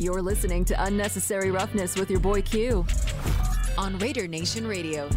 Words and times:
You're 0.00 0.22
listening 0.22 0.64
to 0.64 0.84
Unnecessary 0.84 1.50
Roughness 1.50 1.94
with 1.94 2.10
your 2.10 2.20
boy 2.20 2.40
Q 2.40 2.86
on 3.76 3.98
Raider 3.98 4.26
Nation 4.26 4.66
Radio. 4.66 5.10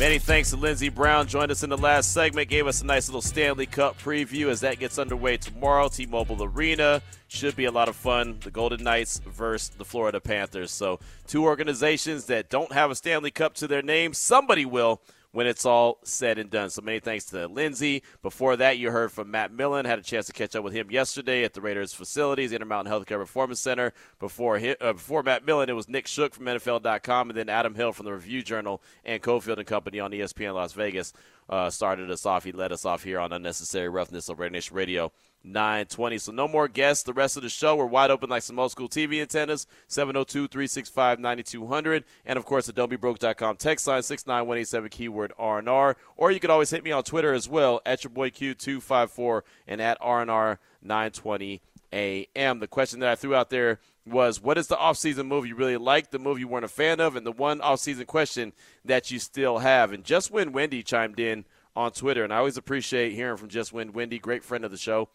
Many 0.00 0.18
thanks 0.18 0.48
to 0.48 0.56
Lindsey 0.56 0.88
Brown. 0.88 1.26
Joined 1.26 1.50
us 1.50 1.62
in 1.62 1.68
the 1.68 1.76
last 1.76 2.14
segment, 2.14 2.48
gave 2.48 2.66
us 2.66 2.80
a 2.80 2.86
nice 2.86 3.10
little 3.10 3.20
Stanley 3.20 3.66
Cup 3.66 4.00
preview 4.00 4.48
as 4.48 4.60
that 4.60 4.78
gets 4.78 4.98
underway 4.98 5.36
tomorrow. 5.36 5.88
T 5.88 6.06
Mobile 6.06 6.42
Arena 6.42 7.02
should 7.26 7.54
be 7.54 7.66
a 7.66 7.70
lot 7.70 7.90
of 7.90 7.96
fun. 7.96 8.38
The 8.40 8.50
Golden 8.50 8.82
Knights 8.82 9.20
versus 9.26 9.68
the 9.76 9.84
Florida 9.84 10.20
Panthers. 10.20 10.70
So, 10.70 11.00
two 11.26 11.44
organizations 11.44 12.24
that 12.26 12.48
don't 12.48 12.72
have 12.72 12.90
a 12.90 12.94
Stanley 12.94 13.30
Cup 13.30 13.52
to 13.56 13.66
their 13.66 13.82
name. 13.82 14.14
Somebody 14.14 14.64
will 14.64 15.02
when 15.32 15.46
it's 15.46 15.66
all 15.66 15.98
said 16.04 16.38
and 16.38 16.50
done. 16.50 16.70
So 16.70 16.82
many 16.82 17.00
thanks 17.00 17.26
to 17.26 17.46
Lindsey. 17.48 18.02
Before 18.22 18.56
that, 18.56 18.78
you 18.78 18.90
heard 18.90 19.12
from 19.12 19.30
Matt 19.30 19.52
Millen. 19.52 19.84
Had 19.84 19.98
a 19.98 20.02
chance 20.02 20.26
to 20.26 20.32
catch 20.32 20.56
up 20.56 20.64
with 20.64 20.72
him 20.72 20.90
yesterday 20.90 21.44
at 21.44 21.54
the 21.54 21.60
Raiders 21.60 21.92
facilities, 21.92 22.52
Intermountain 22.52 22.92
Healthcare 22.92 23.18
Performance 23.18 23.60
Center. 23.60 23.92
Before 24.18 24.56
uh, 24.56 24.92
before 24.92 25.22
Matt 25.22 25.44
Millen, 25.44 25.68
it 25.68 25.74
was 25.74 25.88
Nick 25.88 26.06
Shook 26.06 26.34
from 26.34 26.46
NFL.com, 26.46 27.30
and 27.30 27.38
then 27.38 27.48
Adam 27.48 27.74
Hill 27.74 27.92
from 27.92 28.06
the 28.06 28.12
Review 28.12 28.42
Journal 28.42 28.82
and 29.04 29.22
Cofield 29.22 29.58
and 29.58 29.66
Company 29.66 30.00
on 30.00 30.12
ESPN 30.12 30.54
Las 30.54 30.72
Vegas 30.72 31.12
uh, 31.48 31.70
started 31.70 32.10
us 32.10 32.26
off. 32.26 32.44
He 32.44 32.52
led 32.52 32.72
us 32.72 32.84
off 32.84 33.04
here 33.04 33.20
on 33.20 33.32
Unnecessary 33.32 33.88
Roughness 33.88 34.28
of 34.28 34.38
Raider 34.38 34.52
Nation 34.52 34.76
Radio. 34.76 35.12
920. 35.44 36.18
So 36.18 36.32
no 36.32 36.48
more 36.48 36.68
guests. 36.68 37.04
The 37.04 37.12
rest 37.12 37.36
of 37.36 37.42
the 37.42 37.48
show, 37.48 37.76
we're 37.76 37.86
wide 37.86 38.10
open 38.10 38.30
like 38.30 38.42
some 38.42 38.58
old 38.58 38.72
school 38.72 38.88
TV 38.88 39.20
antennas. 39.20 39.66
702-365-9200. 39.88 42.04
And, 42.26 42.36
of 42.36 42.44
course, 42.44 42.66
the 42.66 42.72
don'tbebroke.com 42.72 43.56
text 43.56 43.86
line 43.86 44.02
69187 44.02 44.90
keyword 44.90 45.32
R&R. 45.38 45.96
Or 46.16 46.30
you 46.30 46.40
can 46.40 46.50
always 46.50 46.70
hit 46.70 46.84
me 46.84 46.92
on 46.92 47.02
Twitter 47.02 47.32
as 47.32 47.48
well, 47.48 47.80
at 47.86 48.04
your 48.04 48.10
boy 48.10 48.30
Q254 48.30 49.42
and 49.66 49.80
at 49.80 49.96
R&R 50.00 50.58
920 50.82 51.62
AM. 51.92 52.60
The 52.60 52.68
question 52.68 53.00
that 53.00 53.10
I 53.10 53.14
threw 53.14 53.34
out 53.34 53.50
there 53.50 53.80
was 54.06 54.40
what 54.40 54.58
is 54.58 54.68
the 54.68 54.76
offseason 54.76 55.26
move 55.26 55.46
you 55.46 55.54
really 55.54 55.76
like, 55.76 56.10
the 56.10 56.18
move 56.18 56.38
you 56.38 56.48
weren't 56.48 56.64
a 56.64 56.68
fan 56.68 57.00
of, 57.00 57.16
and 57.16 57.26
the 57.26 57.32
one 57.32 57.60
offseason 57.60 58.06
question 58.06 58.52
that 58.84 59.10
you 59.10 59.18
still 59.18 59.58
have. 59.58 59.92
And 59.92 60.04
just 60.04 60.30
Win 60.30 60.52
Wendy 60.52 60.82
chimed 60.82 61.20
in 61.20 61.44
on 61.76 61.92
Twitter, 61.92 62.24
and 62.24 62.32
I 62.32 62.38
always 62.38 62.56
appreciate 62.56 63.12
hearing 63.12 63.36
from 63.36 63.48
Just 63.48 63.72
Win 63.72 63.92
Wendy, 63.92 64.18
great 64.18 64.42
friend 64.42 64.64
of 64.64 64.70
the 64.70 64.76
show. 64.76 65.08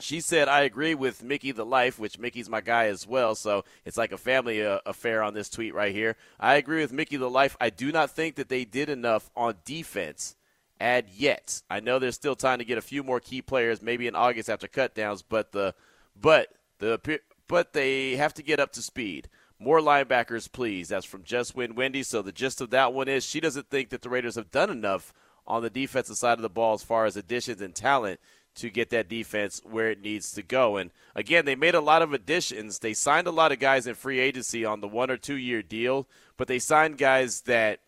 She 0.00 0.20
said, 0.20 0.48
I 0.48 0.62
agree 0.62 0.94
with 0.94 1.22
Mickey 1.22 1.52
the 1.52 1.66
Life, 1.66 1.98
which 1.98 2.18
Mickey's 2.18 2.48
my 2.48 2.60
guy 2.60 2.86
as 2.86 3.06
well. 3.06 3.34
So 3.34 3.64
it's 3.84 3.96
like 3.96 4.12
a 4.12 4.18
family 4.18 4.64
uh, 4.64 4.78
affair 4.86 5.22
on 5.22 5.34
this 5.34 5.48
tweet 5.48 5.74
right 5.74 5.92
here. 5.92 6.16
I 6.38 6.54
agree 6.54 6.80
with 6.80 6.92
Mickey 6.92 7.16
the 7.16 7.30
Life. 7.30 7.56
I 7.60 7.70
do 7.70 7.90
not 7.90 8.10
think 8.10 8.36
that 8.36 8.48
they 8.48 8.64
did 8.64 8.88
enough 8.88 9.30
on 9.36 9.56
defense 9.64 10.36
add 10.80 11.08
yet. 11.12 11.62
I 11.68 11.80
know 11.80 11.98
there's 11.98 12.14
still 12.14 12.36
time 12.36 12.58
to 12.58 12.64
get 12.64 12.78
a 12.78 12.82
few 12.82 13.02
more 13.02 13.20
key 13.20 13.42
players, 13.42 13.82
maybe 13.82 14.06
in 14.06 14.14
August 14.14 14.48
after 14.48 14.68
cutdowns, 14.68 15.22
but 15.28 15.52
the 15.52 15.74
but 16.20 16.48
the 16.78 17.20
but 17.48 17.72
they 17.72 18.16
have 18.16 18.34
to 18.34 18.42
get 18.42 18.60
up 18.60 18.72
to 18.72 18.82
speed. 18.82 19.28
More 19.58 19.80
linebackers, 19.80 20.50
please. 20.50 20.88
That's 20.88 21.06
from 21.06 21.24
Just 21.24 21.56
Win 21.56 21.74
Wendy. 21.74 22.04
So 22.04 22.22
the 22.22 22.30
gist 22.30 22.60
of 22.60 22.70
that 22.70 22.92
one 22.92 23.08
is 23.08 23.24
she 23.24 23.40
doesn't 23.40 23.70
think 23.70 23.88
that 23.88 24.02
the 24.02 24.08
Raiders 24.08 24.36
have 24.36 24.52
done 24.52 24.70
enough 24.70 25.12
on 25.46 25.62
the 25.62 25.70
defensive 25.70 26.16
side 26.16 26.38
of 26.38 26.42
the 26.42 26.48
ball 26.48 26.74
as 26.74 26.84
far 26.84 27.06
as 27.06 27.16
additions 27.16 27.60
and 27.60 27.74
talent 27.74 28.20
to 28.58 28.70
get 28.70 28.90
that 28.90 29.08
defense 29.08 29.60
where 29.64 29.90
it 29.90 30.00
needs 30.00 30.32
to 30.32 30.42
go. 30.42 30.76
And 30.76 30.90
again, 31.14 31.44
they 31.44 31.54
made 31.54 31.74
a 31.74 31.80
lot 31.80 32.02
of 32.02 32.12
additions. 32.12 32.78
They 32.78 32.94
signed 32.94 33.26
a 33.26 33.32
lot 33.32 33.52
of 33.52 33.58
guys 33.58 33.86
in 33.86 33.94
free 33.94 34.18
agency 34.18 34.64
on 34.64 34.80
the 34.80 34.88
one 34.88 35.10
or 35.10 35.16
two 35.16 35.36
year 35.36 35.62
deal, 35.62 36.06
but 36.36 36.48
they 36.48 36.58
signed 36.58 36.98
guys 36.98 37.42
that 37.42 37.80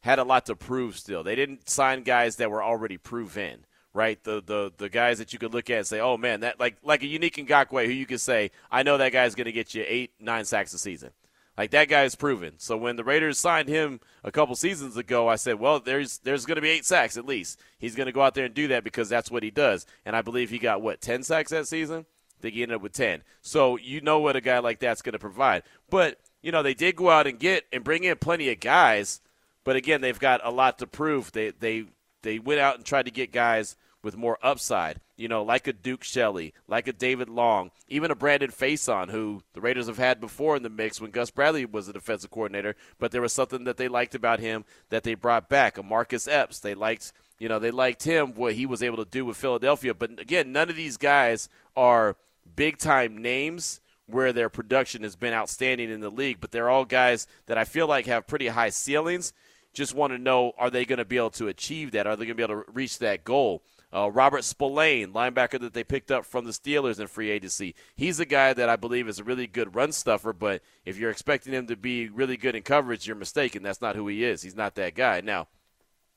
had 0.00 0.18
a 0.18 0.24
lot 0.24 0.46
to 0.46 0.56
prove 0.56 0.98
still. 0.98 1.22
They 1.22 1.34
didn't 1.34 1.68
sign 1.68 2.02
guys 2.02 2.36
that 2.36 2.50
were 2.50 2.62
already 2.62 2.96
proven. 2.96 3.66
Right, 3.94 4.24
the 4.24 4.42
the 4.42 4.72
the 4.74 4.88
guys 4.88 5.18
that 5.18 5.34
you 5.34 5.38
could 5.38 5.52
look 5.52 5.68
at 5.68 5.76
and 5.76 5.86
say, 5.86 6.00
"Oh 6.00 6.16
man, 6.16 6.40
that 6.40 6.58
like 6.58 6.76
like 6.82 7.02
a 7.02 7.06
Yannick 7.06 7.34
Ngakoue, 7.46 7.84
who 7.84 7.92
you 7.92 8.06
could 8.06 8.22
say, 8.22 8.50
I 8.70 8.82
know 8.82 8.96
that 8.96 9.12
guy's 9.12 9.34
going 9.34 9.44
to 9.44 9.52
get 9.52 9.74
you 9.74 9.84
eight, 9.86 10.12
nine 10.18 10.46
sacks 10.46 10.72
a 10.72 10.78
season." 10.78 11.10
Like 11.56 11.70
that 11.72 11.88
guy 11.88 12.04
is 12.04 12.14
proven. 12.14 12.54
So 12.58 12.76
when 12.76 12.96
the 12.96 13.04
Raiders 13.04 13.38
signed 13.38 13.68
him 13.68 14.00
a 14.24 14.32
couple 14.32 14.54
seasons 14.56 14.96
ago, 14.96 15.28
I 15.28 15.36
said, 15.36 15.60
well, 15.60 15.80
there's 15.80 16.18
there's 16.18 16.46
going 16.46 16.56
to 16.56 16.62
be 16.62 16.70
eight 16.70 16.86
sacks 16.86 17.16
at 17.16 17.26
least. 17.26 17.60
He's 17.78 17.94
going 17.94 18.06
to 18.06 18.12
go 18.12 18.22
out 18.22 18.34
there 18.34 18.46
and 18.46 18.54
do 18.54 18.68
that 18.68 18.84
because 18.84 19.08
that's 19.08 19.30
what 19.30 19.42
he 19.42 19.50
does. 19.50 19.86
And 20.06 20.16
I 20.16 20.22
believe 20.22 20.50
he 20.50 20.58
got 20.58 20.80
what 20.82 21.00
ten 21.00 21.22
sacks 21.22 21.50
that 21.50 21.68
season. 21.68 22.06
I 22.38 22.42
think 22.42 22.54
he 22.54 22.62
ended 22.62 22.76
up 22.76 22.82
with 22.82 22.92
ten. 22.92 23.22
So 23.42 23.76
you 23.76 24.00
know 24.00 24.18
what 24.18 24.36
a 24.36 24.40
guy 24.40 24.60
like 24.60 24.78
that's 24.78 25.02
going 25.02 25.12
to 25.12 25.18
provide. 25.18 25.62
But 25.90 26.18
you 26.40 26.52
know 26.52 26.62
they 26.62 26.74
did 26.74 26.96
go 26.96 27.10
out 27.10 27.26
and 27.26 27.38
get 27.38 27.64
and 27.72 27.84
bring 27.84 28.04
in 28.04 28.16
plenty 28.16 28.50
of 28.50 28.58
guys. 28.60 29.20
But 29.64 29.76
again, 29.76 30.00
they've 30.00 30.18
got 30.18 30.40
a 30.42 30.50
lot 30.50 30.78
to 30.78 30.86
prove. 30.86 31.32
They 31.32 31.50
they 31.50 31.84
they 32.22 32.38
went 32.38 32.60
out 32.60 32.76
and 32.76 32.84
tried 32.84 33.04
to 33.04 33.12
get 33.12 33.30
guys 33.30 33.76
with 34.02 34.16
more 34.16 34.38
upside, 34.42 35.00
you 35.22 35.28
know, 35.28 35.44
like 35.44 35.68
a 35.68 35.72
Duke 35.72 36.02
Shelley, 36.02 36.52
like 36.66 36.88
a 36.88 36.92
David 36.92 37.28
Long, 37.28 37.70
even 37.86 38.10
a 38.10 38.16
Brandon 38.16 38.50
Facyson, 38.50 39.08
who 39.08 39.40
the 39.54 39.60
Raiders 39.60 39.86
have 39.86 39.96
had 39.96 40.20
before 40.20 40.56
in 40.56 40.64
the 40.64 40.68
mix 40.68 41.00
when 41.00 41.12
Gus 41.12 41.30
Bradley 41.30 41.64
was 41.64 41.86
the 41.86 41.92
defensive 41.92 42.32
coordinator, 42.32 42.74
but 42.98 43.12
there 43.12 43.22
was 43.22 43.32
something 43.32 43.62
that 43.62 43.76
they 43.76 43.86
liked 43.86 44.16
about 44.16 44.40
him 44.40 44.64
that 44.88 45.04
they 45.04 45.14
brought 45.14 45.48
back. 45.48 45.78
A 45.78 45.82
Marcus 45.84 46.26
Epps, 46.26 46.58
they 46.58 46.74
liked, 46.74 47.12
you 47.38 47.48
know, 47.48 47.60
they 47.60 47.70
liked 47.70 48.02
him, 48.02 48.34
what 48.34 48.54
he 48.54 48.66
was 48.66 48.82
able 48.82 48.96
to 48.96 49.04
do 49.08 49.24
with 49.24 49.36
Philadelphia. 49.36 49.94
But 49.94 50.18
again, 50.18 50.50
none 50.50 50.68
of 50.68 50.74
these 50.74 50.96
guys 50.96 51.48
are 51.76 52.16
big 52.56 52.78
time 52.78 53.16
names 53.16 53.80
where 54.06 54.32
their 54.32 54.48
production 54.48 55.04
has 55.04 55.14
been 55.14 55.32
outstanding 55.32 55.88
in 55.88 56.00
the 56.00 56.10
league, 56.10 56.38
but 56.40 56.50
they're 56.50 56.68
all 56.68 56.84
guys 56.84 57.28
that 57.46 57.56
I 57.56 57.64
feel 57.64 57.86
like 57.86 58.06
have 58.06 58.26
pretty 58.26 58.48
high 58.48 58.70
ceilings. 58.70 59.32
Just 59.72 59.94
want 59.94 60.12
to 60.12 60.18
know 60.18 60.50
are 60.58 60.68
they 60.68 60.84
going 60.84 60.98
to 60.98 61.04
be 61.04 61.16
able 61.16 61.30
to 61.30 61.46
achieve 61.46 61.92
that? 61.92 62.08
Are 62.08 62.16
they 62.16 62.26
going 62.26 62.36
to 62.36 62.46
be 62.46 62.52
able 62.52 62.64
to 62.64 62.72
reach 62.72 62.98
that 62.98 63.22
goal? 63.22 63.62
Uh, 63.94 64.10
Robert 64.10 64.42
Spillane, 64.42 65.12
linebacker 65.12 65.60
that 65.60 65.74
they 65.74 65.84
picked 65.84 66.10
up 66.10 66.24
from 66.24 66.46
the 66.46 66.52
Steelers 66.52 66.98
in 66.98 67.06
free 67.06 67.30
agency. 67.30 67.74
He's 67.94 68.20
a 68.20 68.24
guy 68.24 68.54
that 68.54 68.68
I 68.68 68.76
believe 68.76 69.06
is 69.06 69.18
a 69.18 69.24
really 69.24 69.46
good 69.46 69.74
run 69.74 69.92
stuffer, 69.92 70.32
but 70.32 70.62
if 70.86 70.98
you're 70.98 71.10
expecting 71.10 71.52
him 71.52 71.66
to 71.66 71.76
be 71.76 72.08
really 72.08 72.38
good 72.38 72.56
in 72.56 72.62
coverage, 72.62 73.06
you're 73.06 73.16
mistaken. 73.16 73.62
That's 73.62 73.82
not 73.82 73.96
who 73.96 74.08
he 74.08 74.24
is. 74.24 74.42
He's 74.42 74.56
not 74.56 74.76
that 74.76 74.94
guy. 74.94 75.20
Now, 75.20 75.48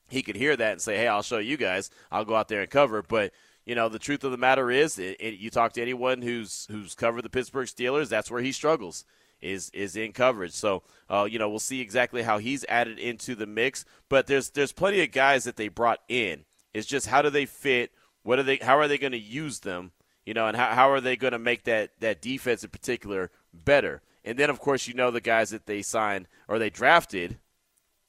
he 0.07 0.21
could 0.21 0.37
hear 0.37 0.55
that 0.55 0.71
and 0.71 0.81
say, 0.81 0.95
hey, 0.95 1.07
I'll 1.07 1.21
show 1.21 1.39
you 1.39 1.57
guys. 1.57 1.89
I'll 2.11 2.25
go 2.25 2.35
out 2.35 2.47
there 2.47 2.61
and 2.61 2.69
cover. 2.69 3.01
But, 3.01 3.33
you 3.65 3.75
know, 3.75 3.89
the 3.89 3.99
truth 3.99 4.23
of 4.23 4.31
the 4.31 4.37
matter 4.37 4.71
is, 4.71 4.97
it, 4.97 5.17
it, 5.19 5.33
you 5.39 5.49
talk 5.49 5.73
to 5.73 5.81
anyone 5.81 6.21
who's 6.21 6.67
who's 6.71 6.95
covered 6.95 7.23
the 7.23 7.29
Pittsburgh 7.29 7.67
Steelers, 7.67 8.07
that's 8.07 8.31
where 8.31 8.41
he 8.41 8.51
struggles 8.51 9.03
is 9.41 9.69
is 9.71 9.95
in 9.95 10.13
coverage. 10.13 10.53
So 10.53 10.83
uh, 11.09 11.27
you 11.29 11.39
know 11.39 11.49
we'll 11.49 11.59
see 11.59 11.81
exactly 11.81 12.23
how 12.23 12.37
he's 12.37 12.65
added 12.69 12.99
into 12.99 13.35
the 13.35 13.45
mix. 13.45 13.85
But 14.09 14.27
there's 14.27 14.49
there's 14.51 14.71
plenty 14.71 15.01
of 15.01 15.11
guys 15.11 15.43
that 15.43 15.57
they 15.57 15.67
brought 15.67 15.99
in 16.07 16.45
it's 16.75 16.85
just 16.85 17.07
how 17.07 17.21
do 17.21 17.29
they 17.29 17.45
fit? 17.45 17.91
What 18.23 18.37
are 18.37 18.43
they? 18.43 18.57
How 18.57 18.77
are 18.77 18.89
they 18.89 18.97
going 18.97 19.13
to 19.13 19.17
use 19.17 19.59
them? 19.59 19.91
You 20.25 20.33
know, 20.33 20.47
and 20.47 20.57
how, 20.57 20.71
how 20.71 20.91
are 20.91 20.99
they 20.99 21.15
going 21.15 21.31
to 21.31 21.39
make 21.39 21.63
that 21.63 21.91
that 22.01 22.21
defense 22.21 22.65
in 22.65 22.69
particular 22.69 23.31
better? 23.53 24.01
And 24.25 24.37
then 24.37 24.49
of 24.49 24.59
course 24.59 24.85
you 24.85 24.93
know 24.93 25.09
the 25.09 25.21
guys 25.21 25.51
that 25.51 25.67
they 25.67 25.81
signed 25.81 26.27
or 26.49 26.59
they 26.59 26.69
drafted, 26.69 27.39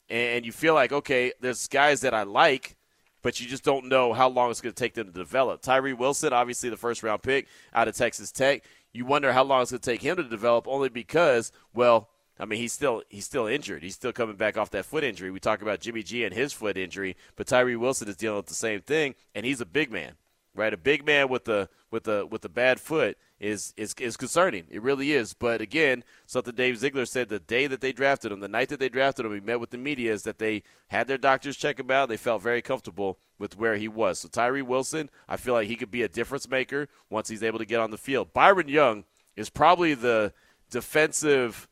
and 0.09 0.45
you 0.45 0.51
feel 0.51 0.73
like 0.73 0.91
okay, 0.91 1.31
there's 1.39 1.67
guys 1.69 2.01
that 2.01 2.13
I 2.13 2.23
like, 2.23 2.75
but 3.21 3.39
you 3.39 3.47
just 3.47 3.63
don't 3.63 3.87
know 3.87 4.11
how 4.11 4.27
long 4.27 4.51
it's 4.51 4.59
going 4.59 4.75
to 4.75 4.83
take 4.83 4.95
them 4.95 5.07
to 5.07 5.13
develop. 5.13 5.61
Tyree 5.61 5.93
Wilson, 5.93 6.33
obviously 6.33 6.69
the 6.69 6.75
first 6.75 7.03
round 7.03 7.23
pick 7.23 7.47
out 7.73 7.87
of 7.87 7.95
Texas 7.95 8.33
Tech. 8.33 8.65
You 8.91 9.05
wonder 9.05 9.31
how 9.31 9.45
long 9.45 9.61
it's 9.61 9.71
going 9.71 9.79
to 9.79 9.89
take 9.89 10.01
him 10.01 10.17
to 10.17 10.23
develop, 10.23 10.67
only 10.67 10.89
because 10.89 11.53
well 11.73 12.09
I 12.39 12.45
mean, 12.45 12.59
he's 12.59 12.73
still 12.73 13.03
he's 13.09 13.25
still 13.25 13.47
injured. 13.47 13.83
He's 13.83 13.95
still 13.95 14.13
coming 14.13 14.35
back 14.35 14.57
off 14.57 14.71
that 14.71 14.85
foot 14.85 15.03
injury. 15.03 15.31
We 15.31 15.39
talk 15.39 15.61
about 15.61 15.79
Jimmy 15.79 16.03
G 16.03 16.23
and 16.23 16.33
his 16.33 16.53
foot 16.53 16.77
injury, 16.77 17.15
but 17.35 17.47
Tyree 17.47 17.75
Wilson 17.75 18.07
is 18.07 18.15
dealing 18.15 18.37
with 18.37 18.47
the 18.47 18.53
same 18.53 18.81
thing, 18.81 19.15
and 19.33 19.45
he's 19.45 19.61
a 19.61 19.65
big 19.65 19.91
man, 19.91 20.13
right? 20.55 20.73
A 20.73 20.77
big 20.77 21.05
man 21.05 21.29
with 21.29 21.45
the 21.45 21.69
with 21.89 22.03
the 22.03 22.27
with 22.29 22.41
the 22.41 22.49
bad 22.49 22.79
foot 22.79 23.17
is 23.39 23.73
is 23.77 23.93
is 23.99 24.17
concerning. 24.17 24.65
It 24.69 24.81
really 24.81 25.11
is. 25.13 25.33
But 25.33 25.61
again, 25.61 26.03
something 26.25 26.55
Dave 26.55 26.77
Ziegler 26.77 27.05
said 27.05 27.29
the 27.29 27.39
day 27.39 27.67
that 27.67 27.81
they 27.81 27.91
drafted 27.91 28.31
him, 28.31 28.39
the 28.39 28.47
night 28.47 28.69
that 28.69 28.79
they 28.79 28.89
drafted 28.89 29.25
him, 29.25 29.33
he 29.33 29.39
met 29.39 29.59
with 29.59 29.69
the 29.69 29.77
media, 29.77 30.13
is 30.13 30.23
that 30.23 30.39
they 30.39 30.63
had 30.87 31.07
their 31.07 31.17
doctors 31.17 31.57
check 31.57 31.79
him 31.79 31.91
out. 31.91 32.09
They 32.09 32.17
felt 32.17 32.41
very 32.41 32.61
comfortable 32.61 33.19
with 33.39 33.57
where 33.57 33.77
he 33.77 33.87
was. 33.87 34.19
So 34.19 34.27
Tyree 34.27 34.61
Wilson, 34.61 35.09
I 35.27 35.37
feel 35.37 35.53
like 35.53 35.67
he 35.67 35.75
could 35.75 35.91
be 35.91 36.03
a 36.03 36.09
difference 36.09 36.49
maker 36.49 36.87
once 37.09 37.29
he's 37.29 37.43
able 37.43 37.59
to 37.59 37.65
get 37.65 37.79
on 37.79 37.91
the 37.91 37.97
field. 37.97 38.33
Byron 38.33 38.67
Young 38.67 39.05
is 39.35 39.49
probably 39.49 39.93
the 39.93 40.33
defensive 40.69 41.67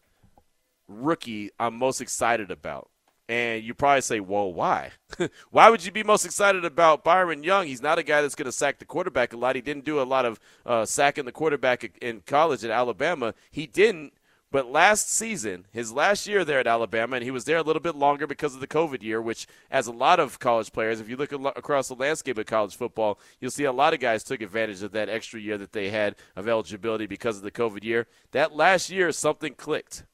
rookie 0.88 1.52
I'm 1.60 1.76
most 1.76 2.02
excited 2.02 2.52
about. 2.52 2.90
And 3.28 3.64
you 3.64 3.74
probably 3.74 4.02
say, 4.02 4.20
well, 4.20 4.54
why? 4.54 4.92
why 5.50 5.70
would 5.70 5.84
you 5.84 5.92
be 5.92 6.04
most 6.04 6.26
excited 6.26 6.64
about 6.64 7.04
Byron 7.04 7.44
Young? 7.44 7.66
He's 7.66 7.82
not 7.82 7.98
a 7.98 8.04
guy 8.04 8.22
that's 8.22 8.36
going 8.36 8.46
to 8.46 8.52
sack 8.52 8.78
the 8.78 8.86
quarterback 8.86 9.34
a 9.34 9.38
lot. 9.38 9.56
He 9.56 9.64
didn't 9.64 9.86
do 9.86 10.00
a 10.00 10.04
lot 10.04 10.26
of 10.26 10.40
uh, 10.66 10.86
sacking 10.86 11.26
the 11.26 11.32
quarterback 11.32 11.98
in 12.02 12.22
college 12.28 12.64
at 12.64 12.70
Alabama. 12.70 13.34
He 13.50 13.66
didn't. 13.66 14.14
But 14.52 14.72
last 14.72 15.12
season, 15.12 15.66
his 15.72 15.92
last 15.92 16.28
year 16.28 16.46
there 16.46 16.60
at 16.60 16.68
Alabama, 16.68 17.16
and 17.16 17.26
he 17.26 17.32
was 17.32 17.44
there 17.44 17.58
a 17.58 17.64
little 17.64 17.82
bit 17.82 17.96
longer 17.96 18.26
because 18.28 18.54
of 18.54 18.62
the 18.62 18.68
COVID 18.68 19.02
year, 19.02 19.22
which, 19.22 19.48
as 19.70 19.88
a 19.88 19.92
lot 19.92 20.20
of 20.20 20.40
college 20.40 20.72
players, 20.72 21.02
if 21.02 21.10
you 21.10 21.18
look 21.18 21.34
across 21.34 21.90
the 21.90 21.96
landscape 21.96 22.38
of 22.38 22.46
college 22.46 22.76
football, 22.76 23.20
you'll 23.42 23.52
see 23.52 23.66
a 23.66 23.74
lot 23.74 23.94
of 23.94 24.00
guys 24.00 24.24
took 24.24 24.42
advantage 24.42 24.82
of 24.82 24.94
that 24.94 25.10
extra 25.10 25.42
year 25.42 25.58
that 25.58 25.74
they 25.74 25.90
had 25.90 26.16
of 26.38 26.48
eligibility 26.48 27.06
because 27.06 27.36
of 27.36 27.44
the 27.44 27.52
COVID 27.52 27.84
year. 27.84 28.08
That 28.32 28.56
last 28.56 28.90
year, 28.90 29.12
something 29.12 29.56
clicked 29.56 30.06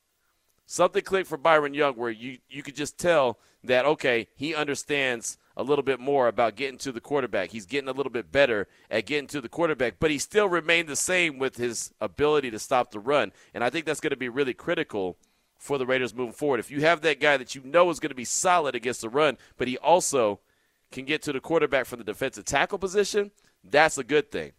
something 0.71 1.03
clicked 1.03 1.27
for 1.27 1.37
Byron 1.37 1.73
Young 1.73 1.95
where 1.95 2.09
you, 2.09 2.37
you 2.49 2.63
could 2.63 2.75
just 2.75 2.97
tell 2.97 3.37
that, 3.63 3.85
okay, 3.85 4.27
he 4.35 4.55
understands 4.55 5.37
a 5.57 5.63
little 5.63 5.83
bit 5.83 5.99
more 5.99 6.29
about 6.29 6.55
getting 6.55 6.77
to 6.77 6.93
the 6.93 7.01
quarterback. 7.01 7.51
He's 7.51 7.65
getting 7.65 7.89
a 7.89 7.93
little 7.93 8.11
bit 8.11 8.31
better 8.31 8.69
at 8.89 9.05
getting 9.05 9.27
to 9.27 9.41
the 9.41 9.49
quarterback, 9.49 9.95
but 9.99 10.11
he 10.11 10.17
still 10.17 10.47
remained 10.47 10.87
the 10.87 10.95
same 10.95 11.37
with 11.37 11.57
his 11.57 11.93
ability 11.99 12.51
to 12.51 12.59
stop 12.59 12.91
the 12.91 12.99
run. 12.99 13.33
And 13.53 13.65
I 13.65 13.69
think 13.69 13.85
that's 13.85 13.99
going 13.99 14.11
to 14.11 14.17
be 14.17 14.29
really 14.29 14.53
critical 14.53 15.17
for 15.57 15.77
the 15.77 15.85
Raiders 15.85 16.15
moving 16.15 16.33
forward. 16.33 16.61
If 16.61 16.71
you 16.71 16.79
have 16.81 17.01
that 17.01 17.19
guy 17.19 17.35
that 17.35 17.53
you 17.53 17.61
know 17.65 17.89
is 17.89 17.99
going 17.99 18.09
to 18.09 18.15
be 18.15 18.25
solid 18.25 18.73
against 18.73 19.01
the 19.01 19.09
run, 19.09 19.37
but 19.57 19.67
he 19.67 19.77
also 19.77 20.39
can 20.89 21.03
get 21.03 21.21
to 21.23 21.33
the 21.33 21.41
quarterback 21.41 21.85
from 21.85 21.99
the 21.99 22.05
defensive 22.05 22.45
tackle 22.45 22.79
position, 22.79 23.31
that's 23.63 23.97
a 23.97 24.05
good 24.05 24.31
thing. 24.31 24.53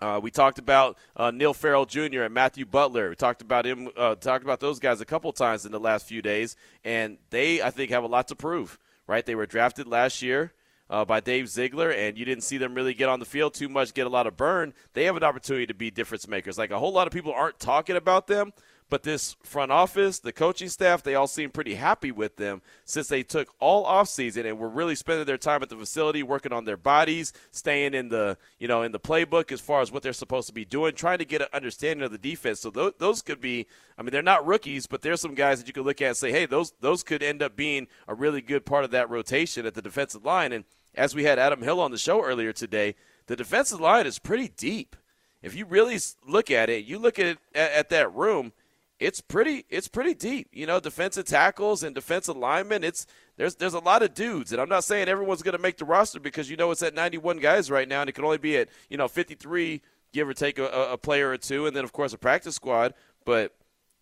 Uh, 0.00 0.20
we 0.22 0.30
talked 0.30 0.58
about 0.58 0.96
uh, 1.16 1.30
Neil 1.30 1.54
Farrell 1.54 1.86
Jr. 1.86 2.22
and 2.22 2.34
Matthew 2.34 2.64
Butler. 2.66 3.10
We 3.10 3.16
talked 3.16 3.42
about 3.42 3.66
him, 3.66 3.88
uh, 3.96 4.14
talked 4.14 4.44
about 4.44 4.60
those 4.60 4.78
guys 4.78 5.00
a 5.00 5.04
couple 5.04 5.32
times 5.32 5.66
in 5.66 5.72
the 5.72 5.80
last 5.80 6.06
few 6.06 6.22
days, 6.22 6.56
and 6.84 7.18
they, 7.30 7.62
I 7.62 7.70
think, 7.70 7.90
have 7.90 8.04
a 8.04 8.08
lot 8.08 8.28
to 8.28 8.36
prove 8.36 8.78
right? 9.06 9.24
They 9.24 9.34
were 9.34 9.46
drafted 9.46 9.86
last 9.86 10.22
year 10.22 10.52
uh, 10.90 11.04
by 11.04 11.20
Dave 11.20 11.48
Ziegler, 11.48 11.90
and 11.90 12.18
you 12.18 12.24
didn't 12.24 12.44
see 12.44 12.58
them 12.58 12.74
really 12.74 12.94
get 12.94 13.08
on 13.08 13.20
the 13.20 13.26
field 13.26 13.54
too 13.54 13.68
much, 13.68 13.94
get 13.94 14.06
a 14.06 14.10
lot 14.10 14.26
of 14.26 14.36
burn. 14.36 14.74
They 14.94 15.04
have 15.04 15.16
an 15.16 15.24
opportunity 15.24 15.66
to 15.66 15.74
be 15.74 15.90
difference 15.90 16.28
makers. 16.28 16.58
Like 16.58 16.70
a 16.70 16.78
whole 16.78 16.92
lot 16.92 17.06
of 17.06 17.12
people 17.12 17.32
aren't 17.32 17.58
talking 17.58 17.96
about 17.96 18.26
them, 18.26 18.52
but 18.88 19.02
this 19.02 19.34
front 19.42 19.72
office, 19.72 20.20
the 20.20 20.32
coaching 20.32 20.68
staff, 20.68 21.02
they 21.02 21.16
all 21.16 21.26
seem 21.26 21.50
pretty 21.50 21.74
happy 21.74 22.12
with 22.12 22.36
them 22.36 22.62
since 22.84 23.08
they 23.08 23.24
took 23.24 23.48
all 23.58 23.84
offseason 23.84 24.44
and 24.44 24.58
were 24.58 24.68
really 24.68 24.94
spending 24.94 25.26
their 25.26 25.36
time 25.36 25.60
at 25.62 25.68
the 25.68 25.76
facility 25.76 26.22
working 26.22 26.52
on 26.52 26.64
their 26.64 26.76
bodies, 26.76 27.32
staying 27.50 27.94
in 27.94 28.08
the 28.10 28.38
you 28.60 28.68
know 28.68 28.82
in 28.82 28.92
the 28.92 29.00
playbook 29.00 29.50
as 29.50 29.60
far 29.60 29.80
as 29.80 29.90
what 29.90 30.04
they're 30.04 30.12
supposed 30.12 30.46
to 30.46 30.54
be 30.54 30.64
doing, 30.64 30.94
trying 30.94 31.18
to 31.18 31.24
get 31.24 31.40
an 31.40 31.48
understanding 31.52 32.04
of 32.04 32.12
the 32.12 32.18
defense. 32.18 32.60
So 32.60 32.70
those, 32.70 32.92
those 32.98 33.22
could 33.22 33.40
be, 33.40 33.66
I 33.98 34.02
mean, 34.02 34.12
they're 34.12 34.22
not 34.22 34.46
rookies, 34.46 34.86
but 34.86 35.02
there's 35.02 35.20
some 35.20 35.34
guys 35.34 35.58
that 35.58 35.66
you 35.66 35.72
could 35.72 35.84
look 35.84 36.00
at 36.00 36.08
and 36.08 36.16
say, 36.16 36.30
hey, 36.30 36.46
those 36.46 36.72
those 36.80 37.02
could 37.02 37.24
end 37.24 37.42
up 37.42 37.56
being 37.56 37.88
a 38.06 38.14
really 38.14 38.40
good 38.40 38.64
part 38.64 38.84
of 38.84 38.92
that 38.92 39.10
rotation 39.10 39.66
at 39.66 39.74
the 39.74 39.82
defensive 39.82 40.24
line. 40.24 40.52
And 40.52 40.64
as 40.94 41.12
we 41.12 41.24
had 41.24 41.40
Adam 41.40 41.62
Hill 41.62 41.80
on 41.80 41.90
the 41.90 41.98
show 41.98 42.22
earlier 42.22 42.52
today, 42.52 42.94
the 43.26 43.34
defensive 43.34 43.80
line 43.80 44.06
is 44.06 44.20
pretty 44.20 44.48
deep. 44.48 44.94
If 45.42 45.56
you 45.56 45.66
really 45.66 45.98
look 46.26 46.52
at 46.52 46.70
it, 46.70 46.84
you 46.84 47.00
look 47.00 47.18
at 47.18 47.38
at, 47.52 47.72
at 47.72 47.88
that 47.88 48.14
room 48.14 48.52
it's 48.98 49.20
pretty 49.20 49.64
it's 49.68 49.88
pretty 49.88 50.14
deep. 50.14 50.48
You 50.52 50.66
know, 50.66 50.80
defensive 50.80 51.26
tackles 51.26 51.82
and 51.82 51.94
defensive 51.94 52.36
linemen. 52.36 52.82
It's 52.82 53.06
there's 53.36 53.56
there's 53.56 53.74
a 53.74 53.78
lot 53.78 54.02
of 54.02 54.14
dudes, 54.14 54.52
and 54.52 54.60
I'm 54.60 54.68
not 54.68 54.84
saying 54.84 55.08
everyone's 55.08 55.42
going 55.42 55.56
to 55.56 55.62
make 55.62 55.76
the 55.76 55.84
roster 55.84 56.18
because 56.20 56.50
you 56.50 56.56
know 56.56 56.70
it's 56.70 56.82
at 56.82 56.94
91 56.94 57.38
guys 57.38 57.70
right 57.70 57.88
now, 57.88 58.00
and 58.00 58.08
it 58.08 58.14
can 58.14 58.24
only 58.24 58.38
be 58.38 58.56
at 58.56 58.68
you 58.88 58.96
know 58.96 59.08
53, 59.08 59.82
give 60.12 60.28
or 60.28 60.34
take 60.34 60.58
a, 60.58 60.92
a 60.92 60.98
player 60.98 61.30
or 61.30 61.36
two, 61.36 61.66
and 61.66 61.76
then 61.76 61.84
of 61.84 61.92
course 61.92 62.12
a 62.12 62.18
practice 62.18 62.54
squad. 62.54 62.94
But 63.24 63.54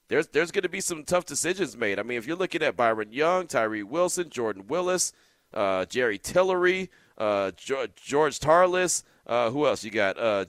there's 0.08 0.28
there's 0.28 0.52
going 0.52 0.62
to 0.62 0.68
be 0.68 0.80
some 0.80 1.04
tough 1.04 1.24
decisions 1.24 1.76
made. 1.76 1.98
I 1.98 2.02
mean, 2.02 2.18
if 2.18 2.26
you're 2.26 2.36
looking 2.36 2.62
at 2.62 2.76
Byron 2.76 3.12
Young, 3.12 3.48
Tyree 3.48 3.82
Wilson, 3.82 4.30
Jordan 4.30 4.66
Willis, 4.68 5.12
uh, 5.52 5.86
Jerry 5.86 6.18
Tillery, 6.18 6.90
uh, 7.18 7.50
George 7.56 8.38
Tarlas. 8.38 9.02
Uh, 9.26 9.50
who 9.50 9.66
else 9.66 9.84
you 9.84 9.90
got? 9.90 10.18
Uh, 10.18 10.44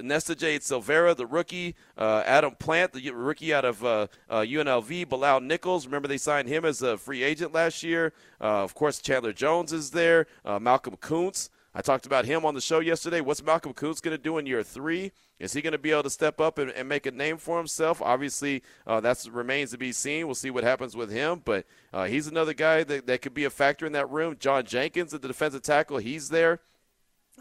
Nesta 0.00 0.34
Jade 0.34 0.60
Silvera, 0.60 1.16
the 1.16 1.26
rookie. 1.26 1.74
Uh, 1.96 2.22
Adam 2.26 2.54
Plant, 2.54 2.92
the 2.92 3.10
rookie 3.10 3.54
out 3.54 3.64
of 3.64 3.84
uh, 3.84 4.06
uh, 4.28 4.40
UNLV. 4.40 5.08
Bilal 5.08 5.40
Nichols, 5.40 5.86
remember 5.86 6.08
they 6.08 6.18
signed 6.18 6.48
him 6.48 6.64
as 6.64 6.82
a 6.82 6.98
free 6.98 7.22
agent 7.22 7.52
last 7.52 7.82
year. 7.82 8.12
Uh, 8.40 8.62
of 8.62 8.74
course, 8.74 8.98
Chandler 9.00 9.32
Jones 9.32 9.72
is 9.72 9.90
there. 9.90 10.26
Uh, 10.44 10.58
Malcolm 10.58 10.96
Koonce. 10.96 11.48
I 11.74 11.80
talked 11.80 12.06
about 12.06 12.24
him 12.24 12.44
on 12.44 12.54
the 12.54 12.60
show 12.60 12.80
yesterday. 12.80 13.20
What's 13.20 13.42
Malcolm 13.42 13.72
Koonce 13.72 14.02
going 14.02 14.16
to 14.16 14.22
do 14.22 14.38
in 14.38 14.46
year 14.46 14.62
three? 14.62 15.12
Is 15.38 15.52
he 15.52 15.62
going 15.62 15.72
to 15.72 15.78
be 15.78 15.92
able 15.92 16.02
to 16.02 16.10
step 16.10 16.40
up 16.40 16.58
and, 16.58 16.70
and 16.72 16.88
make 16.88 17.06
a 17.06 17.12
name 17.12 17.36
for 17.36 17.56
himself? 17.58 18.02
Obviously, 18.02 18.62
uh, 18.86 19.00
that 19.00 19.24
remains 19.30 19.70
to 19.70 19.78
be 19.78 19.92
seen. 19.92 20.26
We'll 20.26 20.34
see 20.34 20.50
what 20.50 20.64
happens 20.64 20.96
with 20.96 21.10
him, 21.10 21.42
but 21.44 21.66
uh, 21.92 22.06
he's 22.06 22.26
another 22.26 22.54
guy 22.54 22.82
that, 22.84 23.06
that 23.06 23.22
could 23.22 23.34
be 23.34 23.44
a 23.44 23.50
factor 23.50 23.86
in 23.86 23.92
that 23.92 24.10
room. 24.10 24.36
John 24.40 24.64
Jenkins 24.64 25.12
the 25.12 25.18
defensive 25.20 25.62
tackle, 25.62 25.98
he's 25.98 26.30
there 26.30 26.60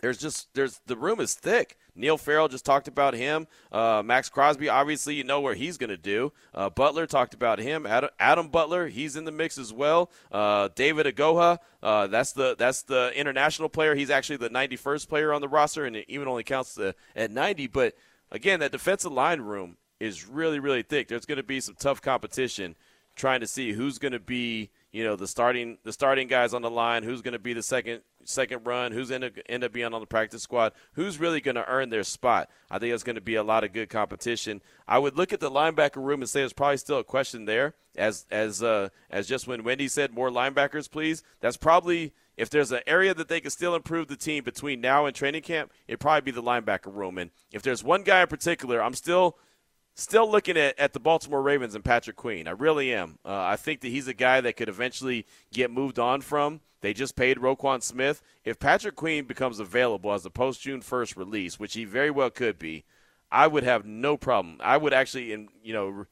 there's 0.01 0.17
just 0.17 0.53
there's 0.53 0.79
the 0.85 0.95
room 0.95 1.19
is 1.19 1.33
thick. 1.33 1.77
Neil 1.95 2.17
Farrell 2.17 2.47
just 2.47 2.65
talked 2.65 2.87
about 2.87 3.15
him. 3.15 3.47
Uh, 3.71 4.03
Maxx 4.05 4.29
Crosby, 4.29 4.69
obviously, 4.69 5.15
you 5.15 5.23
know 5.23 5.41
where 5.41 5.55
he's 5.55 5.77
going 5.77 5.89
to 5.89 5.97
do. 5.97 6.31
Uh, 6.53 6.69
Butler 6.69 7.07
talked 7.07 7.33
about 7.33 7.59
him. 7.59 7.85
Adam, 7.85 8.09
Adam, 8.19 8.49
Butler, 8.49 8.87
he's 8.87 9.15
in 9.15 9.25
the 9.25 9.31
mix 9.31 9.57
as 9.57 9.73
well. 9.73 10.11
Uh, 10.31 10.69
David 10.75 11.07
Agoha, 11.07 11.57
uh, 11.81 12.07
that's 12.07 12.33
the 12.33 12.55
that's 12.57 12.83
the 12.83 13.11
international 13.15 13.69
player. 13.69 13.95
He's 13.95 14.09
actually 14.11 14.37
the 14.37 14.49
91st 14.49 15.07
player 15.09 15.33
on 15.33 15.41
the 15.41 15.47
roster, 15.49 15.85
and 15.85 15.95
it 15.95 16.05
even 16.07 16.27
only 16.27 16.43
counts 16.43 16.75
the, 16.75 16.95
at 17.15 17.31
90. 17.31 17.67
But 17.67 17.95
again, 18.31 18.59
that 18.59 18.71
defensive 18.71 19.11
line 19.11 19.41
room 19.41 19.77
is 19.99 20.27
really 20.27 20.59
really 20.59 20.83
thick. 20.83 21.07
There's 21.07 21.25
going 21.25 21.37
to 21.37 21.43
be 21.43 21.59
some 21.59 21.75
tough 21.75 22.01
competition 22.01 22.75
trying 23.17 23.41
to 23.41 23.47
see 23.47 23.73
who's 23.73 23.97
going 23.97 24.13
to 24.13 24.19
be 24.19 24.69
you 24.91 25.03
know 25.03 25.15
the 25.15 25.27
starting 25.27 25.77
the 25.83 25.91
starting 25.91 26.27
guys 26.27 26.53
on 26.53 26.61
the 26.61 26.69
line, 26.71 27.03
who's 27.03 27.21
going 27.21 27.33
to 27.33 27.39
be 27.39 27.53
the 27.53 27.61
second 27.61 28.01
second 28.23 28.65
run, 28.65 28.91
who's 28.91 29.09
going 29.09 29.21
to 29.21 29.51
end 29.51 29.63
up 29.63 29.73
being 29.73 29.93
on 29.93 29.99
the 29.99 30.07
practice 30.07 30.43
squad, 30.43 30.73
who's 30.93 31.19
really 31.19 31.41
going 31.41 31.55
to 31.55 31.67
earn 31.67 31.89
their 31.89 32.03
spot. 32.03 32.49
I 32.71 32.79
think 32.79 32.93
it's 32.93 33.03
going 33.03 33.15
to 33.15 33.21
be 33.21 33.35
a 33.35 33.43
lot 33.43 33.63
of 33.63 33.73
good 33.73 33.89
competition. 33.89 34.61
I 34.87 34.99
would 34.99 35.17
look 35.17 35.33
at 35.33 35.39
the 35.39 35.51
linebacker 35.51 36.03
room 36.03 36.21
and 36.21 36.29
say 36.29 36.41
there's 36.41 36.53
probably 36.53 36.77
still 36.77 36.99
a 36.99 37.03
question 37.03 37.45
there, 37.45 37.75
as 37.97 38.25
as 38.31 38.63
uh, 38.63 38.89
as 39.09 39.27
just 39.27 39.47
Win 39.47 39.63
Wendy 39.63 39.87
said, 39.87 40.13
more 40.13 40.29
linebackers, 40.29 40.89
please. 40.89 41.23
That's 41.41 41.57
probably 41.57 42.13
if 42.37 42.49
there's 42.49 42.71
an 42.71 42.81
area 42.85 43.13
that 43.13 43.27
they 43.27 43.41
can 43.41 43.49
still 43.49 43.75
improve 43.75 44.07
the 44.07 44.15
team 44.15 44.43
between 44.43 44.79
now 44.79 45.05
and 45.05 45.15
training 45.15 45.41
camp, 45.41 45.71
it'd 45.87 45.99
probably 45.99 46.21
be 46.21 46.35
the 46.35 46.43
linebacker 46.43 46.93
room. 46.95 47.17
And 47.17 47.31
if 47.51 47.63
there's 47.63 47.83
one 47.83 48.03
guy 48.03 48.21
in 48.21 48.27
particular, 48.27 48.81
I'm 48.81 48.93
still 48.93 49.37
still 49.97 50.29
looking 50.29 50.55
at, 50.55 50.77
at 50.79 50.93
the 50.93 50.99
Baltimore 50.99 51.41
Ravens 51.41 51.75
and 51.75 51.83
Patrick 51.83 52.15
Queen. 52.15 52.47
I 52.47 52.51
really 52.51 52.93
am. 52.93 53.17
Uh, 53.25 53.41
I 53.41 53.55
think 53.55 53.81
that 53.81 53.89
he's 53.89 54.07
a 54.07 54.13
guy 54.13 54.39
that 54.41 54.55
could 54.55 54.69
eventually 54.69 55.25
get 55.51 55.71
moved 55.71 55.99
on 55.99 56.21
from. 56.21 56.61
They 56.81 56.93
just 56.93 57.15
paid 57.15 57.37
Roquan 57.37 57.81
Smith. 57.81 58.21
If 58.45 58.59
Patrick 58.59 58.95
Queen 58.95 59.25
becomes 59.25 59.59
available 59.59 60.13
as 60.13 60.25
a 60.25 60.29
post 60.29 60.61
June 60.61 60.81
1st 60.81 61.17
release, 61.17 61.59
which 61.59 61.73
he 61.73 61.83
very 61.83 62.11
well 62.11 62.29
could 62.29 62.59
be, 62.59 62.85
I 63.31 63.47
would 63.47 63.63
have 63.63 63.85
no 63.85 64.15
problem. 64.15 64.57
I 64.63 64.77
would 64.77 64.93
actually, 64.93 65.33
in 65.33 65.49
you 65.63 65.73
know, 65.73 66.05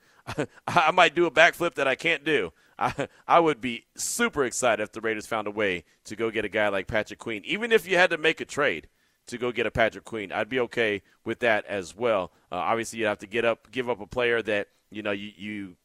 I 0.68 0.92
might 0.92 1.16
do 1.16 1.28
a 1.28 1.32
backflip 1.32 1.76
that 1.76 1.88
I 1.88 1.96
can't 1.96 2.26
do. 2.26 2.52
I, 2.78 3.08
I 3.28 3.40
would 3.40 3.62
be 3.62 3.86
super 3.96 4.44
excited 4.44 4.84
if 4.84 4.92
the 4.92 5.00
Raiders 5.00 5.28
found 5.28 5.48
a 5.48 5.52
way 5.52 5.86
to 6.06 6.16
go 6.16 6.32
get 6.32 6.44
a 6.44 6.50
guy 6.50 6.68
like 6.70 6.88
Patrick 6.88 7.20
Queen, 7.20 7.44
even 7.46 7.72
if 7.72 7.88
you 7.88 7.98
had 7.98 8.10
to 8.10 8.18
make 8.18 8.42
a 8.42 8.46
trade 8.46 8.88
to 9.27 9.38
go 9.38 9.51
get 9.51 9.66
a 9.66 9.72
Patrick 9.72 10.06
Queen. 10.06 10.31
I'd 10.31 10.50
be 10.50 10.60
okay 10.62 11.01
with 11.24 11.39
that 11.39 11.66
as 11.66 11.95
well. 11.95 12.31
Uh, 12.51 12.56
obviously, 12.56 13.00
you 13.00 13.06
have 13.06 13.19
to 13.19 13.27
get 13.27 13.45
up, 13.45 13.72
give 13.72 13.89
up 13.89 14.00
a 14.00 14.07
player 14.07 14.42
that 14.44 14.68
you 14.89 15.01
know 15.01 15.12
you, 15.12 15.31
you 15.36 15.75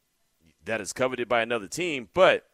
that 0.64 0.81
is 0.81 0.92
coveted 0.92 1.28
by 1.28 1.42
another 1.42 1.66
team, 1.66 2.08
but 2.14 2.46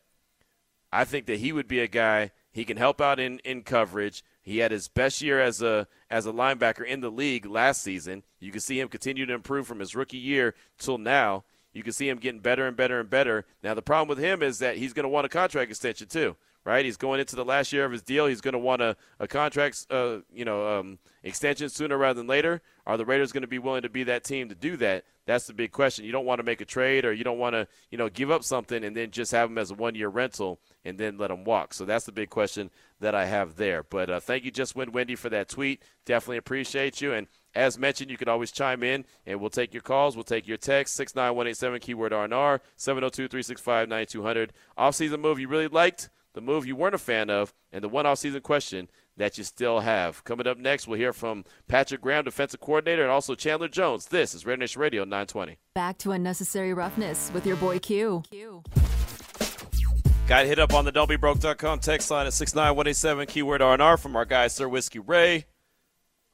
I 0.93 1.05
think 1.05 1.27
that 1.27 1.41
he 1.41 1.53
would 1.53 1.69
be 1.69 1.81
a 1.81 1.89
guy 1.89 2.31
he 2.53 2.65
can 2.65 2.79
help 2.79 3.01
out 3.01 3.21
in, 3.21 3.39
in 3.41 3.63
coverage. 3.63 4.25
He 4.41 4.59
had 4.59 4.71
his 4.71 4.89
best 4.89 5.21
year 5.21 5.41
as 5.41 5.61
a 5.61 5.89
as 6.09 6.25
a 6.25 6.33
linebacker 6.33 6.87
in 6.87 7.01
the 7.01 7.11
league 7.11 7.45
last 7.45 7.83
season. 7.83 8.23
You 8.39 8.53
can 8.53 8.61
see 8.61 8.81
him 8.81 8.89
continue 8.89 9.27
to 9.27 9.35
improve 9.35 9.67
from 9.67 9.81
his 9.81 9.95
rookie 9.95 10.17
year 10.17 10.55
till 10.79 10.99
now. 10.99 11.45
You 11.73 11.83
can 11.83 11.93
see 11.93 12.09
him 12.09 12.19
getting 12.19 12.41
better 12.41 12.67
and 12.67 12.77
better 12.77 12.99
and 13.01 13.11
better. 13.11 13.45
Now 13.63 13.75
the 13.75 13.83
problem 13.83 14.09
with 14.09 14.19
him 14.19 14.43
is 14.43 14.61
that 14.61 14.79
he's 14.79 14.95
going 14.95 15.05
to 15.05 15.11
want 15.11 15.27
a 15.27 15.29
contract 15.29 15.71
extension 15.71 16.07
too 16.07 16.37
right? 16.67 16.85
He's 16.85 16.97
going 16.97 17.21
into 17.21 17.37
the 17.37 17.45
last 17.45 17.73
year 17.73 17.85
of 17.85 17.93
his 17.93 18.03
deal. 18.03 18.27
He's 18.27 18.41
going 18.41 18.53
to 18.53 18.59
want 18.59 18.83
a, 18.83 18.97
a 19.21 19.29
contract, 19.29 19.87
uh, 19.89 20.19
you 20.35 20.45
know, 20.45 20.67
um, 20.67 20.99
extension 21.23 21.69
sooner 21.69 21.97
rather 21.97 22.19
than 22.19 22.27
later. 22.27 22.61
Are 22.87 22.97
the 22.97 23.05
Raiders 23.05 23.31
going 23.31 23.43
to 23.43 23.49
be 23.49 23.61
willing 23.61 23.83
to 23.83 23.89
be 23.89 24.03
that 24.03 24.25
team 24.25 24.49
to 24.49 24.55
do 24.57 24.77
that? 24.79 25.05
That's 25.27 25.47
the 25.47 25.55
big 25.55 25.71
question. 25.71 26.05
You 26.05 26.11
don't 26.11 26.27
want 26.27 26.41
to 26.41 26.45
make 26.45 26.61
a 26.61 26.65
trade, 26.65 27.05
or 27.05 27.13
you 27.13 27.23
don't 27.23 27.39
want 27.39 27.55
to, 27.55 27.69
you 27.91 27.99
know, 27.99 28.09
give 28.09 28.33
up 28.33 28.43
something 28.43 28.83
and 28.83 28.97
then 28.97 29.13
just 29.13 29.31
have 29.31 29.49
him 29.49 29.59
as 29.59 29.71
a 29.71 29.75
one-year 29.75 30.09
rental 30.09 30.59
and 30.85 30.99
then 30.99 31.19
let 31.19 31.31
him 31.31 31.45
walk. 31.45 31.73
So 31.73 31.85
that's 31.85 32.05
the 32.05 32.13
big 32.13 32.31
question 32.31 32.71
that 32.99 33.15
I 33.15 33.27
have 33.27 33.55
there. 33.55 33.85
But 33.85 34.11
uh, 34.11 34.21
thank 34.21 34.45
you, 34.45 34.51
just 34.51 34.75
win 34.75 34.91
Wendy, 34.91 35.15
for 35.15 35.29
that 35.29 35.49
tweet. 35.49 35.83
Definitely 36.05 36.39
appreciate 36.39 37.01
you. 37.01 37.13
And 37.13 37.29
as 37.55 37.79
mentioned, 37.79 38.11
you 38.11 38.17
can 38.17 38.29
always 38.29 38.51
chime 38.51 38.83
in, 38.83 39.05
and 39.25 39.41
we'll 39.41 39.51
take 39.51 39.73
your 39.73 39.83
calls. 39.83 40.17
We'll 40.17 40.25
take 40.25 40.49
your 40.49 40.59
text 40.59 40.97
69187, 40.97 41.81
keyword 41.81 42.13
RNR, 42.13 42.61
702-365-9200. 42.77 44.51
Off-season 44.77 45.21
move 45.21 45.39
you 45.39 45.47
really 45.49 45.69
liked? 45.69 46.11
The 46.37 46.43
move 46.43 46.67
you 46.67 46.77
weren't 46.77 46.95
a 46.95 46.99
fan 46.99 47.31
of, 47.31 47.55
and 47.73 47.83
the 47.83 47.89
one 47.89 48.05
offseason 48.05 48.43
question 48.43 48.91
that 49.17 49.39
you 49.39 49.43
still 49.43 49.81
have. 49.81 50.23
Coming 50.25 50.47
up 50.47 50.59
next, 50.59 50.87
we'll 50.87 50.99
hear 50.99 51.15
from 51.15 51.47
Patrick 51.67 52.03
Graham, 52.03 52.25
defensive 52.25 52.61
coordinator, 52.61 53.03
and 53.03 53.11
also 53.11 53.35
Chandler 53.35 53.69
Jones. 53.69 54.07
This 54.07 54.35
is 54.35 54.45
Raider 54.45 54.59
Nation 54.59 54.83
Radio 54.83 55.03
920. 55.05 55.57
Back 55.75 55.97
to 55.99 56.13
unnecessary 56.13 56.75
roughness 56.75 57.31
with 57.33 57.47
your 57.47 57.57
boy 57.57 57.79
Q. 57.79 58.23
Q. 58.31 58.63
Got 60.29 60.45
hit 60.45 60.59
up 60.59 60.75
on 60.75 60.85
the 60.85 60.93
don'tbebroke.com 60.93 61.79
text 61.79 62.11
line 62.11 62.27
at 62.27 62.35
69187, 62.35 63.27
keyword 63.29 63.63
RNR 63.63 63.99
from 63.99 64.15
our 64.15 64.27
guy, 64.27 64.49
Sir 64.49 64.69
Whiskey 64.69 64.99
Ray. 64.99 65.47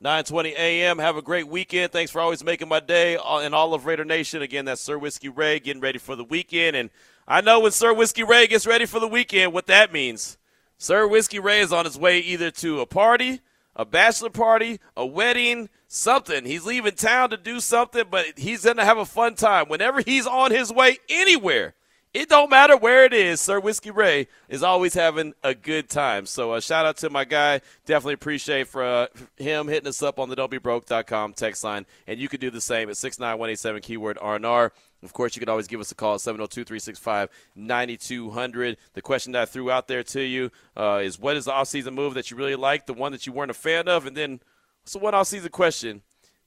9:20 0.03 0.55
a.m. 0.55 0.99
Have 0.99 1.17
a 1.17 1.23
great 1.23 1.47
weekend. 1.47 1.93
Thanks 1.93 2.11
for 2.11 2.21
always 2.21 2.43
making 2.43 2.69
my 2.69 2.81
day 2.81 3.17
uh, 3.17 3.39
in 3.39 3.55
all 3.55 3.73
of 3.73 3.87
Raider 3.87 4.05
Nation. 4.05 4.43
Again, 4.43 4.65
that's 4.65 4.81
Sir 4.81 4.99
Whiskey 4.99 5.29
Ray 5.29 5.61
getting 5.61 5.81
ready 5.81 6.01
for 6.01 6.17
the 6.17 6.25
weekend, 6.25 6.75
and 6.75 6.91
I 7.27 7.41
know 7.41 7.61
when 7.61 7.73
Sir 7.73 7.95
Whiskey 7.95 8.25
Ray 8.25 8.47
gets 8.47 8.67
ready 8.67 8.87
for 8.87 8.99
the 9.01 9.09
weekend, 9.09 9.53
what 9.53 9.67
that 9.67 9.93
means. 9.93 10.39
Sir 10.77 11.07
Whiskey 11.07 11.39
Ray 11.39 11.61
is 11.61 11.73
on 11.73 11.85
his 11.85 11.97
way 11.97 12.19
either 12.19 12.51
to 12.51 12.81
a 12.81 12.87
party, 12.87 13.41
a 13.77 13.85
bachelor 13.85 14.31
party, 14.31 14.81
a 14.97 15.07
wedding, 15.07 15.69
something. 15.87 16.45
He's 16.45 16.67
leaving 16.67 16.95
town 16.95 17.31
to 17.31 17.37
do 17.37 17.61
something, 17.61 18.05
but 18.11 18.27
he's 18.37 18.65
going 18.65 18.79
to 18.79 18.85
have 18.85 18.99
a 18.99 19.07
fun 19.07 19.35
time. 19.35 19.69
Whenever 19.69 20.01
he's 20.01 20.27
on 20.27 20.51
his 20.51 20.73
way 20.73 20.99
anywhere, 21.09 21.75
it 22.15 22.29
don't 22.29 22.51
matter 22.51 22.77
where 22.77 23.05
it 23.05 23.15
is. 23.15 23.41
Sir 23.41 23.59
Whiskey 23.59 23.91
Ray 23.91 24.29
is 24.49 24.63
always 24.63 24.93
having 24.93 25.33
a 25.43 25.55
good 25.55 25.89
time. 25.89 26.27
So 26.27 26.53
uh, 26.53 26.61
shout 26.61 26.85
out 26.85 26.99
to 26.99 27.11
my 27.11 27.25
guy. 27.25 27.63
Definitely 27.87 28.15
appreciate 28.15 28.69
for 28.69 28.85
uh, 28.85 29.07
him 29.37 29.69
hitting 29.69 29.89
us 29.89 30.03
up 30.03 30.19
on 30.19 30.29
the 30.29 30.37
don'tbebroke.com 30.37 31.33
text 31.33 31.65
line. 31.65 31.87
And 32.07 32.21
you 32.21 32.29
can 32.29 32.39
do 32.39 32.51
the 32.51 32.61
same 32.61 32.91
at 32.91 32.99
69187 32.99 33.81
keyword 33.81 34.19
RNR. 34.19 34.71
Of 35.03 35.13
course, 35.13 35.35
you 35.35 35.41
can 35.41 35.49
always 35.49 35.67
give 35.67 35.81
us 35.81 35.91
a 35.91 35.95
call 35.95 36.15
at 36.15 36.21
702 36.21 36.65
365 36.65 37.29
9200. 37.57 38.77
The 38.93 39.03
question 39.03 39.33
that 39.33 39.43
I 39.43 39.45
threw 39.47 39.71
out 39.71 39.89
there 39.89 40.03
to 40.05 40.21
you 40.21 40.51
uh, 40.77 41.01
is 41.03 41.19
what 41.19 41.37
is 41.37 41.47
the 41.47 41.53
offseason 41.53 41.95
move 41.95 42.15
that 42.15 42.31
you 42.31 42.37
really 42.37 42.57
like, 42.57 42.87
the 42.87 42.95
one 42.95 43.13
that 43.13 43.27
you 43.27 43.33
weren't 43.33 43.51
a 43.51 43.55
fan 43.55 43.89
of? 43.89 44.07
And 44.07 44.17
then, 44.17 44.41
what's 44.83 44.93
the 44.93 44.99
one 44.99 45.15
offseason 45.15 45.51
question 45.51 46.03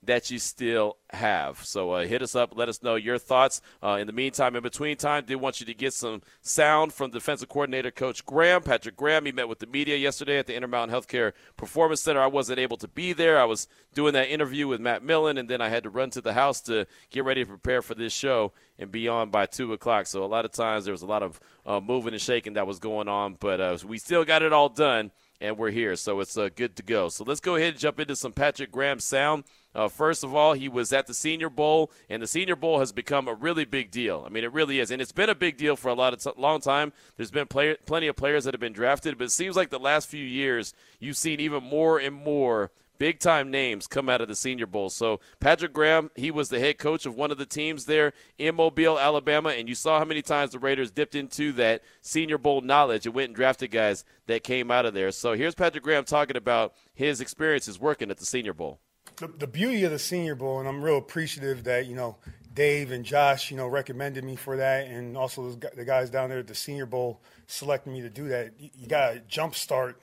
that 0.05 0.29
you 0.31 0.39
still 0.39 0.97
have. 1.09 1.63
So 1.63 1.91
uh, 1.91 2.05
hit 2.05 2.21
us 2.21 2.35
up, 2.35 2.53
let 2.55 2.69
us 2.69 2.81
know 2.81 2.95
your 2.95 3.17
thoughts. 3.17 3.61
Uh, 3.81 3.97
in 3.99 4.07
the 4.07 4.13
meantime, 4.13 4.55
in 4.55 4.63
between 4.63 4.97
time, 4.97 5.25
did 5.25 5.35
want 5.35 5.59
you 5.59 5.65
to 5.65 5.73
get 5.73 5.93
some 5.93 6.21
sound 6.41 6.93
from 6.93 7.11
defensive 7.11 7.49
coordinator 7.49 7.91
Coach 7.91 8.25
Graham, 8.25 8.61
Patrick 8.61 8.95
Graham. 8.95 9.25
He 9.25 9.31
met 9.31 9.49
with 9.49 9.59
the 9.59 9.67
media 9.67 9.95
yesterday 9.95 10.37
at 10.37 10.47
the 10.47 10.55
Intermountain 10.55 10.95
Healthcare 10.95 11.33
Performance 11.57 12.01
Center. 12.01 12.21
I 12.21 12.27
wasn't 12.27 12.59
able 12.59 12.77
to 12.77 12.87
be 12.87 13.13
there. 13.13 13.39
I 13.39 13.45
was 13.45 13.67
doing 13.93 14.13
that 14.13 14.29
interview 14.29 14.67
with 14.67 14.81
Matt 14.81 15.03
Millen, 15.03 15.37
and 15.37 15.49
then 15.49 15.61
I 15.61 15.69
had 15.69 15.83
to 15.83 15.89
run 15.89 16.09
to 16.11 16.21
the 16.21 16.33
house 16.33 16.61
to 16.61 16.87
get 17.09 17.23
ready 17.23 17.43
to 17.43 17.47
prepare 17.47 17.81
for 17.81 17.95
this 17.95 18.13
show 18.13 18.51
and 18.77 18.91
be 18.91 19.07
on 19.07 19.29
by 19.29 19.45
2 19.45 19.73
o'clock. 19.73 20.07
So 20.07 20.23
a 20.23 20.27
lot 20.27 20.45
of 20.45 20.51
times 20.51 20.85
there 20.85 20.93
was 20.93 21.01
a 21.01 21.07
lot 21.07 21.23
of 21.23 21.39
uh, 21.65 21.79
moving 21.79 22.13
and 22.13 22.21
shaking 22.21 22.53
that 22.53 22.67
was 22.67 22.79
going 22.79 23.07
on, 23.07 23.37
but 23.39 23.61
uh, 23.61 23.77
we 23.85 23.97
still 23.97 24.25
got 24.25 24.41
it 24.41 24.53
all 24.53 24.69
done 24.69 25.11
and 25.41 25.57
we're 25.57 25.71
here, 25.71 25.95
so 25.95 26.19
it's 26.19 26.37
uh, 26.37 26.49
good 26.55 26.75
to 26.77 26.83
go. 26.83 27.09
So 27.09 27.23
let's 27.23 27.39
go 27.39 27.55
ahead 27.55 27.73
and 27.73 27.79
jump 27.79 27.99
into 27.99 28.15
some 28.15 28.31
Patrick 28.31 28.71
Graham 28.71 28.99
sound. 28.99 29.43
Uh, 29.75 29.89
first 29.89 30.23
of 30.23 30.33
all, 30.33 30.53
he 30.53 30.69
was 30.69 30.93
at 30.93 31.05
the 31.05 31.13
Senior 31.13 31.49
Bowl, 31.49 31.91
and 32.09 32.23
the 32.23 32.27
Senior 32.27 32.55
Bowl 32.55 32.79
has 32.79 32.93
become 32.93 33.27
a 33.27 33.33
really 33.33 33.65
big 33.65 33.91
deal. 33.91 34.23
I 34.25 34.29
mean, 34.29 34.45
it 34.45 34.53
really 34.53 34.79
is, 34.79 34.89
and 34.89 35.01
it's 35.01 35.11
been 35.11 35.29
a 35.29 35.35
big 35.35 35.57
deal 35.57 35.75
for 35.75 35.89
a 35.89 35.93
lot 35.93 36.13
of 36.13 36.23
t- 36.23 36.41
long 36.41 36.61
time. 36.61 36.93
There's 37.17 37.31
been 37.31 37.47
plenty 37.47 38.07
of 38.07 38.15
players 38.15 38.45
that 38.45 38.53
have 38.53 38.61
been 38.61 38.73
drafted, 38.73 39.17
but 39.17 39.25
it 39.25 39.31
seems 39.31 39.57
like 39.57 39.69
the 39.69 39.77
last 39.77 40.07
few 40.07 40.23
years 40.23 40.73
you've 40.99 41.17
seen 41.17 41.41
even 41.41 41.61
more 41.61 41.99
and 41.99 42.15
more 42.15 42.71
big 42.97 43.19
time 43.19 43.51
names 43.51 43.87
come 43.87 44.09
out 44.09 44.21
of 44.21 44.27
the 44.27 44.35
Senior 44.35 44.65
Bowl. 44.65 44.89
So 44.89 45.19
Patrick 45.39 45.73
Graham, 45.73 46.11
he 46.15 46.31
was 46.31 46.49
the 46.49 46.59
head 46.59 46.77
coach 46.77 47.05
of 47.05 47.15
one 47.15 47.31
of 47.31 47.37
the 47.37 47.45
teams 47.45 47.85
there 47.85 48.13
in 48.37 48.55
Mobile, 48.55 48.97
Alabama, 48.97 49.49
and 49.49 49.67
you 49.67 49.75
saw 49.75 49.99
how 49.99 50.05
many 50.05 50.21
times 50.21 50.51
the 50.51 50.59
Raiders 50.59 50.91
dipped 50.91 51.15
into 51.15 51.51
that 51.53 51.83
Senior 52.01 52.37
Bowl 52.37 52.61
knowledge 52.61 53.05
and 53.05 53.13
went 53.13 53.29
and 53.29 53.35
drafted 53.35 53.71
guys 53.71 54.05
that 54.27 54.43
came 54.43 54.71
out 54.71 54.85
of 54.85 54.93
there. 54.93 55.11
So 55.11 55.33
here's 55.33 55.55
Patrick 55.55 55.83
Graham 55.83 56.05
talking 56.05 56.37
about 56.37 56.73
his 56.93 57.21
experiences 57.21 57.79
working 57.79 58.09
at 58.09 58.17
the 58.17 58.25
Senior 58.25 58.53
Bowl. 58.53 58.79
The, 59.17 59.27
the 59.27 59.47
beauty 59.47 59.83
of 59.83 59.91
the 59.91 59.99
Senior 59.99 60.35
Bowl, 60.35 60.59
and 60.59 60.67
I'm 60.67 60.81
real 60.81 60.97
appreciative 60.97 61.63
that 61.65 61.85
you 61.87 61.95
know 61.95 62.17
Dave 62.55 62.91
and 62.91 63.03
Josh, 63.03 63.51
you 63.51 63.57
know, 63.57 63.67
recommended 63.67 64.23
me 64.23 64.37
for 64.37 64.57
that, 64.57 64.87
and 64.87 65.17
also 65.17 65.51
the 65.51 65.85
guys 65.85 66.09
down 66.09 66.29
there 66.29 66.39
at 66.39 66.47
the 66.47 66.55
Senior 66.55 66.85
Bowl 66.85 67.21
selected 67.47 67.91
me 67.91 68.01
to 68.01 68.09
do 68.09 68.29
that. 68.29 68.53
You 68.57 68.87
got 68.87 69.13
to 69.13 69.19
jumpstart 69.21 69.95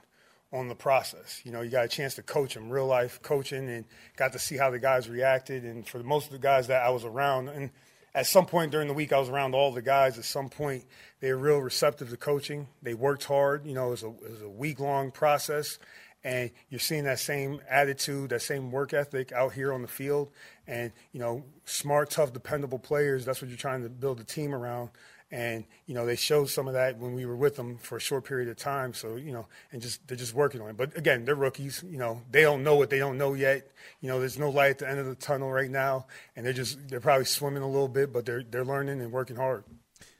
on 0.52 0.68
the 0.68 0.74
process. 0.74 1.40
You 1.44 1.52
know, 1.52 1.62
you 1.62 1.70
got 1.70 1.86
a 1.86 1.88
chance 1.88 2.14
to 2.16 2.22
coach 2.22 2.52
them, 2.54 2.68
real 2.68 2.86
life 2.86 3.20
coaching, 3.22 3.70
and 3.70 3.86
got 4.16 4.32
to 4.34 4.38
see 4.38 4.58
how 4.58 4.70
the 4.70 4.78
guys 4.78 5.08
reacted. 5.08 5.64
And 5.64 5.88
for 5.88 5.98
most 6.00 6.26
of 6.26 6.32
the 6.32 6.38
guys 6.38 6.66
that 6.66 6.82
I 6.82 6.90
was 6.90 7.04
around, 7.04 7.48
and 7.48 7.70
at 8.14 8.26
some 8.26 8.44
point 8.44 8.70
during 8.70 8.86
the 8.86 8.94
week, 8.94 9.14
I 9.14 9.18
was 9.18 9.30
around 9.30 9.54
all 9.54 9.72
the 9.72 9.80
guys. 9.80 10.18
At 10.18 10.26
some 10.26 10.50
point, 10.50 10.84
they 11.20 11.32
were 11.32 11.38
real 11.38 11.58
receptive 11.58 12.10
to 12.10 12.18
coaching. 12.18 12.68
They 12.82 12.92
worked 12.92 13.24
hard. 13.24 13.64
You 13.64 13.74
know, 13.74 13.88
it 13.88 13.90
was 13.90 14.02
a, 14.02 14.08
it 14.08 14.30
was 14.30 14.42
a 14.42 14.48
week 14.48 14.78
long 14.78 15.10
process. 15.10 15.78
And 16.24 16.50
you're 16.68 16.80
seeing 16.80 17.04
that 17.04 17.18
same 17.18 17.60
attitude, 17.68 18.30
that 18.30 18.42
same 18.42 18.70
work 18.70 18.94
ethic 18.94 19.32
out 19.32 19.52
here 19.52 19.72
on 19.72 19.82
the 19.82 19.88
field. 19.88 20.30
And, 20.66 20.92
you 21.12 21.20
know, 21.20 21.44
smart, 21.64 22.10
tough, 22.10 22.32
dependable 22.32 22.78
players, 22.78 23.24
that's 23.24 23.42
what 23.42 23.48
you're 23.48 23.58
trying 23.58 23.82
to 23.82 23.88
build 23.88 24.20
a 24.20 24.24
team 24.24 24.54
around 24.54 24.90
and 25.32 25.64
you 25.86 25.94
know 25.94 26.04
they 26.04 26.14
showed 26.14 26.50
some 26.50 26.68
of 26.68 26.74
that 26.74 26.98
when 26.98 27.14
we 27.14 27.24
were 27.24 27.34
with 27.34 27.56
them 27.56 27.78
for 27.78 27.96
a 27.96 28.00
short 28.00 28.24
period 28.24 28.48
of 28.50 28.56
time. 28.56 28.92
So 28.92 29.16
you 29.16 29.32
know, 29.32 29.46
and 29.72 29.80
just 29.80 30.06
they're 30.06 30.16
just 30.16 30.34
working 30.34 30.60
on 30.60 30.68
it. 30.68 30.76
But 30.76 30.96
again, 30.96 31.24
they're 31.24 31.34
rookies. 31.34 31.82
You 31.88 31.98
know, 31.98 32.20
they 32.30 32.42
don't 32.42 32.62
know 32.62 32.76
what 32.76 32.90
they 32.90 32.98
don't 32.98 33.16
know 33.16 33.32
yet. 33.32 33.66
You 34.02 34.08
know, 34.08 34.20
there's 34.20 34.38
no 34.38 34.50
light 34.50 34.72
at 34.72 34.78
the 34.78 34.90
end 34.90 35.00
of 35.00 35.06
the 35.06 35.14
tunnel 35.14 35.50
right 35.50 35.70
now, 35.70 36.06
and 36.36 36.44
they're 36.44 36.52
just 36.52 36.86
they're 36.88 37.00
probably 37.00 37.24
swimming 37.24 37.62
a 37.62 37.68
little 37.68 37.88
bit, 37.88 38.12
but 38.12 38.26
they're 38.26 38.42
they're 38.42 38.64
learning 38.64 39.00
and 39.00 39.10
working 39.10 39.36
hard. 39.36 39.64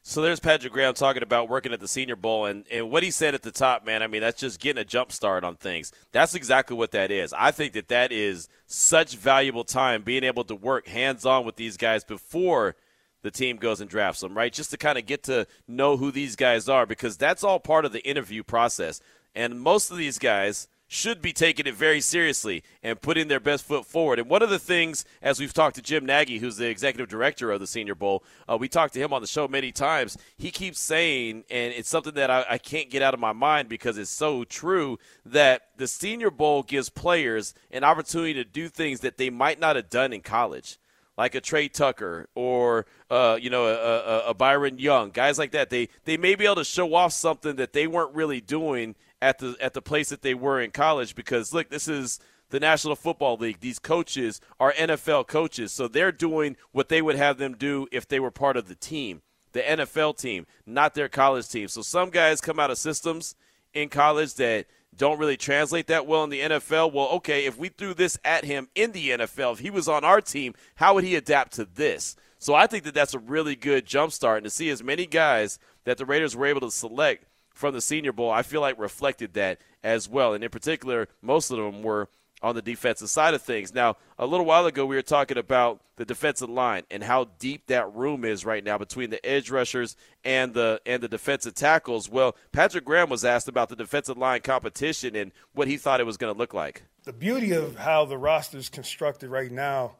So 0.05 0.21
there's 0.21 0.41
Patrick 0.41 0.73
Graham 0.73 0.95
talking 0.95 1.23
about 1.23 1.49
working 1.49 1.73
at 1.73 1.79
the 1.79 1.87
Senior 1.87 2.17
Bowl, 2.17 2.47
and, 2.47 2.65
and 2.73 2.91
what 2.91 3.05
he 3.05 3.13
said 3.13 3.35
at 3.35 3.43
the 3.43 3.53
top, 3.53 3.87
man. 3.87 4.03
I 4.03 4.09
mean, 4.09 4.21
that's 4.21 4.41
just 4.41 4.61
getting 4.61 4.81
a 4.81 4.85
jump 4.85 5.13
start 5.13 5.45
on 5.45 5.55
things. 5.55 5.93
That's 6.11 6.35
exactly 6.35 6.77
what 6.77 6.91
that 6.91 7.13
is. 7.13 7.33
I 7.33 7.53
think 7.53 7.73
that 7.75 7.87
that 7.89 8.11
is 8.11 8.49
such 8.67 9.15
valuable 9.15 9.63
time 9.63 10.03
being 10.03 10.25
able 10.25 10.43
to 10.45 10.57
work 10.57 10.89
hands 10.89 11.25
on 11.25 11.47
with 11.47 11.55
these 11.55 11.77
guys 11.77 12.03
before 12.03 12.75
the 13.23 13.31
team 13.31 13.57
goes 13.59 13.81
and 13.81 13.89
drafts 13.89 14.23
them, 14.23 14.37
right? 14.37 14.53
Just 14.53 14.71
to 14.73 14.77
kind 14.77 14.99
of 14.99 15.07
get 15.07 15.23
to 15.25 15.47
know 15.69 15.97
who 15.97 16.11
these 16.11 16.35
guys 16.35 16.69
are 16.69 16.85
because 16.85 17.17
that's 17.17 17.45
all 17.45 17.61
part 17.61 17.85
of 17.85 17.93
the 17.93 18.05
interview 18.05 18.43
process. 18.43 19.01
And 19.37 19.61
most 19.61 19.93
of 19.93 19.97
these 19.97 20.19
guys 20.19 20.67
should 20.93 21.23
be 21.23 21.33
taking 21.33 21.67
it 21.67 21.75
very 21.75 22.03
seriously 22.03 22.63
and 22.83 23.01
putting 23.01 23.27
their 23.27 23.41
best 23.41 23.65
foot 23.65 23.87
forward. 23.87 24.19
And 24.19 24.29
one 24.29 24.43
of 24.43 24.51
the 24.51 24.59
things, 24.59 25.07
as 25.23 25.41
we've 25.41 25.55
talked 25.55 25.77
to 25.77 25.83
Jim 25.83 26.05
Nagy, 26.05 26.37
who's 26.37 26.59
the 26.59 26.69
executive 26.69 27.09
director 27.09 27.51
of 27.51 27.61
the 27.61 27.67
Senior 27.67 27.95
Bowl, 27.95 28.23
uh, 28.47 28.59
we 28.59 28.69
talked 28.69 28.93
to 28.93 29.01
him 29.01 29.11
on 29.11 29.23
the 29.23 29.27
show 29.27 29.49
many 29.49 29.73
times. 29.73 30.19
He 30.37 30.51
keeps 30.51 30.79
saying, 30.79 31.45
and 31.51 31.73
it's 31.73 31.89
something 31.89 32.13
that 32.13 32.31
I, 32.31 32.45
I 32.47 32.59
can't 32.59 32.91
get 32.91 33.01
out 33.01 33.15
of 33.15 33.21
my 33.21 33.33
mind 33.33 33.71
because 33.71 33.97
it's 33.97 34.11
so 34.11 34.45
true, 34.45 34.99
that 35.25 35.69
the 35.79 35.87
Senior 35.87 36.31
Bowl 36.31 36.63
gives 36.63 36.91
players 36.91 37.55
an 37.71 37.85
opportunity 37.85 38.35
to 38.35 38.45
do 38.45 38.69
things 38.69 39.01
that 39.01 39.17
they 39.17 39.31
might 39.31 39.59
not 39.59 39.77
have 39.77 39.89
done 39.89 40.13
in 40.13 40.21
college 40.21 40.79
like 41.17 41.35
a 41.35 41.41
Tre 41.41 41.69
Tucker 41.69 42.29
or 42.35 42.87
uh, 43.11 43.39
you 43.41 43.51
know 43.51 43.67
a, 43.67 43.75
a, 43.75 44.31
a, 44.31 44.35
Byron 44.35 44.79
Young, 44.79 45.11
guys 45.11 45.39
like 45.39 45.53
that. 45.53 45.69
They 45.69 45.89
they 46.05 46.17
may 46.17 46.35
be 46.35 46.47
able 46.47 46.57
to 46.57 46.65
show 46.65 46.95
off 46.95 47.13
something 47.13 47.57
that 47.57 47.75
they 47.75 47.87
weren't 47.87 48.15
really 48.15 48.41
doing 48.41 48.95
at 49.23 49.39
the 49.39 49.57
at 49.61 49.73
the 49.73 49.81
place 49.81 50.11
that 50.11 50.21
they 50.21 50.35
were 50.35 50.61
in 50.61 50.73
college. 50.73 51.15
Because 51.15 51.55
look, 51.55 51.71
this 51.71 51.89
is 51.89 52.19
the 52.51 52.61
National 52.61 52.97
Football 52.97 53.37
League. 53.39 53.61
These 53.61 53.79
coaches 53.79 54.41
are 54.61 54.73
NFL 54.73 55.29
coaches, 55.29 55.73
so 55.73 55.89
they're 55.89 56.13
doing 56.13 56.57
what 56.73 56.91
they 56.91 57.01
would 57.01 57.17
have 57.17 57.39
them 57.39 57.55
do 57.57 57.87
if 57.91 58.07
they 58.07 58.21
were 58.21 58.31
part 58.31 58.59
of 58.59 58.69
the 58.69 58.75
team, 58.75 59.23
the 59.53 59.61
NFL 59.61 60.19
team, 60.19 60.45
not 60.67 60.95
their 60.95 61.09
college 61.09 61.49
team. 61.49 61.69
So 61.69 61.81
some 61.81 62.11
guys 62.11 62.43
come 62.43 62.59
out 62.59 62.71
of 62.71 62.77
systems 62.77 63.37
in 63.73 63.89
college 63.89 64.35
that 64.35 64.67
don't 64.95 65.19
really 65.19 65.39
translate 65.39 65.87
that 65.87 66.07
well 66.07 66.25
in 66.25 66.31
the 66.31 66.41
NFL. 66.41 66.93
Well, 66.93 67.09
okay, 67.09 67.47
if 67.47 67.57
we 67.57 67.71
threw 67.71 67.95
this 67.95 68.19
at 68.25 68.45
him 68.45 68.69
in 68.75 68.93
the 68.93 69.11
NFL, 69.11 69.55
if 69.55 69.59
he 69.61 69.71
was 69.71 69.89
on 69.89 70.05
our 70.05 70.21
team, 70.21 70.53
how 70.75 70.95
would 70.95 71.05
he 71.05 71.15
adapt 71.15 71.55
to 71.55 71.65
this? 71.65 72.15
So 72.39 72.55
I 72.55 72.67
think 72.67 72.85
that 72.85 72.93
that's 72.93 73.15
a 73.15 73.19
really 73.19 73.57
good 73.57 73.87
jumpstart. 73.87 74.39
And 74.39 74.45
to 74.45 74.51
see 74.51 74.69
as 74.69 74.83
many 74.83 75.07
guys 75.07 75.59
that 75.85 75.97
the 75.97 76.05
Raiders 76.05 76.37
were 76.37 76.45
able 76.45 76.61
to 76.63 76.71
select 76.71 77.25
from 77.55 77.75
the 77.75 77.81
Senior 77.81 78.13
Bowl, 78.13 78.31
I 78.31 78.43
feel 78.43 78.61
like 78.61 78.79
reflected 78.79 79.35
that 79.35 79.61
as 79.83 80.09
well. 80.09 80.35
And 80.35 80.43
in 80.43 80.51
particular, 80.51 81.09
most 81.21 81.51
of 81.51 81.57
them 81.59 81.83
were 81.83 82.09
on 82.43 82.57
the 82.57 82.63
defensive 82.63 83.09
side 83.09 83.35
of 83.35 83.43
things. 83.43 83.73
Now, 83.73 83.97
a 84.19 84.27
little 84.27 84.45
while 84.45 84.67
ago, 84.67 84.85
we 84.85 84.97
were 84.97 85.03
talking 85.03 85.39
about 85.39 85.81
the 85.97 86.05
defensive 86.05 86.51
line 86.51 86.83
and 86.91 87.05
how 87.05 87.29
deep 87.39 87.67
that 87.69 87.95
room 87.95 88.25
is 88.25 88.45
right 88.45 88.65
now 88.65 88.77
between 88.77 89.11
the 89.11 89.25
edge 89.25 89.51
rushers 89.51 89.97
and 90.25 90.53
the 90.53 90.81
and 90.85 91.03
the 91.03 91.09
defensive 91.09 91.55
tackles. 91.55 92.09
Well, 92.09 92.37
Patrick 92.51 92.85
Graham 92.85 93.11
was 93.11 93.25
asked 93.25 93.47
about 93.47 93.69
the 93.69 93.77
defensive 93.77 94.19
line 94.19 94.41
competition 94.41 95.15
and 95.15 95.31
what 95.53 95.69
he 95.69 95.77
thought 95.77 96.01
it 96.01 96.07
was 96.07 96.17
going 96.17 96.33
to 96.33 96.39
look 96.39 96.53
like. 96.53 96.83
The 97.05 97.13
beauty 97.13 97.53
of 97.53 97.77
how 97.77 98.05
the 98.05 98.19
roster 98.19 98.59
is 98.59 98.69
constructed 98.69 99.31
right 99.31 99.53
now, 99.53 99.97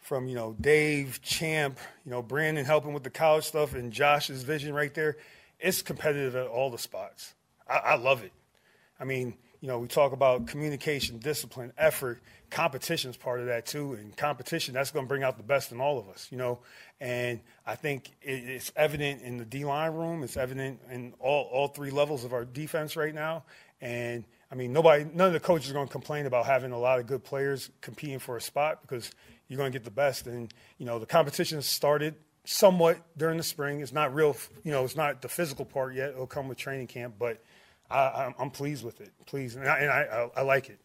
from 0.00 0.28
you 0.28 0.34
know 0.34 0.54
Dave 0.60 1.20
Champ, 1.22 1.78
you 2.04 2.10
know 2.10 2.22
Brandon 2.22 2.64
helping 2.64 2.92
with 2.92 3.04
the 3.04 3.10
college 3.10 3.44
stuff, 3.44 3.74
and 3.74 3.92
Josh's 3.92 4.42
vision 4.42 4.74
right 4.74 4.94
there, 4.94 5.16
it's 5.62 5.82
competitive 5.82 6.34
at 6.36 6.46
all 6.46 6.70
the 6.70 6.78
spots. 6.78 7.34
I, 7.68 7.76
I 7.76 7.94
love 7.96 8.22
it. 8.22 8.32
I 9.00 9.04
mean 9.04 9.34
you 9.62 9.68
know, 9.68 9.78
we 9.78 9.86
talk 9.86 10.10
about 10.12 10.48
communication, 10.48 11.18
discipline, 11.18 11.72
effort. 11.78 12.20
Competition 12.50 13.12
is 13.12 13.16
part 13.16 13.38
of 13.38 13.46
that 13.46 13.64
too, 13.64 13.92
and 13.92 14.14
competition 14.16 14.74
that's 14.74 14.90
going 14.90 15.06
to 15.06 15.08
bring 15.08 15.22
out 15.22 15.36
the 15.36 15.44
best 15.44 15.70
in 15.70 15.80
all 15.80 16.00
of 16.00 16.08
us. 16.08 16.26
You 16.32 16.36
know, 16.36 16.58
and 17.00 17.40
I 17.64 17.76
think 17.76 18.10
it's 18.20 18.72
evident 18.74 19.22
in 19.22 19.38
the 19.38 19.44
D 19.44 19.64
line 19.64 19.92
room. 19.92 20.24
It's 20.24 20.36
evident 20.36 20.80
in 20.90 21.14
all 21.20 21.44
all 21.44 21.68
three 21.68 21.90
levels 21.90 22.24
of 22.24 22.32
our 22.32 22.44
defense 22.44 22.96
right 22.96 23.14
now. 23.14 23.44
And 23.80 24.24
I 24.50 24.56
mean, 24.56 24.72
nobody, 24.72 25.04
none 25.04 25.28
of 25.28 25.32
the 25.32 25.40
coaches 25.40 25.70
are 25.70 25.74
going 25.74 25.86
to 25.86 25.92
complain 25.92 26.26
about 26.26 26.44
having 26.44 26.72
a 26.72 26.78
lot 26.78 26.98
of 26.98 27.06
good 27.06 27.22
players 27.22 27.70
competing 27.80 28.18
for 28.18 28.36
a 28.36 28.40
spot 28.40 28.82
because 28.82 29.12
you're 29.46 29.58
going 29.58 29.70
to 29.70 29.78
get 29.78 29.84
the 29.84 29.92
best. 29.92 30.26
And 30.26 30.52
you 30.76 30.86
know, 30.86 30.98
the 30.98 31.06
competition 31.06 31.62
started 31.62 32.16
somewhat 32.44 32.98
during 33.16 33.36
the 33.36 33.42
spring. 33.42 33.80
It's 33.80 33.92
not 33.92 34.14
real, 34.14 34.36
you 34.64 34.72
know, 34.72 34.84
it's 34.84 34.96
not 34.96 35.22
the 35.22 35.28
physical 35.28 35.64
part 35.64 35.94
yet. 35.94 36.10
It'll 36.10 36.26
come 36.26 36.48
with 36.48 36.58
training 36.58 36.88
camp, 36.88 37.14
but 37.18 37.42
I, 37.90 38.32
am 38.38 38.50
pleased 38.50 38.84
with 38.84 39.00
it. 39.00 39.10
Pleased, 39.26 39.56
and, 39.56 39.68
I, 39.68 39.78
and 39.78 39.90
I, 39.90 40.30
I, 40.36 40.42
like 40.42 40.70
it. 40.70 40.78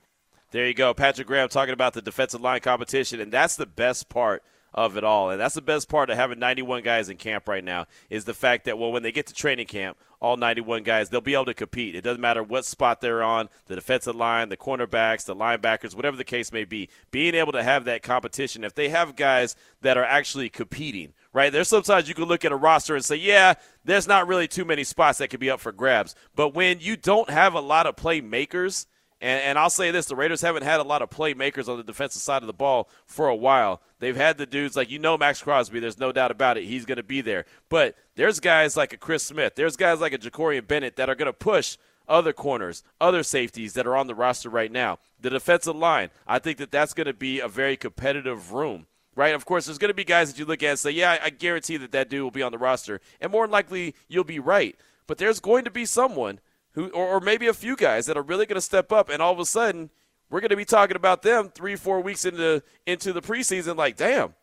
There 0.51 0.67
you 0.67 0.73
go, 0.73 0.93
Patrick 0.93 1.27
Graham 1.27 1.49
talking 1.49 1.73
about 1.73 1.93
the 1.93 2.01
defensive 2.01 2.41
line 2.41 2.59
competition, 2.59 3.19
and 3.19 3.31
that's 3.31 3.55
the 3.55 3.65
best 3.65 4.09
part 4.09 4.43
of 4.73 4.97
it 4.97 5.03
all. 5.03 5.29
And 5.29 5.39
that's 5.39 5.55
the 5.55 5.61
best 5.61 5.89
part 5.89 6.09
of 6.09 6.17
having 6.17 6.39
91 6.39 6.83
guys 6.83 7.09
in 7.09 7.17
camp 7.17 7.47
right 7.47 7.63
now 7.63 7.87
is 8.09 8.25
the 8.25 8.33
fact 8.33 8.65
that 8.65 8.77
well, 8.77 8.91
when 8.91 9.03
they 9.03 9.11
get 9.11 9.27
to 9.27 9.33
training 9.33 9.67
camp, 9.67 9.97
all 10.19 10.37
91 10.37 10.83
guys 10.83 11.09
they'll 11.09 11.21
be 11.21 11.33
able 11.33 11.45
to 11.45 11.53
compete. 11.53 11.95
It 11.95 12.01
doesn't 12.01 12.21
matter 12.21 12.43
what 12.43 12.65
spot 12.65 13.01
they're 13.01 13.23
on, 13.23 13.49
the 13.65 13.75
defensive 13.75 14.15
line, 14.15 14.49
the 14.49 14.57
cornerbacks, 14.57 15.25
the 15.25 15.35
linebackers, 15.35 15.95
whatever 15.95 16.17
the 16.17 16.23
case 16.23 16.51
may 16.51 16.65
be. 16.65 16.89
Being 17.11 17.35
able 17.35 17.51
to 17.53 17.63
have 17.63 17.85
that 17.85 18.03
competition, 18.03 18.63
if 18.63 18.73
they 18.73 18.89
have 18.89 19.15
guys 19.15 19.55
that 19.81 19.97
are 19.97 20.03
actually 20.03 20.49
competing 20.49 21.13
right? 21.33 21.53
There's 21.53 21.67
sometimes 21.67 22.09
you 22.09 22.15
can 22.15 22.23
look 22.23 22.45
at 22.45 22.51
a 22.51 22.55
roster 22.55 22.95
and 22.95 23.05
say, 23.05 23.17
yeah, 23.17 23.53
there's 23.85 24.07
not 24.07 24.27
really 24.27 24.47
too 24.47 24.65
many 24.65 24.83
spots 24.83 25.19
that 25.19 25.27
could 25.27 25.39
be 25.39 25.51
up 25.51 25.59
for 25.59 25.71
grabs. 25.71 26.15
But 26.35 26.55
when 26.55 26.79
you 26.79 26.97
don't 26.97 27.29
have 27.29 27.53
a 27.53 27.59
lot 27.59 27.85
of 27.85 27.95
playmakers, 27.95 28.87
and, 29.19 29.41
and 29.41 29.59
I'll 29.59 29.69
say 29.69 29.91
this 29.91 30.05
the 30.05 30.15
Raiders 30.15 30.41
haven't 30.41 30.63
had 30.63 30.79
a 30.79 30.83
lot 30.83 31.01
of 31.01 31.09
playmakers 31.09 31.67
on 31.67 31.77
the 31.77 31.83
defensive 31.83 32.21
side 32.21 32.43
of 32.43 32.47
the 32.47 32.53
ball 32.53 32.89
for 33.05 33.27
a 33.27 33.35
while. 33.35 33.81
They've 33.99 34.15
had 34.15 34.37
the 34.37 34.45
dudes 34.45 34.75
like, 34.75 34.91
you 34.91 34.99
know, 34.99 35.17
Maxx 35.17 35.41
Crosby, 35.41 35.79
there's 35.79 35.99
no 35.99 36.11
doubt 36.11 36.31
about 36.31 36.57
it. 36.57 36.65
He's 36.65 36.85
going 36.85 36.97
to 36.97 37.03
be 37.03 37.21
there. 37.21 37.45
But 37.69 37.95
there's 38.15 38.39
guys 38.39 38.77
like 38.77 38.93
a 38.93 38.97
Chris 38.97 39.23
Smith, 39.23 39.55
there's 39.55 39.75
guys 39.75 39.99
like 39.99 40.13
a 40.13 40.17
Jakorian 40.17 40.67
Bennett 40.67 40.95
that 40.97 41.09
are 41.09 41.15
going 41.15 41.27
to 41.27 41.33
push 41.33 41.77
other 42.07 42.31
corners, 42.31 42.83
other 43.01 43.23
safeties 43.23 43.73
that 43.73 43.85
are 43.85 43.95
on 43.95 44.07
the 44.07 44.15
roster 44.15 44.49
right 44.49 44.71
now. 44.71 44.99
The 45.19 45.29
defensive 45.29 45.75
line, 45.75 46.09
I 46.25 46.39
think 46.39 46.57
that 46.59 46.71
that's 46.71 46.93
going 46.93 47.07
to 47.07 47.13
be 47.13 47.39
a 47.39 47.47
very 47.47 47.75
competitive 47.75 48.53
room 48.53 48.87
right? 49.17 49.33
Of 49.33 49.45
course, 49.45 49.65
there's 49.65 49.79
going 49.79 49.89
to 49.89 49.95
be 49.95 50.03
guys 50.03 50.31
that 50.31 50.39
you 50.39 50.45
look 50.45 50.61
at 50.61 50.69
and 50.69 50.79
say, 50.79 50.91
yeah, 50.91 51.17
I 51.21 51.31
guarantee 51.31 51.75
that 51.77 51.91
that 51.91 52.07
dude 52.07 52.21
will 52.21 52.29
be 52.29 52.43
on 52.43 52.51
the 52.51 52.57
roster. 52.59 53.01
And 53.19 53.31
more 53.31 53.47
likely, 53.47 53.95
you'll 54.07 54.23
be 54.23 54.37
right. 54.37 54.75
But 55.07 55.17
there's 55.17 55.39
going 55.39 55.65
to 55.65 55.71
be 55.71 55.85
someone 55.85 56.39
who, 56.77 56.89
or, 56.89 57.07
or 57.07 57.19
maybe 57.19 57.47
a 57.47 57.53
few 57.53 57.75
guys 57.75 58.05
that 58.05 58.17
are 58.17 58.21
really 58.21 58.45
going 58.45 58.55
to 58.55 58.61
step 58.61 58.91
up, 58.91 59.09
and 59.09 59.21
all 59.21 59.33
of 59.33 59.39
a 59.39 59.45
sudden, 59.45 59.89
we're 60.29 60.41
going 60.41 60.51
to 60.51 60.55
be 60.55 60.65
talking 60.65 60.95
about 60.95 61.23
them 61.23 61.49
three, 61.49 61.75
four 61.75 62.01
weeks 62.01 62.23
into 62.23 62.61
into 62.85 63.13
the 63.13 63.21
preseason. 63.21 63.75
Like, 63.75 63.97
damn, 63.97 64.35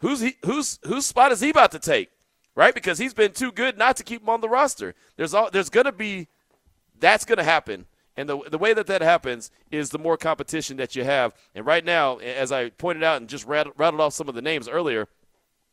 who's 0.00 0.20
he? 0.20 0.36
Who's 0.44 0.78
whose 0.84 1.06
spot 1.06 1.32
is 1.32 1.40
he 1.40 1.50
about 1.50 1.72
to 1.72 1.78
take? 1.78 2.10
Right? 2.54 2.74
Because 2.74 2.98
he's 2.98 3.14
been 3.14 3.32
too 3.32 3.50
good 3.50 3.78
not 3.78 3.96
to 3.96 4.02
keep 4.02 4.22
him 4.22 4.28
on 4.28 4.40
the 4.40 4.48
roster. 4.48 4.94
There's 5.16 5.32
all, 5.32 5.48
there's 5.50 5.70
going 5.70 5.86
to 5.86 5.92
be 5.92 6.28
that's 7.00 7.24
going 7.24 7.38
to 7.38 7.44
happen 7.44 7.86
and 8.18 8.28
the, 8.28 8.40
the 8.50 8.58
way 8.58 8.74
that 8.74 8.88
that 8.88 9.00
happens 9.00 9.52
is 9.70 9.90
the 9.90 9.98
more 9.98 10.16
competition 10.16 10.76
that 10.78 10.96
you 10.96 11.04
have. 11.04 11.32
And 11.54 11.64
right 11.64 11.84
now, 11.84 12.16
as 12.16 12.50
I 12.50 12.70
pointed 12.70 13.04
out 13.04 13.20
and 13.20 13.28
just 13.28 13.46
rattled, 13.46 13.76
rattled 13.78 14.00
off 14.00 14.12
some 14.12 14.28
of 14.28 14.34
the 14.34 14.42
names 14.42 14.68
earlier, 14.68 15.06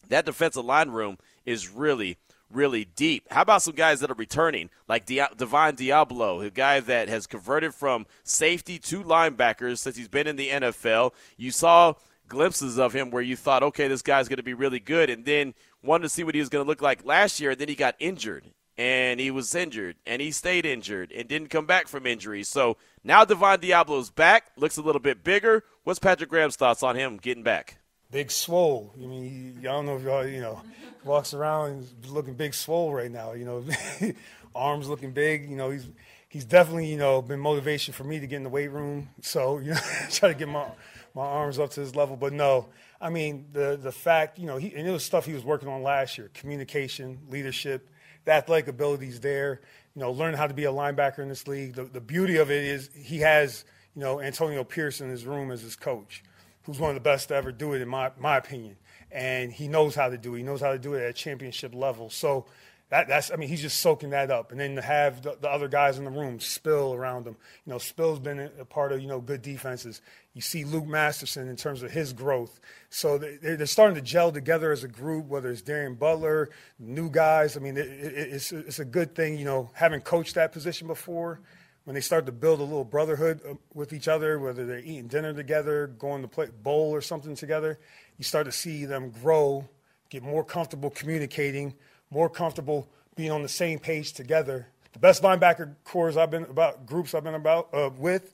that 0.10 0.28
defensive 0.28 0.64
line 0.64 0.92
room 0.92 1.18
is 1.44 1.70
really, 1.70 2.20
really 2.52 2.86
deep. 2.86 3.26
How 3.32 3.42
about 3.42 3.62
some 3.62 3.76
guys 3.76 4.00
that 4.00 4.12
are 4.12 4.16
returning, 4.16 4.70
like 4.88 5.06
Di- 5.06 5.28
Divine 5.38 5.76
Deablo, 5.76 6.46
a 6.46 6.50
guy 6.50 6.80
that 6.80 7.10
has 7.10 7.28
converted 7.28 7.74
from 7.74 8.06
safety 8.24 8.80
to 8.80 9.04
linebacker 9.04 9.78
since 9.78 9.96
he's 9.96 10.08
been 10.08 10.28
in 10.28 10.36
the 10.36 10.50
NFL? 10.50 11.14
You 11.38 11.52
saw 11.52 11.94
glimpses 12.28 12.78
of 12.78 12.94
him 12.94 13.12
where 13.12 13.22
you 13.22 13.36
thought, 13.36 13.64
okay, 13.64 13.88
this 13.88 14.02
guy's 14.02 14.28
going 14.28 14.38
to 14.38 14.44
be 14.44 14.54
really 14.54 14.80
good, 14.80 15.10
and 15.10 15.26
then 15.26 15.54
wanted 15.84 16.04
to 16.04 16.10
see 16.10 16.24
what 16.24 16.36
he 16.36 16.42
was 16.42 16.50
going 16.50 16.64
to 16.64 16.70
look 16.70 16.82
like 16.82 17.06
last 17.06 17.40
year, 17.40 17.52
and 17.52 17.60
then 17.60 17.68
he 17.68 17.76
got 17.76 17.96
injured 18.00 18.46
and 18.78 19.20
he 19.20 19.32
was 19.32 19.54
injured 19.56 19.96
and 20.06 20.22
he 20.22 20.32
stayed 20.32 20.66
injured 20.66 21.12
and 21.12 21.28
didn't 21.28 21.50
come 21.50 21.66
back 21.66 21.88
from 21.88 22.06
injury. 22.06 22.44
So 22.44 22.78
now 23.04 23.24
Divine 23.24 23.60
Deablo's 23.60 24.10
back, 24.10 24.52
looks 24.58 24.78
a 24.78 24.82
little 24.82 25.00
bit 25.00 25.24
bigger. 25.24 25.64
What's 25.84 26.00
Patrick 26.00 26.30
Graham's 26.30 26.56
thoughts 26.56 26.84
on 26.84 26.96
him 26.96 27.18
getting 27.18 27.44
back? 27.44 27.78
Big 28.12 28.32
swole. 28.32 28.94
I 28.96 29.06
mean, 29.06 29.60
y'all 29.62 29.84
don't 29.84 29.86
know 29.86 29.98
if 29.98 30.04
y'all, 30.04 30.28
you 30.28 30.42
know, 30.42 30.62
walks 31.04 31.34
around 31.34 31.88
looking 32.08 32.34
big 32.34 32.54
swole 32.54 32.94
right 32.94 33.12
now. 33.12 33.34
You 33.34 33.46
know, 33.46 33.66
arms 34.56 34.88
looking 34.88 35.12
big. 35.12 35.50
You 35.50 35.56
know, 35.56 35.70
he's 35.72 35.88
he's 36.30 36.46
definitely 36.46 36.88
you 36.88 36.98
know 36.98 37.22
been 37.22 37.40
motivation 37.40 37.94
for 37.94 38.04
me 38.04 38.20
to 38.20 38.28
get 38.28 38.38
in 38.38 38.44
the 38.44 38.50
weight 38.50 38.72
room. 38.72 39.10
So 39.22 39.58
you 39.64 39.72
know, 39.72 39.80
try 40.12 40.30
to 40.30 40.36
get 40.36 40.48
my 40.48 40.66
my 41.14 41.26
arms 41.26 41.60
up 41.60 41.72
to 41.72 41.82
his 41.82 41.96
level. 41.96 42.16
But 42.16 42.34
no, 42.34 42.68
I 43.02 43.10
mean 43.10 43.48
the 43.52 43.78
the 43.82 43.92
fact 43.92 44.40
you 44.40 44.46
know 44.46 44.58
he 44.58 44.74
and 44.74 44.88
it 44.88 44.92
was 44.92 45.04
stuff 45.04 45.26
he 45.26 45.34
was 45.34 45.44
working 45.44 45.68
on 45.68 45.84
last 45.84 46.18
year: 46.18 46.30
communication, 46.34 47.20
leadership 47.30 47.90
the 48.26 48.32
athletic 48.34 48.68
abilities 48.68 49.20
there. 49.22 49.62
You 49.96 50.02
know, 50.02 50.12
learn 50.12 50.34
how 50.34 50.48
to 50.48 50.54
be 50.54 50.66
a 50.66 50.72
linebacker 50.72 51.20
in 51.20 51.30
this 51.30 51.48
league. 51.48 51.76
The, 51.76 51.86
the 51.86 52.02
beauty 52.02 52.38
of 52.38 52.52
it 52.52 52.64
is 52.66 52.90
he 52.94 53.20
has, 53.20 53.64
you 53.96 54.02
know, 54.02 54.20
Antonio 54.20 54.64
Pierce 54.64 55.00
in 55.00 55.10
his 55.10 55.26
room 55.26 55.52
as 55.52 55.62
his 55.62 55.76
coach, 55.76 56.24
who's 56.66 56.80
one 56.80 56.90
of 56.90 56.96
the 56.96 57.02
best 57.02 57.30
to 57.30 57.36
ever 57.36 57.52
do 57.52 57.74
it, 57.74 57.82
in 57.82 57.88
my, 57.88 58.12
my 58.20 58.38
opinion. 58.38 58.76
And 59.12 59.52
he 59.52 59.68
knows 59.68 59.96
how 59.96 60.10
to 60.10 60.18
do 60.18 60.36
it. 60.36 60.40
He 60.40 60.44
knows 60.44 60.62
how 60.62 60.72
to 60.72 60.80
do 60.80 60.94
it 60.94 61.04
at 61.04 61.16
championship 61.16 61.74
level. 61.74 62.10
So 62.10 62.46
that, 62.90 63.08
that's, 63.08 63.32
I 63.32 63.36
mean, 63.36 63.50
he's 63.50 63.62
just 63.62 63.80
soaking 63.80 64.12
that 64.12 64.30
up. 64.30 64.52
And 64.52 64.60
then 64.60 64.76
to 64.76 64.82
have 64.82 65.24
the, 65.24 65.38
the, 65.40 65.50
other 65.50 65.68
guys 65.68 65.98
in 65.98 66.06
the 66.06 66.12
room, 66.12 66.40
Spill 66.40 66.94
around 66.94 67.26
him. 67.26 67.36
You 67.66 67.74
know, 67.74 67.80
Spill's 67.80 68.20
been 68.20 68.40
a 68.60 68.66
part 68.66 68.92
of, 68.92 69.02
you 69.02 69.08
know, 69.08 69.20
good 69.20 69.42
defenses. 69.42 70.02
You 70.34 70.42
see 70.42 70.66
Luke 70.66 70.86
Masterson 70.86 71.48
in 71.48 71.56
terms 71.56 71.82
of 71.82 71.92
his 71.92 72.14
growth. 72.14 72.60
So 72.90 73.18
they're, 73.18 73.58
they're 73.58 73.66
starting 73.66 73.96
to 73.96 74.02
gel 74.02 74.32
together 74.32 74.72
as 74.72 74.84
a 74.84 74.88
group, 74.88 75.26
whether 75.26 75.50
it's 75.50 75.64
Darien 75.64 75.96
Butler, 75.96 76.50
new 76.78 77.10
guys. 77.10 77.58
I 77.58 77.60
mean, 77.60 77.76
it, 77.76 77.88
it, 77.88 78.34
it's, 78.34 78.52
it's 78.52 78.80
a 78.80 78.86
good 78.86 79.16
thing, 79.16 79.38
you 79.40 79.46
know, 79.46 79.72
having 79.74 80.02
coached 80.02 80.36
that 80.36 80.52
position 80.52 80.88
before. 80.88 81.42
When 81.86 81.94
they 81.94 82.02
start 82.02 82.26
to 82.26 82.32
build 82.32 82.60
a 82.60 82.64
little 82.64 82.84
brotherhood 82.84 83.42
uh, 83.48 83.54
with 83.74 83.94
each 83.94 84.08
other, 84.08 84.40
whether 84.40 84.66
they're 84.66 84.80
eating 84.80 85.08
dinner 85.08 85.34
together, 85.34 85.88
going 85.88 86.22
to 86.24 86.28
play 86.28 86.48
bowl 86.64 86.94
or 86.94 87.02
something 87.02 87.36
together, 87.36 87.80
you 88.18 88.24
start 88.24 88.46
to 88.46 88.52
see 88.52 88.86
them 88.86 89.12
grow, 89.12 89.68
get 90.10 90.24
more 90.24 90.44
comfortable 90.44 90.90
communicating, 90.90 91.74
more 92.10 92.30
comfortable 92.30 92.90
being 93.16 93.32
on 93.32 93.42
the 93.44 93.50
same 93.50 93.80
page 93.80 94.14
together. 94.14 94.68
The 94.94 95.00
best 95.00 95.24
linebacker 95.24 95.76
cores 95.84 96.18
I've 96.18 96.32
been 96.32 96.44
about, 96.44 96.86
groups 96.86 97.14
I've 97.14 97.24
been 97.24 97.36
about 97.36 97.70
uh, 97.74 97.90
with, 97.98 98.34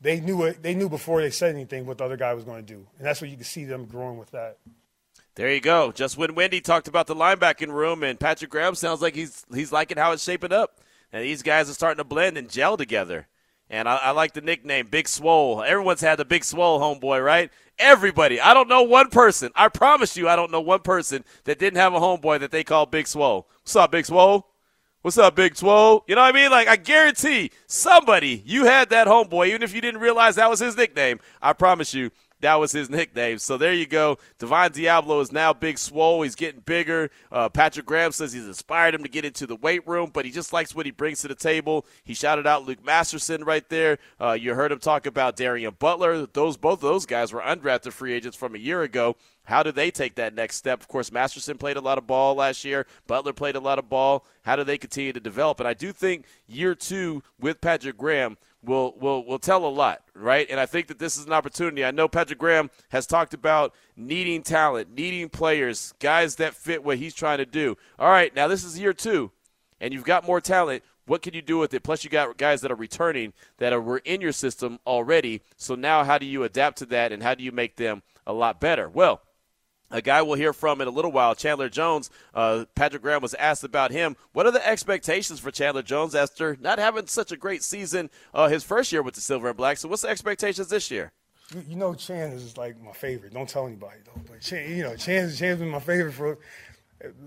they 0.00 0.20
knew 0.20 0.44
it. 0.44 0.62
They 0.62 0.74
knew 0.74 0.88
before 0.88 1.20
they 1.20 1.30
said 1.30 1.54
anything 1.54 1.86
what 1.86 1.98
the 1.98 2.04
other 2.04 2.16
guy 2.16 2.32
was 2.34 2.44
going 2.44 2.64
to 2.64 2.74
do, 2.74 2.86
and 2.98 3.06
that's 3.06 3.20
what 3.20 3.30
you 3.30 3.36
can 3.36 3.44
see 3.44 3.64
them 3.64 3.84
growing 3.84 4.16
with 4.16 4.30
that. 4.30 4.58
There 5.34 5.52
you 5.52 5.60
go. 5.60 5.92
Just 5.92 6.16
Win 6.16 6.34
Wendy 6.34 6.60
talked 6.60 6.88
about 6.88 7.06
the 7.06 7.14
linebacking 7.14 7.72
room, 7.72 8.02
and 8.02 8.18
Patrick 8.18 8.50
Graham 8.50 8.74
sounds 8.74 9.02
like 9.02 9.14
he's 9.14 9.44
he's 9.52 9.70
liking 9.72 9.96
how 9.98 10.12
it's 10.12 10.22
shaping 10.22 10.52
up, 10.52 10.80
and 11.12 11.24
these 11.24 11.42
guys 11.42 11.70
are 11.70 11.74
starting 11.74 11.98
to 11.98 12.04
blend 12.04 12.36
and 12.36 12.50
gel 12.50 12.76
together. 12.76 13.26
And 13.70 13.88
I, 13.88 13.96
I 13.96 14.10
like 14.12 14.32
the 14.32 14.40
nickname 14.40 14.86
Big 14.86 15.08
Swole. 15.08 15.62
Everyone's 15.62 16.00
had 16.00 16.18
the 16.18 16.24
Big 16.24 16.44
Swole 16.44 16.80
homeboy, 16.80 17.24
right? 17.24 17.50
Everybody. 17.78 18.40
I 18.40 18.54
don't 18.54 18.68
know 18.68 18.82
one 18.82 19.10
person. 19.10 19.50
I 19.54 19.68
promise 19.68 20.16
you, 20.16 20.28
I 20.28 20.36
don't 20.36 20.50
know 20.50 20.60
one 20.60 20.80
person 20.80 21.24
that 21.44 21.58
didn't 21.58 21.78
have 21.78 21.94
a 21.94 22.00
homeboy 22.00 22.40
that 22.40 22.50
they 22.50 22.64
call 22.64 22.86
Big 22.86 23.06
Swole. 23.06 23.46
What's 23.62 23.76
up, 23.76 23.92
Big 23.92 24.06
Swole? 24.06 24.46
What's 25.02 25.18
up, 25.18 25.36
Big 25.36 25.54
Swole? 25.54 26.04
You 26.08 26.16
know 26.16 26.22
what 26.22 26.34
I 26.34 26.38
mean? 26.38 26.50
Like, 26.50 26.66
I 26.66 26.76
guarantee 26.76 27.52
somebody, 27.66 28.42
you 28.44 28.64
had 28.64 28.90
that 28.90 29.06
homeboy, 29.06 29.48
even 29.48 29.62
if 29.62 29.74
you 29.74 29.80
didn't 29.80 30.00
realize 30.00 30.34
that 30.36 30.50
was 30.50 30.58
his 30.58 30.76
nickname. 30.76 31.20
I 31.40 31.52
promise 31.52 31.94
you, 31.94 32.10
that 32.40 32.56
was 32.56 32.72
his 32.72 32.88
nickname. 32.88 33.38
So 33.38 33.56
there 33.56 33.72
you 33.72 33.86
go. 33.86 34.18
Divine 34.38 34.70
Deablo 34.70 35.20
is 35.20 35.32
now 35.32 35.52
big 35.52 35.78
swole. 35.78 36.22
He's 36.22 36.34
getting 36.34 36.60
bigger. 36.60 37.10
Uh, 37.32 37.48
Patrick 37.48 37.86
Graham 37.86 38.12
says 38.12 38.32
he's 38.32 38.46
inspired 38.46 38.94
him 38.94 39.02
to 39.02 39.08
get 39.08 39.24
into 39.24 39.46
the 39.46 39.56
weight 39.56 39.86
room, 39.86 40.10
but 40.12 40.24
he 40.24 40.30
just 40.30 40.52
likes 40.52 40.74
what 40.74 40.86
he 40.86 40.92
brings 40.92 41.20
to 41.22 41.28
the 41.28 41.34
table. 41.34 41.86
He 42.04 42.14
shouted 42.14 42.46
out 42.46 42.64
Luke 42.64 42.84
Masterson 42.84 43.44
right 43.44 43.68
there. 43.68 43.98
Uh, 44.20 44.32
you 44.32 44.54
heard 44.54 44.72
him 44.72 44.78
talk 44.78 45.06
about 45.06 45.36
Darien 45.36 45.74
Butler. 45.78 46.26
Those 46.26 46.56
both 46.56 46.74
of 46.74 46.80
those 46.80 47.06
guys 47.06 47.32
were 47.32 47.40
undrafted 47.40 47.92
free 47.92 48.12
agents 48.12 48.36
from 48.36 48.54
a 48.54 48.58
year 48.58 48.82
ago. 48.82 49.16
How 49.44 49.62
do 49.62 49.72
they 49.72 49.90
take 49.90 50.16
that 50.16 50.34
next 50.34 50.56
step? 50.56 50.80
Of 50.82 50.88
course, 50.88 51.10
Masterson 51.10 51.56
played 51.56 51.78
a 51.78 51.80
lot 51.80 51.96
of 51.96 52.06
ball 52.06 52.34
last 52.34 52.66
year. 52.66 52.86
Butler 53.06 53.32
played 53.32 53.56
a 53.56 53.60
lot 53.60 53.78
of 53.78 53.88
ball. 53.88 54.26
How 54.42 54.56
do 54.56 54.62
they 54.62 54.76
continue 54.76 55.12
to 55.14 55.20
develop? 55.20 55.58
And 55.58 55.66
I 55.66 55.72
do 55.72 55.90
think 55.90 56.26
year 56.46 56.74
two 56.74 57.22
with 57.40 57.62
Patrick 57.62 57.96
Graham 57.96 58.36
will 58.62 58.94
will 58.98 59.24
will 59.24 59.38
tell 59.38 59.64
a 59.64 59.68
lot, 59.68 60.02
right? 60.14 60.46
And 60.50 60.58
I 60.58 60.66
think 60.66 60.88
that 60.88 60.98
this 60.98 61.16
is 61.16 61.26
an 61.26 61.32
opportunity. 61.32 61.84
I 61.84 61.90
know 61.90 62.08
Patrick 62.08 62.38
Graham 62.38 62.70
has 62.90 63.06
talked 63.06 63.34
about 63.34 63.74
needing 63.96 64.42
talent, 64.42 64.90
needing 64.90 65.28
players, 65.28 65.94
guys 66.00 66.36
that 66.36 66.54
fit 66.54 66.84
what 66.84 66.98
he's 66.98 67.14
trying 67.14 67.38
to 67.38 67.46
do. 67.46 67.76
All 67.98 68.10
right, 68.10 68.34
now 68.34 68.48
this 68.48 68.64
is 68.64 68.78
year 68.78 68.92
two, 68.92 69.30
and 69.80 69.92
you've 69.92 70.04
got 70.04 70.26
more 70.26 70.40
talent. 70.40 70.82
What 71.06 71.22
can 71.22 71.32
you 71.32 71.40
do 71.40 71.56
with 71.56 71.72
it? 71.72 71.82
Plus, 71.82 72.04
you 72.04 72.10
got 72.10 72.36
guys 72.36 72.60
that 72.60 72.70
are 72.70 72.76
returning 72.76 73.32
that 73.56 73.72
are 73.72 73.80
were 73.80 74.02
in 74.04 74.20
your 74.20 74.32
system 74.32 74.78
already. 74.86 75.40
So 75.56 75.74
now, 75.74 76.04
how 76.04 76.18
do 76.18 76.26
you 76.26 76.42
adapt 76.42 76.78
to 76.78 76.86
that, 76.86 77.12
and 77.12 77.22
how 77.22 77.34
do 77.34 77.42
you 77.42 77.52
make 77.52 77.76
them 77.76 78.02
a 78.26 78.32
lot 78.32 78.60
better? 78.60 78.88
Well 78.88 79.22
a 79.90 80.02
guy 80.02 80.22
we'll 80.22 80.36
hear 80.36 80.52
from 80.52 80.80
in 80.80 80.88
a 80.88 80.90
little 80.90 81.12
while, 81.12 81.34
Chandler 81.34 81.68
Jones. 81.68 82.10
Uh, 82.34 82.64
Patrick 82.74 83.02
Graham 83.02 83.22
was 83.22 83.34
asked 83.34 83.64
about 83.64 83.90
him. 83.90 84.16
What 84.32 84.46
are 84.46 84.52
the 84.52 84.66
expectations 84.66 85.40
for 85.40 85.50
Chandler 85.50 85.82
Jones 85.82 86.14
after 86.14 86.56
not 86.60 86.78
having 86.78 87.06
such 87.06 87.32
a 87.32 87.36
great 87.36 87.62
season 87.62 88.10
uh, 88.34 88.48
his 88.48 88.64
first 88.64 88.92
year 88.92 89.02
with 89.02 89.14
the 89.14 89.20
Silver 89.20 89.48
and 89.48 89.56
Black? 89.56 89.78
So, 89.78 89.88
what's 89.88 90.02
the 90.02 90.08
expectations 90.08 90.68
this 90.68 90.90
year? 90.90 91.12
You, 91.54 91.64
you 91.70 91.76
know, 91.76 91.94
Chan 91.94 92.32
is 92.32 92.56
like 92.56 92.80
my 92.82 92.92
favorite. 92.92 93.32
Don't 93.32 93.48
tell 93.48 93.66
anybody 93.66 93.98
though. 94.04 94.20
But 94.28 94.40
Chan, 94.40 94.70
you 94.76 94.82
know, 94.82 94.96
Chan's 94.96 95.38
Chan's 95.38 95.58
been 95.58 95.68
my 95.68 95.80
favorite 95.80 96.12
for. 96.12 96.38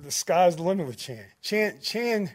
The 0.04 0.12
sky's 0.12 0.58
the 0.58 0.64
limit 0.64 0.86
with 0.86 0.98
Chan. 0.98 1.24
Chan, 1.42 1.80
Chan, 1.82 2.30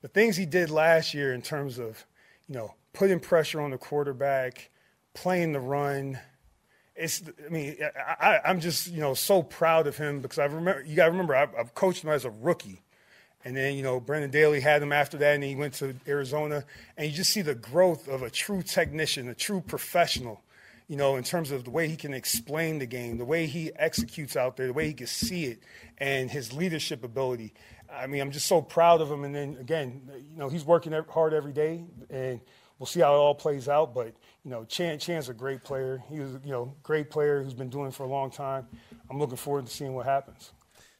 the 0.00 0.08
things 0.08 0.36
he 0.36 0.46
did 0.46 0.70
last 0.70 1.12
year 1.12 1.34
in 1.34 1.42
terms 1.42 1.78
of, 1.78 2.06
you 2.48 2.54
know, 2.54 2.74
putting 2.94 3.20
pressure 3.20 3.60
on 3.60 3.70
the 3.70 3.76
quarterback, 3.76 4.70
playing 5.12 5.52
the 5.52 5.60
run 5.60 6.18
it's 7.00 7.22
I 7.44 7.48
mean 7.48 7.76
I, 8.20 8.40
am 8.44 8.60
just 8.60 8.88
you 8.88 9.00
know 9.00 9.14
so 9.14 9.42
proud 9.42 9.86
of 9.86 9.96
him 9.96 10.20
because 10.20 10.38
I 10.38 10.44
remember 10.44 10.84
you 10.84 10.94
got 10.94 11.06
to 11.06 11.10
remember 11.10 11.34
I've, 11.34 11.54
I've, 11.58 11.74
coached 11.74 12.04
him 12.04 12.10
as 12.10 12.24
a 12.24 12.30
rookie, 12.30 12.82
and 13.44 13.56
then 13.56 13.74
you 13.74 13.82
know 13.82 13.98
Brendan 13.98 14.30
Daly 14.30 14.60
had 14.60 14.82
him 14.82 14.92
after 14.92 15.16
that, 15.18 15.34
and 15.34 15.42
he 15.42 15.56
went 15.56 15.74
to 15.74 15.94
Arizona, 16.06 16.64
and 16.96 17.08
you 17.08 17.12
just 17.12 17.30
see 17.30 17.42
the 17.42 17.54
growth 17.54 18.06
of 18.06 18.22
a 18.22 18.30
true 18.30 18.62
technician, 18.62 19.28
a 19.28 19.34
true 19.34 19.62
professional, 19.62 20.42
you 20.88 20.96
know, 20.96 21.16
in 21.16 21.24
terms 21.24 21.50
of 21.50 21.64
the 21.64 21.70
way 21.70 21.88
he 21.88 21.96
can 21.96 22.12
explain 22.12 22.78
the 22.78 22.86
game, 22.86 23.16
the 23.16 23.24
way 23.24 23.46
he 23.46 23.72
executes 23.76 24.36
out 24.36 24.56
there, 24.56 24.66
the 24.66 24.72
way 24.72 24.86
he 24.86 24.94
can 24.94 25.06
see 25.06 25.46
it, 25.46 25.60
and 25.98 26.30
his 26.30 26.52
leadership 26.52 27.02
ability. 27.02 27.54
I 27.92 28.06
mean, 28.06 28.20
I'm 28.20 28.30
just 28.30 28.46
so 28.46 28.60
proud 28.62 29.00
of 29.00 29.10
him. 29.10 29.24
And 29.24 29.34
then 29.34 29.56
again, 29.58 30.02
you 30.30 30.38
know, 30.38 30.48
he's 30.48 30.64
working 30.64 30.92
hard 31.08 31.32
every 31.32 31.52
day, 31.52 31.84
and 32.10 32.40
we'll 32.78 32.86
see 32.86 33.00
how 33.00 33.14
it 33.14 33.18
all 33.18 33.34
plays 33.34 33.68
out, 33.68 33.94
but 33.94 34.14
you 34.44 34.50
know, 34.50 34.64
Chan 34.64 34.98
Chan's 34.98 35.28
a 35.28 35.34
great 35.34 35.64
player. 35.64 36.02
He 36.08 36.20
was, 36.20 36.32
you 36.44 36.52
know, 36.52 36.74
great 36.82 37.10
player 37.10 37.42
who's 37.42 37.54
been 37.54 37.68
doing 37.68 37.88
it 37.88 37.94
for 37.94 38.04
a 38.04 38.08
long 38.08 38.30
time. 38.30 38.66
I'm 39.10 39.18
looking 39.18 39.36
forward 39.36 39.66
to 39.66 39.72
seeing 39.72 39.94
what 39.94 40.06
happens. 40.06 40.52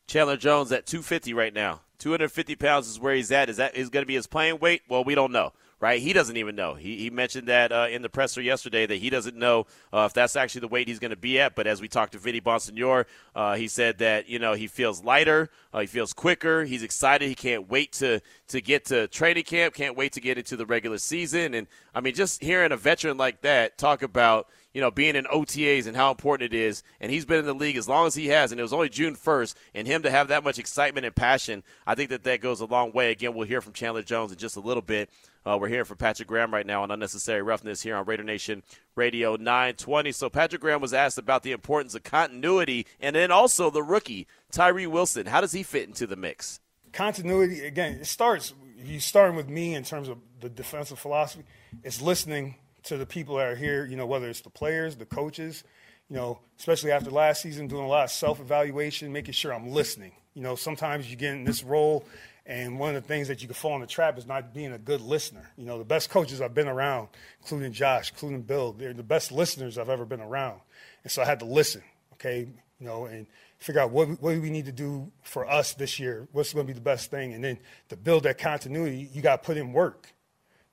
Chandler 0.07 0.37
Jones 0.37 0.73
at 0.73 0.87
250 0.87 1.35
right 1.35 1.55
now. 1.55 1.81
250 1.99 2.57
pounds 2.57 2.89
is 2.89 2.99
where 2.99 3.15
he's 3.15 3.31
at. 3.31 3.49
Is 3.49 3.59
that 3.59 3.77
is 3.77 3.91
going 3.91 4.03
to 4.03 4.07
be 4.07 4.15
his 4.15 4.27
playing 4.27 4.59
weight? 4.59 4.83
Well, 4.89 5.05
we 5.05 5.15
don't 5.15 5.33
know 5.33 5.53
right? 5.81 6.01
He 6.01 6.13
doesn't 6.13 6.37
even 6.37 6.55
know. 6.55 6.75
He, 6.75 6.99
he 6.99 7.11
mentioned 7.11 7.49
that 7.49 7.73
uh, 7.73 7.87
in 7.91 8.03
the 8.03 8.09
presser 8.09 8.43
yesterday 8.43 8.87
that 8.87 8.97
he 8.97 9.11
doesn't 9.11 9.37
know 9.37 9.67
uh, 9.93 10.05
if 10.07 10.13
that's 10.13 10.37
actually 10.37 10.61
the 10.61 10.69
weight 10.69 10.87
he's 10.87 10.99
going 10.99 11.11
to 11.11 11.17
be 11.17 11.41
at. 11.41 11.55
But 11.55 11.67
as 11.67 11.81
we 11.81 11.89
talked 11.89 12.13
to 12.13 12.19
Vinny 12.19 12.41
Bonsignore, 12.41 13.07
uh, 13.35 13.57
he 13.57 13.67
said 13.67 13.99
that 13.99 14.29
you 14.29 14.39
know 14.39 14.53
he 14.53 14.67
feels 14.67 15.03
lighter, 15.03 15.51
uh, 15.73 15.81
he 15.81 15.87
feels 15.87 16.13
quicker, 16.13 16.65
he's 16.65 16.83
excited, 16.83 17.29
he 17.29 17.35
can't 17.35 17.69
wait 17.69 17.93
to 17.95 18.21
to 18.49 18.61
get 18.61 18.85
to 18.87 19.09
training 19.09 19.45
camp, 19.45 19.75
can't 19.75 19.97
wait 19.97 20.13
to 20.13 20.21
get 20.21 20.39
into 20.39 20.57
the 20.57 20.67
regular 20.67 20.99
season. 20.99 21.55
And 21.55 21.67
I 21.95 22.01
mean, 22.01 22.15
just 22.15 22.43
hearing 22.43 22.73
a 22.73 22.77
veteran 22.77 23.17
like 23.17 23.41
that 23.41 23.79
talk 23.79 24.03
about 24.03 24.49
you 24.73 24.81
know, 24.81 24.91
being 24.91 25.17
in 25.17 25.25
OTAs 25.25 25.87
and 25.87 25.97
how 25.97 26.11
important 26.11 26.53
it 26.53 26.57
is. 26.57 26.83
And 27.01 27.11
he's 27.11 27.25
been 27.25 27.41
in 27.41 27.47
the 27.47 27.55
league 27.55 27.77
as 27.77 27.89
long 27.89 28.07
as 28.07 28.15
he 28.15 28.29
has, 28.29 28.53
and 28.53 28.61
it 28.61 28.63
was 28.63 28.73
only 28.73 28.89
June 28.89 29.17
1st. 29.17 29.55
And 29.75 29.87
him 29.87 30.03
to 30.03 30.11
have 30.11 30.29
that 30.29 30.45
much 30.45 30.59
excitement 30.59 31.07
and 31.07 31.15
passion, 31.15 31.65
I 31.87 31.95
think 31.95 32.11
that 32.11 32.23
that 32.25 32.41
goes 32.41 32.61
a 32.61 32.67
long 32.67 32.93
way. 32.93 33.11
Again, 33.11 33.35
we'll 33.35 33.49
hear 33.49 33.61
from 33.61 33.73
Chandler 33.73 34.03
Jones 34.03 34.31
in 34.31 34.39
just 34.39 34.57
a 34.57 34.61
little 34.61 34.83
bit. 34.83 35.11
Uh, 35.47 35.57
we're 35.59 35.69
hearing 35.69 35.87
from 35.87 35.97
Patrick 35.97 36.29
Graham 36.29 36.53
right 36.53 36.67
now 36.67 36.83
on 36.83 36.91
Unnecessary 36.91 37.41
Roughness 37.43 37.83
here 37.83 37.97
on 37.97 38.05
Raider 38.05 38.23
Nation 38.23 38.63
Radio 38.95 39.37
920. 39.37 40.13
So 40.13 40.29
Patrick 40.29 40.61
Graham 40.61 40.81
was 40.81 40.93
asked 40.93 41.17
about 41.17 41.43
the 41.43 41.53
importance 41.53 41.95
of 41.95 42.03
continuity 42.03 42.87
and 43.01 43.17
then 43.17 43.31
also 43.31 43.71
the 43.71 43.83
rookie, 43.83 44.27
Tyree 44.53 44.87
Wilson. 44.87 45.27
How 45.27 45.41
does 45.41 45.53
he 45.53 45.63
fit 45.63 45.89
into 45.89 46.07
the 46.07 46.17
mix? 46.17 46.61
Continuity, 46.93 47.65
again, 47.65 47.93
it 47.95 48.07
starts, 48.07 48.53
you 48.77 49.01
starting 49.01 49.37
with 49.37 49.49
me 49.49 49.75
in 49.75 49.83
terms 49.83 50.09
of 50.09 50.19
the 50.41 50.51
defensive 50.51 50.99
philosophy, 50.99 51.45
it's 51.85 52.03
listening 52.03 52.57
to 52.83 52.97
the 52.97 53.07
people 53.07 53.37
that 53.37 53.47
are 53.47 53.57
here, 53.57 53.87
you 53.87 53.97
know, 53.97 54.07
whether 54.07 54.29
it's 54.29 54.41
the 54.41 54.51
players, 54.51 54.97
the 54.97 55.07
coaches, 55.07 55.65
you 56.09 56.17
know, 56.17 56.41
especially 56.59 56.91
after 56.91 57.11
last 57.11 57.41
season, 57.41 57.67
doing 57.69 57.85
a 57.85 57.89
lot 57.89 58.05
of 58.05 58.11
self 58.11 58.41
evaluation, 58.41 59.13
making 59.13 59.33
sure 59.33 59.55
I'm 59.55 59.69
listening. 59.69 60.13
You 60.35 60.43
know, 60.43 60.55
sometimes 60.55 61.11
you 61.11 61.17
get 61.17 61.33
in 61.33 61.45
this 61.45 61.63
role 61.63 62.05
and 62.47 62.79
one 62.79 62.95
of 62.95 63.03
the 63.03 63.09
things 63.09 63.29
that 63.29 63.43
you 63.43 63.49
can 63.49 63.55
fall 63.55 63.75
in 63.75 63.81
the 63.81 63.87
trap 63.87 64.19
is 64.19 64.27
not 64.27 64.55
being 64.55 64.73
a 64.73 64.79
good 64.79 65.01
listener. 65.01 65.51
You 65.57 65.67
know, 65.67 65.79
the 65.79 65.85
best 65.85 66.11
coaches 66.11 66.41
I've 66.41 66.55
been 66.55 66.69
around, 66.69 67.09
including 67.41 67.73
Josh, 67.73 68.11
including 68.11 68.43
Bill, 68.43 68.73
they're 68.73 68.93
the 68.93 69.03
best 69.03 69.31
listeners 69.31 69.79
I've 69.79 69.89
ever 69.89 70.05
been 70.05 70.21
around. 70.21 70.61
And 71.05 71.13
so 71.13 71.23
I 71.23 71.27
had 71.27 71.41
to 71.41 71.45
listen, 71.45 71.83
okay, 72.15 72.49
you 72.79 72.87
know, 72.87 73.05
and 73.05 73.27
figure 73.59 73.81
out 73.81 73.91
what, 73.91 74.09
what 74.23 74.35
do 74.35 74.41
we 74.41 74.51
need 74.51 74.67
to 74.67 74.73
do 74.73 75.13
for 75.23 75.49
us 75.49 75.75
this 75.75 76.01
year? 76.01 76.27
What's 76.33 76.53
going 76.55 76.67
to 76.67 76.73
be 76.73 76.75
the 76.75 76.83
best 76.83 77.11
thing? 77.11 77.35
And 77.35 77.45
then 77.45 77.59
to 77.91 77.97
build 77.97 78.23
that 78.23 78.39
continuity, 78.39 79.09
you 79.13 79.21
got 79.21 79.43
to 79.43 79.47
put 79.47 79.57
in 79.57 79.73
work. 79.73 80.13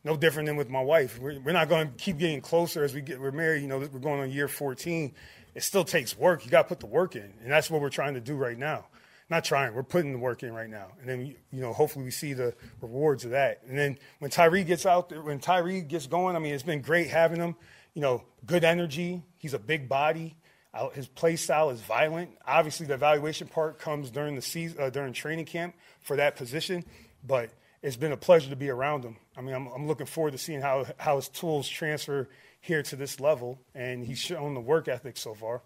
No 0.04 0.16
different 0.16 0.48
than 0.48 0.56
with 0.56 0.70
my 0.70 0.82
wife. 0.82 1.20
We're, 1.20 1.40
we're 1.42 1.52
not 1.52 1.68
going 1.68 1.90
to 1.90 1.94
keep 1.96 2.18
getting 2.18 2.40
closer 2.40 2.84
as 2.84 2.94
we 2.94 3.02
get, 3.02 3.20
we're 3.20 3.32
married, 3.32 3.62
you 3.62 3.68
know, 3.68 3.80
we're 3.80 4.00
going 4.00 4.22
on 4.22 4.32
year 4.32 4.48
14. 4.48 5.14
It 5.54 5.64
still 5.64 5.84
takes 5.84 6.18
work. 6.18 6.46
You 6.46 6.52
got 6.52 6.64
to 6.64 6.68
put 6.70 6.80
the 6.80 6.86
work 6.86 7.16
in. 7.16 7.34
And 7.44 7.52
that's 7.52 7.70
what 7.70 7.82
we're 7.82 7.90
trying 7.90 8.14
to 8.14 8.22
do 8.22 8.36
right 8.36 8.58
now 8.58 8.86
not 9.30 9.44
trying. 9.44 9.74
We're 9.74 9.84
putting 9.84 10.14
the 10.14 10.20
work 10.20 10.44
in 10.44 10.54
right 10.54 10.70
now, 10.70 10.88
and 11.00 11.10
then 11.10 11.36
you 11.52 11.62
know, 11.62 11.74
hopefully, 11.74 12.06
we 12.06 12.12
see 12.12 12.34
the 12.34 12.54
rewards 12.82 13.26
of 13.26 13.32
that. 13.32 13.62
And 13.68 13.78
then 13.78 13.98
when 14.20 14.32
Tyree 14.32 14.64
gets 14.64 14.86
out, 14.86 15.10
there, 15.10 15.22
when 15.22 15.40
Tyree 15.40 15.82
gets 15.82 16.08
going, 16.08 16.36
I 16.36 16.40
mean, 16.40 16.54
it's 16.54 16.64
been 16.64 16.82
great 16.82 17.08
having 17.08 17.40
him. 17.40 17.56
You 17.94 18.02
know, 18.02 18.24
good 18.46 18.64
energy. 18.64 19.24
He's 19.38 19.54
a 19.54 19.60
big 19.60 19.90
body. 19.90 20.38
His 20.94 21.08
play 21.08 21.38
style 21.38 21.72
is 21.72 21.82
violent. 21.82 22.38
Obviously, 22.46 22.86
the 22.86 22.94
evaluation 22.94 23.48
part 23.48 23.80
comes 23.80 24.12
during 24.12 24.36
the 24.36 24.44
season, 24.44 24.80
uh, 24.80 24.90
during 24.92 25.12
training 25.12 25.46
camp 25.46 25.76
for 26.02 26.16
that 26.18 26.36
position. 26.36 26.86
But 27.26 27.50
it's 27.82 27.96
been 27.96 28.12
a 28.12 28.18
pleasure 28.18 28.50
to 28.52 28.56
be 28.56 28.70
around 28.70 29.04
him. 29.04 29.18
I 29.36 29.42
mean, 29.42 29.56
I'm, 29.56 29.68
I'm 29.68 29.88
looking 29.88 30.06
forward 30.06 30.32
to 30.32 30.38
seeing 30.38 30.62
how 30.62 30.86
how 30.98 31.16
his 31.16 31.30
tools 31.30 31.68
transfer 31.68 32.30
here 32.62 32.84
to 32.84 32.96
this 32.96 33.20
level, 33.20 33.60
and 33.74 34.06
he's 34.06 34.20
shown 34.20 34.54
the 34.54 34.60
work 34.60 34.88
ethic 34.88 35.18
so 35.18 35.34
far. 35.34 35.62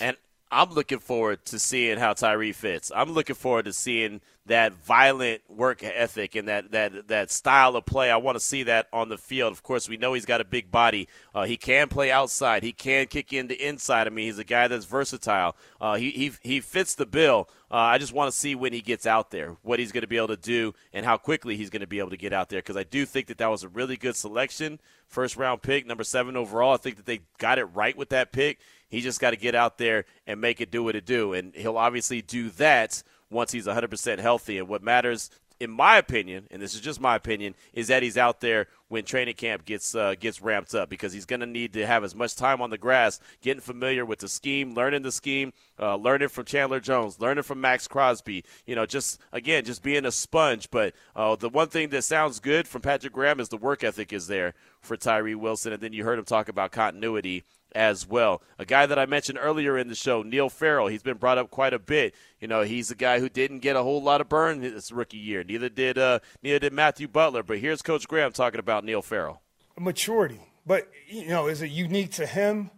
And 0.00 0.16
I'm 0.52 0.70
looking 0.70 0.98
forward 0.98 1.44
to 1.46 1.58
seeing 1.58 1.98
how 1.98 2.12
Tyree 2.12 2.52
fits. 2.52 2.92
I'm 2.94 3.12
looking 3.12 3.34
forward 3.34 3.64
to 3.64 3.72
seeing 3.72 4.20
that 4.44 4.72
violent 4.72 5.40
work 5.48 5.84
ethic 5.84 6.34
and 6.34 6.48
that 6.48 6.72
that 6.72 7.08
that 7.08 7.30
style 7.30 7.74
of 7.76 7.86
play. 7.86 8.10
I 8.10 8.16
want 8.16 8.36
to 8.36 8.40
see 8.40 8.64
that 8.64 8.88
on 8.92 9.08
the 9.08 9.16
field. 9.16 9.52
Of 9.52 9.62
course, 9.62 9.88
we 9.88 9.96
know 9.96 10.12
he's 10.12 10.26
got 10.26 10.40
a 10.40 10.44
big 10.44 10.70
body. 10.70 11.08
Uh, 11.34 11.44
he 11.44 11.56
can 11.56 11.88
play 11.88 12.10
outside. 12.10 12.62
He 12.62 12.72
can 12.72 13.06
kick 13.06 13.32
in 13.32 13.46
the 13.46 13.66
inside. 13.66 14.06
I 14.06 14.10
mean, 14.10 14.26
he's 14.26 14.38
a 14.38 14.44
guy 14.44 14.68
that's 14.68 14.84
versatile. 14.84 15.56
Uh, 15.80 15.94
he, 15.94 16.10
he 16.10 16.32
he 16.42 16.60
fits 16.60 16.94
the 16.94 17.06
bill. 17.06 17.48
Uh, 17.70 17.76
I 17.76 17.96
just 17.96 18.12
want 18.12 18.30
to 18.30 18.36
see 18.36 18.54
when 18.54 18.74
he 18.74 18.82
gets 18.82 19.06
out 19.06 19.30
there 19.30 19.56
what 19.62 19.78
he's 19.78 19.92
going 19.92 20.02
to 20.02 20.08
be 20.08 20.18
able 20.18 20.28
to 20.28 20.36
do 20.36 20.74
and 20.92 21.06
how 21.06 21.16
quickly 21.16 21.56
he's 21.56 21.70
going 21.70 21.80
to 21.80 21.86
be 21.86 22.00
able 22.00 22.10
to 22.10 22.18
get 22.18 22.34
out 22.34 22.50
there 22.50 22.58
because 22.58 22.76
I 22.76 22.84
do 22.84 23.06
think 23.06 23.28
that 23.28 23.38
that 23.38 23.50
was 23.50 23.62
a 23.62 23.68
really 23.68 23.96
good 23.96 24.16
selection, 24.16 24.80
first 25.08 25.36
round 25.36 25.62
pick, 25.62 25.86
number 25.86 26.04
seven 26.04 26.36
overall. 26.36 26.74
I 26.74 26.76
think 26.76 26.96
that 26.96 27.06
they 27.06 27.20
got 27.38 27.58
it 27.58 27.64
right 27.66 27.96
with 27.96 28.10
that 28.10 28.32
pick. 28.32 28.58
He 28.92 29.00
just 29.00 29.20
got 29.20 29.30
to 29.30 29.36
get 29.36 29.54
out 29.54 29.78
there 29.78 30.04
and 30.26 30.38
make 30.38 30.60
it 30.60 30.70
do 30.70 30.84
what 30.84 30.94
it 30.94 31.06
do. 31.06 31.32
And 31.32 31.54
he'll 31.54 31.78
obviously 31.78 32.20
do 32.20 32.50
that 32.50 33.02
once 33.30 33.50
he's 33.50 33.66
100% 33.66 34.18
healthy. 34.18 34.58
And 34.58 34.68
what 34.68 34.82
matters, 34.82 35.30
in 35.58 35.70
my 35.70 35.96
opinion, 35.96 36.46
and 36.50 36.60
this 36.60 36.74
is 36.74 36.82
just 36.82 37.00
my 37.00 37.16
opinion, 37.16 37.54
is 37.72 37.88
that 37.88 38.02
he's 38.02 38.18
out 38.18 38.42
there 38.42 38.68
when 38.88 39.06
training 39.06 39.32
camp 39.32 39.64
gets 39.64 39.94
uh, 39.94 40.14
gets 40.20 40.42
ramped 40.42 40.74
up 40.74 40.90
because 40.90 41.14
he's 41.14 41.24
going 41.24 41.40
to 41.40 41.46
need 41.46 41.72
to 41.72 41.86
have 41.86 42.04
as 42.04 42.14
much 42.14 42.36
time 42.36 42.60
on 42.60 42.68
the 42.68 42.76
grass, 42.76 43.18
getting 43.40 43.62
familiar 43.62 44.04
with 44.04 44.18
the 44.18 44.28
scheme, 44.28 44.74
learning 44.74 45.00
the 45.00 45.10
scheme, 45.10 45.54
uh, 45.80 45.96
learning 45.96 46.28
from 46.28 46.44
Chandler 46.44 46.78
Jones, 46.78 47.18
learning 47.18 47.44
from 47.44 47.62
Maxx 47.62 47.88
Crosby. 47.88 48.44
You 48.66 48.74
know, 48.74 48.84
just 48.84 49.18
again, 49.32 49.64
just 49.64 49.82
being 49.82 50.04
a 50.04 50.12
sponge. 50.12 50.70
But 50.70 50.92
uh, 51.16 51.34
the 51.36 51.48
one 51.48 51.68
thing 51.68 51.88
that 51.88 52.02
sounds 52.02 52.40
good 52.40 52.68
from 52.68 52.82
Patrick 52.82 53.14
Graham 53.14 53.40
is 53.40 53.48
the 53.48 53.56
work 53.56 53.82
ethic 53.82 54.12
is 54.12 54.26
there 54.26 54.52
for 54.82 54.98
Tyree 54.98 55.34
Wilson, 55.34 55.72
and 55.72 55.80
then 55.80 55.94
you 55.94 56.04
heard 56.04 56.18
him 56.18 56.26
talk 56.26 56.50
about 56.50 56.72
continuity 56.72 57.44
as 57.74 58.06
well. 58.06 58.42
A 58.58 58.64
guy 58.64 58.86
that 58.86 58.98
I 58.98 59.06
mentioned 59.06 59.38
earlier 59.40 59.78
in 59.78 59.88
the 59.88 59.94
show, 59.94 60.22
Neil 60.22 60.48
Farrell, 60.48 60.86
he's 60.86 61.02
been 61.02 61.16
brought 61.16 61.38
up 61.38 61.50
quite 61.50 61.74
a 61.74 61.78
bit. 61.78 62.14
You 62.40 62.48
know, 62.48 62.62
he's 62.62 62.90
a 62.90 62.94
guy 62.94 63.20
who 63.20 63.28
didn't 63.28 63.60
get 63.60 63.76
a 63.76 63.82
whole 63.82 64.02
lot 64.02 64.20
of 64.20 64.28
burn 64.28 64.60
this 64.60 64.92
rookie 64.92 65.18
year. 65.18 65.44
Neither 65.44 65.68
did 65.68 65.98
uh, 65.98 66.20
neither 66.42 66.58
did 66.58 66.72
Matthew 66.72 67.08
Butler. 67.08 67.42
But 67.42 67.58
here's 67.58 67.82
Coach 67.82 68.08
Graham 68.08 68.32
talking 68.32 68.60
about 68.60 68.84
Neil 68.84 69.02
Farrell. 69.02 69.42
Maturity, 69.78 70.40
but 70.66 70.88
you 71.08 71.28
know, 71.28 71.48
is 71.48 71.62
it 71.62 71.70
unique 71.70 72.12
to 72.12 72.26
him? 72.26 72.70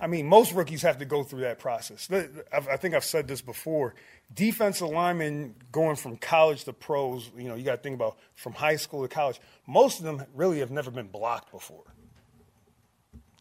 I 0.00 0.06
mean, 0.06 0.26
most 0.26 0.52
rookies 0.54 0.80
have 0.82 0.98
to 0.98 1.04
go 1.04 1.22
through 1.22 1.40
that 1.40 1.58
process. 1.58 2.08
I 2.10 2.76
think 2.78 2.94
I've 2.94 3.04
said 3.04 3.28
this 3.28 3.42
before. 3.42 3.94
Defensive 4.32 4.88
linemen 4.88 5.54
going 5.70 5.96
from 5.96 6.16
college 6.16 6.64
to 6.64 6.72
pros, 6.72 7.30
you 7.36 7.48
know, 7.48 7.54
you 7.54 7.64
got 7.64 7.76
to 7.76 7.82
think 7.82 7.96
about 7.96 8.16
from 8.34 8.54
high 8.54 8.76
school 8.76 9.02
to 9.02 9.14
college. 9.14 9.38
Most 9.66 9.98
of 9.98 10.06
them 10.06 10.24
really 10.34 10.60
have 10.60 10.70
never 10.70 10.90
been 10.90 11.08
blocked 11.08 11.52
before. 11.52 11.84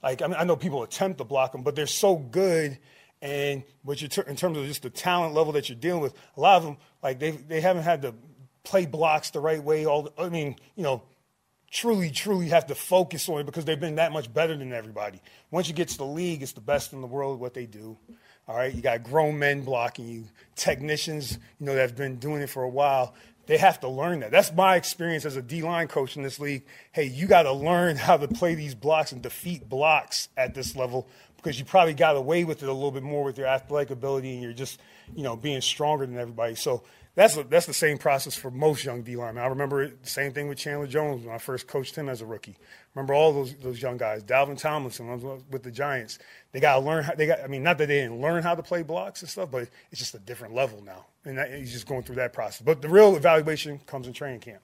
Like 0.01 0.21
I 0.21 0.27
mean, 0.27 0.37
I 0.37 0.43
know 0.43 0.55
people 0.55 0.83
attempt 0.83 1.17
to 1.17 1.23
block 1.23 1.51
them, 1.51 1.63
but 1.63 1.75
they're 1.75 1.87
so 1.87 2.15
good, 2.15 2.77
and 3.21 3.63
what 3.83 4.01
you 4.01 4.09
in 4.27 4.35
terms 4.35 4.57
of 4.57 4.65
just 4.65 4.83
the 4.83 4.89
talent 4.89 5.33
level 5.33 5.53
that 5.53 5.69
you're 5.69 5.77
dealing 5.77 6.01
with, 6.01 6.13
a 6.37 6.39
lot 6.39 6.57
of 6.57 6.63
them 6.63 6.77
like 7.03 7.19
they 7.19 7.31
they 7.31 7.61
haven't 7.61 7.83
had 7.83 8.01
to 8.03 8.13
play 8.63 8.85
blocks 8.85 9.31
the 9.31 9.39
right 9.39 9.63
way. 9.63 9.85
All 9.85 10.03
the, 10.03 10.13
I 10.17 10.29
mean, 10.29 10.55
you 10.75 10.83
know, 10.83 11.03
truly, 11.71 12.11
truly 12.11 12.49
have 12.49 12.67
to 12.67 12.75
focus 12.75 13.27
on 13.29 13.41
it 13.41 13.45
because 13.45 13.65
they've 13.65 13.79
been 13.79 13.95
that 13.95 14.11
much 14.11 14.33
better 14.33 14.55
than 14.55 14.73
everybody. 14.73 15.21
Once 15.51 15.67
you 15.67 15.73
get 15.73 15.89
to 15.89 15.97
the 15.97 16.05
league, 16.05 16.41
it's 16.41 16.53
the 16.53 16.61
best 16.61 16.93
in 16.93 17.01
the 17.01 17.07
world 17.07 17.39
what 17.39 17.53
they 17.53 17.65
do. 17.65 17.97
All 18.47 18.55
right, 18.55 18.73
you 18.73 18.81
got 18.81 19.03
grown 19.03 19.37
men 19.37 19.61
blocking 19.61 20.07
you, 20.07 20.25
technicians, 20.55 21.37
you 21.59 21.67
know, 21.67 21.75
that 21.75 21.81
have 21.81 21.95
been 21.95 22.15
doing 22.17 22.41
it 22.41 22.49
for 22.49 22.63
a 22.63 22.69
while 22.69 23.13
they 23.49 23.57
have 23.57 23.79
to 23.79 23.89
learn 23.89 24.19
that. 24.19 24.29
That's 24.29 24.53
my 24.53 24.75
experience 24.75 25.25
as 25.25 25.35
a 25.35 25.41
D 25.41 25.63
line 25.63 25.87
coach 25.87 26.15
in 26.15 26.21
this 26.21 26.39
league. 26.39 26.65
Hey, 26.91 27.05
you 27.05 27.25
got 27.25 27.43
to 27.43 27.51
learn 27.51 27.95
how 27.95 28.15
to 28.15 28.27
play 28.27 28.53
these 28.53 28.75
blocks 28.75 29.11
and 29.11 29.23
defeat 29.23 29.67
blocks 29.67 30.29
at 30.37 30.53
this 30.53 30.75
level 30.75 31.07
because 31.35 31.57
you 31.57 31.65
probably 31.65 31.95
got 31.95 32.15
away 32.15 32.43
with 32.43 32.61
it 32.61 32.69
a 32.69 32.71
little 32.71 32.91
bit 32.91 33.01
more 33.01 33.23
with 33.23 33.39
your 33.39 33.47
athletic 33.47 33.89
ability 33.89 34.33
and 34.33 34.43
you're 34.43 34.53
just, 34.53 34.79
you 35.15 35.23
know, 35.23 35.35
being 35.35 35.61
stronger 35.61 36.05
than 36.05 36.15
everybody. 36.19 36.53
So 36.53 36.83
that's 37.15 37.37
a, 37.37 37.43
that's 37.43 37.65
the 37.65 37.73
same 37.73 37.97
process 37.97 38.35
for 38.35 38.51
most 38.51 38.85
young 38.85 39.01
D 39.01 39.15
linemen. 39.15 39.43
I 39.43 39.47
remember 39.47 39.87
the 39.87 40.07
same 40.07 40.31
thing 40.31 40.47
with 40.47 40.59
Chandler 40.59 40.85
Jones 40.85 41.25
when 41.25 41.33
I 41.33 41.39
first 41.39 41.67
coached 41.67 41.95
him 41.95 42.07
as 42.07 42.21
a 42.21 42.27
rookie. 42.27 42.55
Remember 42.93 43.15
all 43.15 43.33
those 43.33 43.55
those 43.55 43.81
young 43.81 43.97
guys, 43.97 44.23
Dalvin 44.23 44.59
Tomlinson 44.59 45.41
with 45.49 45.63
the 45.63 45.71
Giants. 45.71 46.19
They 46.51 46.59
got 46.59 46.75
to 46.75 46.81
learn. 46.81 47.03
How, 47.03 47.15
they 47.15 47.25
got. 47.25 47.39
I 47.39 47.47
mean, 47.47 47.63
not 47.63 47.79
that 47.79 47.87
they 47.87 48.01
didn't 48.01 48.21
learn 48.21 48.43
how 48.43 48.53
to 48.53 48.61
play 48.61 48.83
blocks 48.83 49.23
and 49.23 49.29
stuff, 49.29 49.49
but 49.49 49.69
it's 49.91 49.99
just 49.99 50.13
a 50.13 50.19
different 50.19 50.53
level 50.53 50.83
now, 50.83 51.07
and 51.25 51.37
that, 51.37 51.53
he's 51.53 51.71
just 51.71 51.87
going 51.87 52.03
through 52.03 52.15
that 52.15 52.33
process. 52.33 52.61
But 52.61 52.81
the 52.81 52.89
real 52.89 53.15
evaluation 53.15 53.79
comes 53.85 54.07
in 54.07 54.13
training 54.13 54.39
camp. 54.39 54.61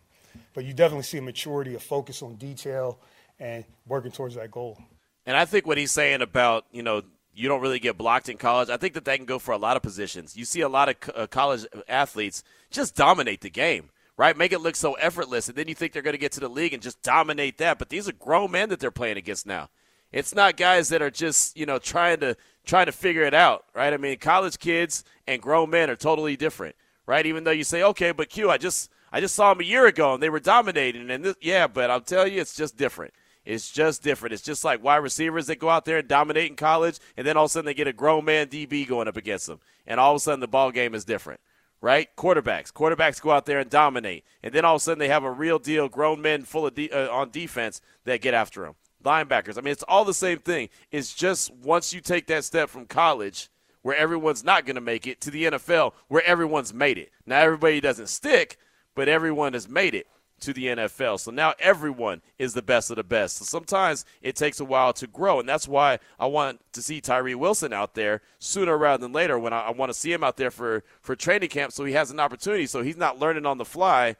But 0.54 0.66
you 0.66 0.74
definitely 0.74 1.04
see 1.04 1.18
a 1.18 1.22
maturity, 1.22 1.76
a 1.76 1.80
focus 1.80 2.22
on 2.22 2.36
detail, 2.36 3.00
and 3.40 3.66
working 3.88 4.12
towards 4.12 4.36
that 4.36 4.52
goal. 4.52 4.78
And 5.26 5.36
I 5.36 5.46
think 5.46 5.66
what 5.66 5.78
he's 5.78 5.92
saying 5.92 6.22
about 6.22 6.66
you 6.72 6.84
know 6.84 7.04
you 7.34 7.50
don't 7.50 7.62
really 7.62 7.80
get 7.80 7.98
blocked 7.98 8.30
in 8.30 8.38
college. 8.38 8.70
I 8.70 8.78
think 8.78 8.94
that 8.94 9.06
that 9.06 9.18
can 9.18 9.26
go 9.26 9.40
for 9.40 9.52
a 9.52 9.58
lot 9.58 9.76
of 9.76 9.84
positions. 9.84 10.38
You 10.38 10.46
see 10.46 10.62
a 10.62 10.70
lot 10.70 10.90
of 10.90 10.96
uh, 11.16 11.28
college 11.28 11.66
athletes 11.88 12.44
just 12.72 12.96
dominate 12.96 13.42
the 13.42 13.50
game, 13.50 13.90
right? 14.18 14.38
Make 14.38 14.54
it 14.54 14.60
look 14.60 14.76
so 14.76 14.94
effortless, 14.94 15.50
and 15.50 15.58
then 15.58 15.68
you 15.68 15.76
think 15.76 15.92
they're 15.92 16.02
going 16.02 16.14
to 16.14 16.20
get 16.20 16.32
to 16.34 16.40
the 16.40 16.50
league 16.50 16.74
and 16.74 16.82
just 16.82 17.02
dominate 17.02 17.58
that. 17.58 17.78
But 17.78 17.90
these 17.90 18.08
are 18.08 18.14
grown 18.14 18.52
men 18.52 18.70
that 18.70 18.80
they're 18.80 18.92
playing 18.92 19.18
against 19.18 19.46
now. 19.46 19.70
It's 20.16 20.34
not 20.34 20.56
guys 20.56 20.88
that 20.90 21.02
are 21.02 21.12
just 21.12 21.58
you 21.58 21.66
know 21.66 21.78
trying 21.78 22.22
to 22.22 22.38
trying 22.66 22.86
to 22.86 22.94
figure 22.94 23.24
it 23.24 23.34
out, 23.34 23.66
right? 23.76 23.94
I 23.94 23.98
mean, 23.98 24.18
college 24.18 24.58
kids 24.58 25.04
and 25.28 25.42
grown 25.42 25.70
men 25.70 25.90
are 25.90 25.98
totally 25.98 26.38
different, 26.38 26.78
right? 27.06 27.26
Even 27.26 27.44
though 27.44 27.52
you 27.52 27.66
say, 27.66 27.84
okay, 27.84 28.14
but 28.14 28.30
Q, 28.30 28.50
I 28.50 28.58
just 28.58 28.90
I 29.12 29.20
just 29.20 29.36
saw 29.36 29.54
them 29.54 29.60
a 29.60 29.66
year 29.66 29.86
ago 29.88 30.14
and 30.14 30.24
they 30.24 30.30
were 30.30 30.40
dominating, 30.40 31.12
and 31.12 31.26
this, 31.26 31.36
yeah, 31.42 31.68
but 31.68 31.92
I'll 31.92 32.00
tell 32.00 32.26
you, 32.26 32.40
it's 32.40 32.56
just 32.56 32.78
different 32.78 33.14
It's 33.44 33.70
just 33.70 34.04
different. 34.04 34.32
It's 34.32 34.42
just 34.42 34.64
like 34.64 34.82
wide 34.82 35.04
receivers 35.04 35.48
that 35.48 35.60
go 35.60 35.70
out 35.70 35.84
there 35.84 35.98
and 35.98 36.08
dominate 36.08 36.50
in 36.50 36.56
college, 36.56 36.98
and 37.18 37.28
then 37.28 37.36
all 37.36 37.46
of 37.46 37.50
a 37.50 37.52
sudden 37.52 37.66
they 37.66 37.74
get 37.74 37.88
a 37.88 37.94
grown 37.94 38.24
man 38.24 38.48
DB 38.48 38.88
going 38.88 39.10
up 39.10 39.18
against 39.18 39.48
them, 39.48 39.60
and 39.86 40.00
all 40.00 40.14
of 40.14 40.18
a 40.18 40.20
sudden 40.22 40.40
the 40.40 40.48
ball 40.48 40.72
game 40.72 40.96
is 40.96 41.04
different 41.04 41.42
right? 41.82 42.08
Quarterbacks. 42.16 42.72
Quarterbacks 42.72 43.22
go 43.22 43.30
out 43.30 43.46
there 43.46 43.60
and 43.60 43.70
dominate. 43.70 44.24
And 44.42 44.52
then 44.54 44.66
all 44.66 44.76
of 44.76 44.80
a 44.80 44.84
sudden 44.84 44.98
they 44.98 45.10
have 45.10 45.24
a 45.24 45.30
real 45.30 45.60
deal 45.60 45.88
grown 45.88 46.20
men 46.20 46.44
full 46.44 46.66
of 46.66 46.74
de- 46.74 46.90
uh, 46.90 47.14
on 47.14 47.30
defense 47.30 47.80
that 48.06 48.22
get 48.22 48.34
after 48.34 48.62
them. 48.62 48.76
Linebackers. 49.06 49.58
I 49.58 49.62
mean, 49.62 49.72
it's 49.72 49.84
all 49.84 50.04
the 50.04 50.14
same 50.14 50.40
thing. 50.40 50.70
It's 50.92 51.14
just 51.14 51.54
once 51.54 51.94
you 51.94 52.02
take 52.02 52.28
that 52.28 52.44
step 52.44 52.70
from 52.70 52.86
college 52.86 53.50
where 53.82 53.96
everyone's 53.96 54.44
not 54.44 54.66
going 54.66 54.76
to 54.76 54.82
make 54.82 55.06
it 55.06 55.22
to 55.22 55.32
the 55.32 55.46
NFL 55.46 55.94
where 56.08 56.26
everyone's 56.26 56.74
made 56.74 56.98
it. 56.98 57.12
Now 57.26 57.40
everybody 57.40 57.80
doesn't 57.80 58.08
stick, 58.08 58.58
but 58.96 59.08
everyone 59.08 59.54
has 59.54 59.70
made 59.70 59.94
it 59.94 60.08
to 60.42 60.54
the 60.54 60.66
NFL. 60.66 61.20
So 61.20 61.32
now 61.32 61.54
everyone 61.60 62.22
is 62.38 62.54
the 62.54 62.62
best 62.62 62.90
of 62.90 62.98
the 62.98 63.04
best. 63.04 63.38
So 63.38 63.46
sometimes 63.46 64.06
it 64.22 64.36
takes 64.36 64.60
a 64.60 64.66
while 64.66 64.92
to 64.94 65.08
grow, 65.08 65.40
and 65.40 65.48
that's 65.48 65.68
why 65.68 66.00
I 66.20 66.26
want 66.26 66.62
to 66.74 66.82
see 66.82 67.00
Tyree 67.00 67.36
Wilson 67.36 67.74
out 67.74 67.94
there 67.94 68.22
sooner 68.40 68.78
rather 68.78 69.02
than 69.02 69.14
later. 69.14 69.38
When 69.40 69.54
I, 69.54 69.62
I 69.62 69.72
want 69.72 69.92
to 69.92 69.98
see 69.98 70.12
him 70.12 70.24
out 70.24 70.38
there 70.38 70.52
for 70.52 70.84
for 71.02 71.16
training 71.16 71.50
camp, 71.50 71.72
so 71.72 71.86
he 71.86 71.94
has 71.94 72.12
an 72.12 72.20
opportunity, 72.20 72.66
so 72.66 72.82
he's 72.82 72.98
not 72.98 73.20
learning 73.20 73.46
on 73.46 73.58
the 73.58 73.66
fly 73.66 74.16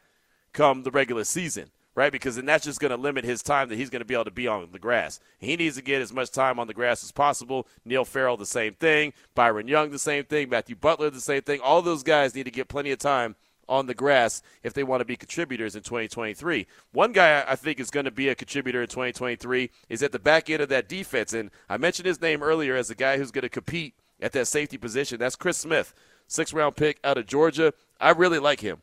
come 0.54 0.84
the 0.84 0.92
regular 0.92 1.24
season. 1.24 1.70
Right, 1.96 2.12
because 2.12 2.36
then 2.36 2.46
that's 2.46 2.66
just 2.66 2.82
going 2.82 2.92
to 2.92 2.98
limit 2.98 3.24
his 3.24 3.42
time 3.42 3.70
that 3.70 3.78
he's 3.78 3.90
going 3.90 4.02
to 4.02 4.06
be 4.06 4.16
able 4.16 4.26
to 4.26 4.32
be 4.32 4.50
on 4.50 4.68
the 4.74 4.80
grass. 4.80 5.22
He 5.40 5.56
needs 5.56 5.78
to 5.78 5.82
get 5.82 6.02
as 6.02 6.12
much 6.12 6.30
time 6.30 6.60
on 6.60 6.68
the 6.68 6.74
grass 6.74 7.06
as 7.06 7.14
possible. 7.14 7.68
Neil 7.86 8.04
Farrell, 8.04 8.36
the 8.36 8.46
same 8.46 8.74
thing. 8.74 9.14
Byron 9.34 9.70
Young, 9.70 9.92
the 9.92 10.00
same 10.00 10.26
thing. 10.26 10.50
Matthew 10.50 10.76
Butler, 10.76 11.10
the 11.10 11.22
same 11.22 11.44
thing. 11.44 11.62
All 11.62 11.82
those 11.82 12.04
guys 12.04 12.36
need 12.36 12.44
to 12.44 12.52
get 12.52 12.68
plenty 12.68 12.92
of 12.92 13.00
time 13.00 13.38
on 13.68 13.88
the 13.88 13.94
grass 13.94 14.42
if 14.64 14.74
they 14.74 14.84
want 14.84 15.02
to 15.02 15.06
be 15.06 15.16
contributors 15.16 15.76
in 15.76 15.84
2023. 15.84 16.68
One 16.92 17.12
guy 17.12 17.44
I 17.48 17.56
think 17.56 17.80
is 17.80 17.90
going 17.90 18.06
to 18.06 18.12
be 18.12 18.30
a 18.30 18.36
contributor 18.36 18.82
in 18.82 18.88
2023 18.88 19.70
is 19.90 20.04
at 20.04 20.12
the 20.12 20.20
back 20.20 20.50
end 20.50 20.62
of 20.62 20.70
that 20.70 20.90
defense. 20.90 21.34
And 21.34 21.50
I 21.70 21.78
mentioned 21.78 22.08
his 22.08 22.22
name 22.22 22.44
earlier 22.44 22.76
as 22.76 22.90
a 22.90 22.96
guy 22.96 23.18
who's 23.18 23.32
going 23.32 23.44
to 23.44 23.50
compete 23.50 23.96
at 24.22 24.34
that 24.34 24.48
safety 24.48 24.78
position. 24.78 25.20
That's 25.20 25.36
Chris 25.36 25.58
Smith, 25.58 25.94
six 26.28 26.54
round 26.54 26.76
pick 26.76 27.00
out 27.04 27.18
of 27.18 27.26
Georgia. 27.26 27.74
I 28.00 28.12
really 28.12 28.40
like 28.40 28.60
him. 28.60 28.82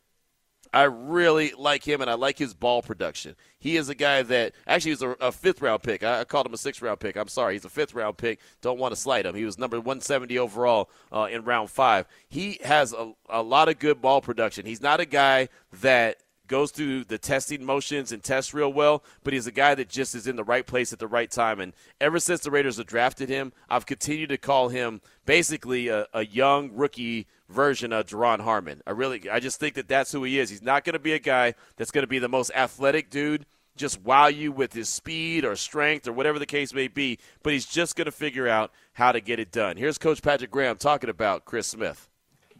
I 0.73 0.85
really 0.85 1.53
like 1.57 1.87
him, 1.87 2.01
and 2.01 2.11
I 2.11 2.15
like 2.15 2.39
his 2.39 2.55
ball 2.55 2.81
production. 2.81 3.37
He 3.59 3.77
is 3.77 3.89
a 3.89 3.95
guy 3.95 4.23
that 4.23 4.55
actually 4.67 4.93
was 4.93 5.03
a, 5.03 5.11
a 5.21 5.33
fifth 5.33 5.61
round 5.61 5.83
pick. 5.83 6.03
I, 6.03 6.21
I, 6.21 6.25
called 6.25 6.47
him 6.47 6.55
a 6.55 6.59
sixth 6.59 6.81
round 6.81 6.99
pick. 6.99 7.17
I'm 7.17 7.29
sorry, 7.29 7.55
he's 7.55 7.65
a 7.65 7.71
fifth 7.71 7.95
round 7.95 8.17
pick. 8.17 8.41
Don't 8.63 8.79
want 8.79 8.93
to 8.93 9.01
slight 9.01 9.27
him. 9.27 9.35
He 9.35 9.45
was 9.45 9.59
number 9.59 9.77
170 9.79 10.39
overall 10.39 10.91
uh, 11.13 11.29
in 11.31 11.45
round 11.45 11.71
five. 11.71 12.07
He 12.29 12.59
has 12.65 12.93
a, 12.93 13.13
a 13.29 13.43
lot 13.43 13.69
of 13.69 13.79
good 13.79 14.01
ball 14.01 14.21
production. 14.21 14.65
He's 14.65 14.81
not 14.81 15.01
a 15.01 15.07
guy 15.07 15.49
that 15.81 16.17
goes 16.53 16.71
through 16.71 17.05
the 17.05 17.19
testing 17.19 17.65
motions 17.65 18.13
and 18.13 18.23
tests 18.23 18.53
real 18.53 18.73
well, 18.73 19.03
but 19.25 19.33
he's 19.33 19.47
a 19.47 19.53
guy 19.53 19.75
that 19.75 19.89
just 19.89 20.15
is 20.15 20.27
in 20.27 20.37
the 20.37 20.45
right 20.45 20.67
place 20.67 20.93
at 20.93 20.99
the 20.99 21.07
right 21.07 21.31
time. 21.31 21.61
And 21.61 21.73
ever 22.01 22.19
since 22.19 22.41
the 22.41 22.51
Raiders 22.51 22.77
have 22.77 22.87
drafted 22.87 23.29
him, 23.29 23.53
I've 23.71 23.87
continued 23.87 24.29
to 24.29 24.39
call 24.39 24.69
him 24.69 25.01
basically 25.25 25.89
a, 25.89 26.07
a 26.13 26.27
young 26.27 26.71
rookie 26.73 27.27
version 27.53 27.93
of 27.93 28.07
Duron 28.07 28.41
Harmon. 28.41 28.83
I 28.87 28.91
really, 28.91 29.29
I 29.31 29.39
just 29.41 29.61
think 29.61 29.75
that 29.75 29.89
that's 29.89 30.11
who 30.11 30.25
he 30.25 30.39
is. 30.39 30.51
He's 30.51 30.63
not 30.63 30.85
going 30.85 30.95
to 30.95 30.99
be 30.99 31.13
a 31.13 31.19
guy 31.19 31.55
that's 31.77 31.91
going 31.91 32.03
to 32.03 32.09
be 32.09 32.19
the 32.19 32.29
most 32.29 32.51
athletic 32.55 33.11
dude, 33.11 33.47
just 33.77 34.03
wow 34.03 34.27
you 34.27 34.51
with 34.51 34.73
his 34.73 34.89
speed 34.89 35.45
or 35.45 35.55
strength 35.57 36.09
or 36.09 36.13
whatever 36.13 36.39
the 36.39 36.47
case 36.47 36.75
may 36.75 36.89
be, 36.89 37.19
but 37.43 37.53
he's 37.53 37.67
just 37.67 37.97
going 37.97 38.07
to 38.07 38.13
figure 38.13 38.49
out 38.49 38.73
how 38.95 39.13
to 39.13 39.21
get 39.21 39.39
it 39.39 39.53
done. 39.53 39.77
Here's 39.77 39.99
Coach 39.99 40.23
Patrick 40.23 40.51
Graham 40.51 40.77
talking 40.77 41.11
about 41.11 41.45
Chris 41.45 41.69
Smith. 41.69 42.09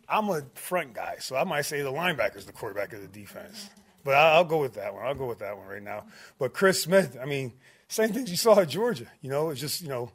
I'm 0.09 0.29
a 0.29 0.43
front 0.55 0.95
guy, 0.95 1.17
so 1.21 1.37
I 1.37 1.45
might 1.45 1.63
say 1.63 1.81
the 1.83 1.93
linebacker 1.93 2.37
is 2.37 2.47
the 2.47 2.53
quarterback 2.53 2.93
of 2.93 3.01
the 3.01 3.09
defense. 3.09 3.71
But 4.05 4.15
I'll 4.15 4.45
go 4.45 4.59
with 4.59 4.75
that 4.75 4.95
one. 4.95 5.07
I'll 5.07 5.15
go 5.15 5.27
with 5.27 5.39
that 5.39 5.57
one 5.57 5.67
right 5.67 5.83
now. 5.83 6.05
But 6.39 6.53
Chris 6.53 6.83
Smith, 6.83 7.17
I 7.21 7.25
mean, 7.25 7.53
same 7.89 8.13
things 8.13 8.31
you 8.31 8.37
saw 8.37 8.59
at 8.59 8.69
Georgia. 8.69 9.07
You 9.21 9.31
know, 9.31 9.51
it's 9.51 9.61
just, 9.61 9.81
you 9.81 9.89
know, 9.89 10.11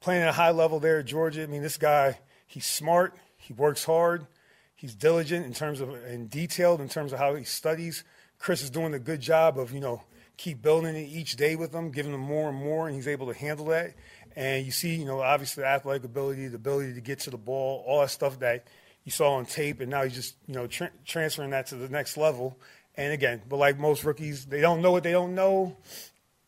playing 0.00 0.22
at 0.22 0.28
a 0.28 0.32
high 0.32 0.50
level 0.50 0.80
there 0.80 0.98
at 0.98 1.06
Georgia. 1.06 1.44
I 1.44 1.46
mean, 1.46 1.62
this 1.62 1.76
guy, 1.76 2.18
he's 2.46 2.66
smart, 2.66 3.14
he 3.38 3.52
works 3.54 3.84
hard, 3.84 4.26
he's 4.74 4.94
diligent 4.94 5.46
in 5.46 5.54
terms 5.54 5.80
of 5.80 5.90
and 5.90 6.28
detailed 6.28 6.80
in 6.80 6.88
terms 6.88 7.12
of 7.12 7.18
how 7.18 7.34
he 7.34 7.44
studies. 7.44 8.04
Chris 8.38 8.62
is 8.62 8.70
doing 8.70 8.94
a 8.94 8.98
good 8.98 9.20
job 9.20 9.58
of, 9.58 9.72
you 9.72 9.80
know, 9.80 10.02
keep 10.36 10.62
building 10.62 10.94
it 10.94 11.08
each 11.08 11.36
day 11.36 11.56
with 11.56 11.74
him, 11.74 11.90
giving 11.90 12.14
him 12.14 12.20
more 12.20 12.50
and 12.50 12.58
more, 12.58 12.86
and 12.86 12.94
he's 12.94 13.08
able 13.08 13.26
to 13.26 13.34
handle 13.34 13.66
that. 13.66 13.94
And 14.36 14.64
you 14.64 14.70
see, 14.70 14.94
you 14.94 15.04
know, 15.04 15.20
obviously 15.20 15.62
the 15.62 15.68
athletic 15.68 16.04
ability, 16.04 16.46
the 16.48 16.56
ability 16.56 16.94
to 16.94 17.00
get 17.00 17.20
to 17.20 17.30
the 17.30 17.38
ball, 17.38 17.82
all 17.86 18.00
that 18.00 18.10
stuff 18.10 18.38
that 18.38 18.66
you 19.04 19.10
saw 19.10 19.34
on 19.34 19.46
tape, 19.46 19.80
and 19.80 19.90
now 19.90 20.04
he's 20.04 20.14
just 20.14 20.36
you 20.46 20.54
know 20.54 20.66
tra- 20.66 20.90
transferring 21.06 21.50
that 21.50 21.66
to 21.68 21.76
the 21.76 21.88
next 21.88 22.16
level. 22.16 22.58
And 22.94 23.12
again, 23.12 23.42
but 23.48 23.56
like 23.56 23.78
most 23.78 24.04
rookies, 24.04 24.46
they 24.46 24.60
don't 24.60 24.82
know 24.82 24.92
what 24.92 25.02
they 25.02 25.12
don't 25.12 25.34
know. 25.34 25.76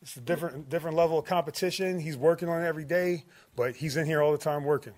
It's 0.03 0.17
a 0.17 0.21
different 0.21 0.69
different 0.69 0.97
level 0.97 1.19
of 1.19 1.25
competition. 1.25 1.99
He's 1.99 2.17
working 2.17 2.49
on 2.49 2.63
it 2.63 2.67
every 2.67 2.85
day, 2.85 3.25
but 3.57 3.77
he's 3.77 3.97
in 3.97 4.07
here 4.07 4.23
all 4.23 4.33
the 4.33 4.39
time 4.39 4.65
working. 4.65 4.95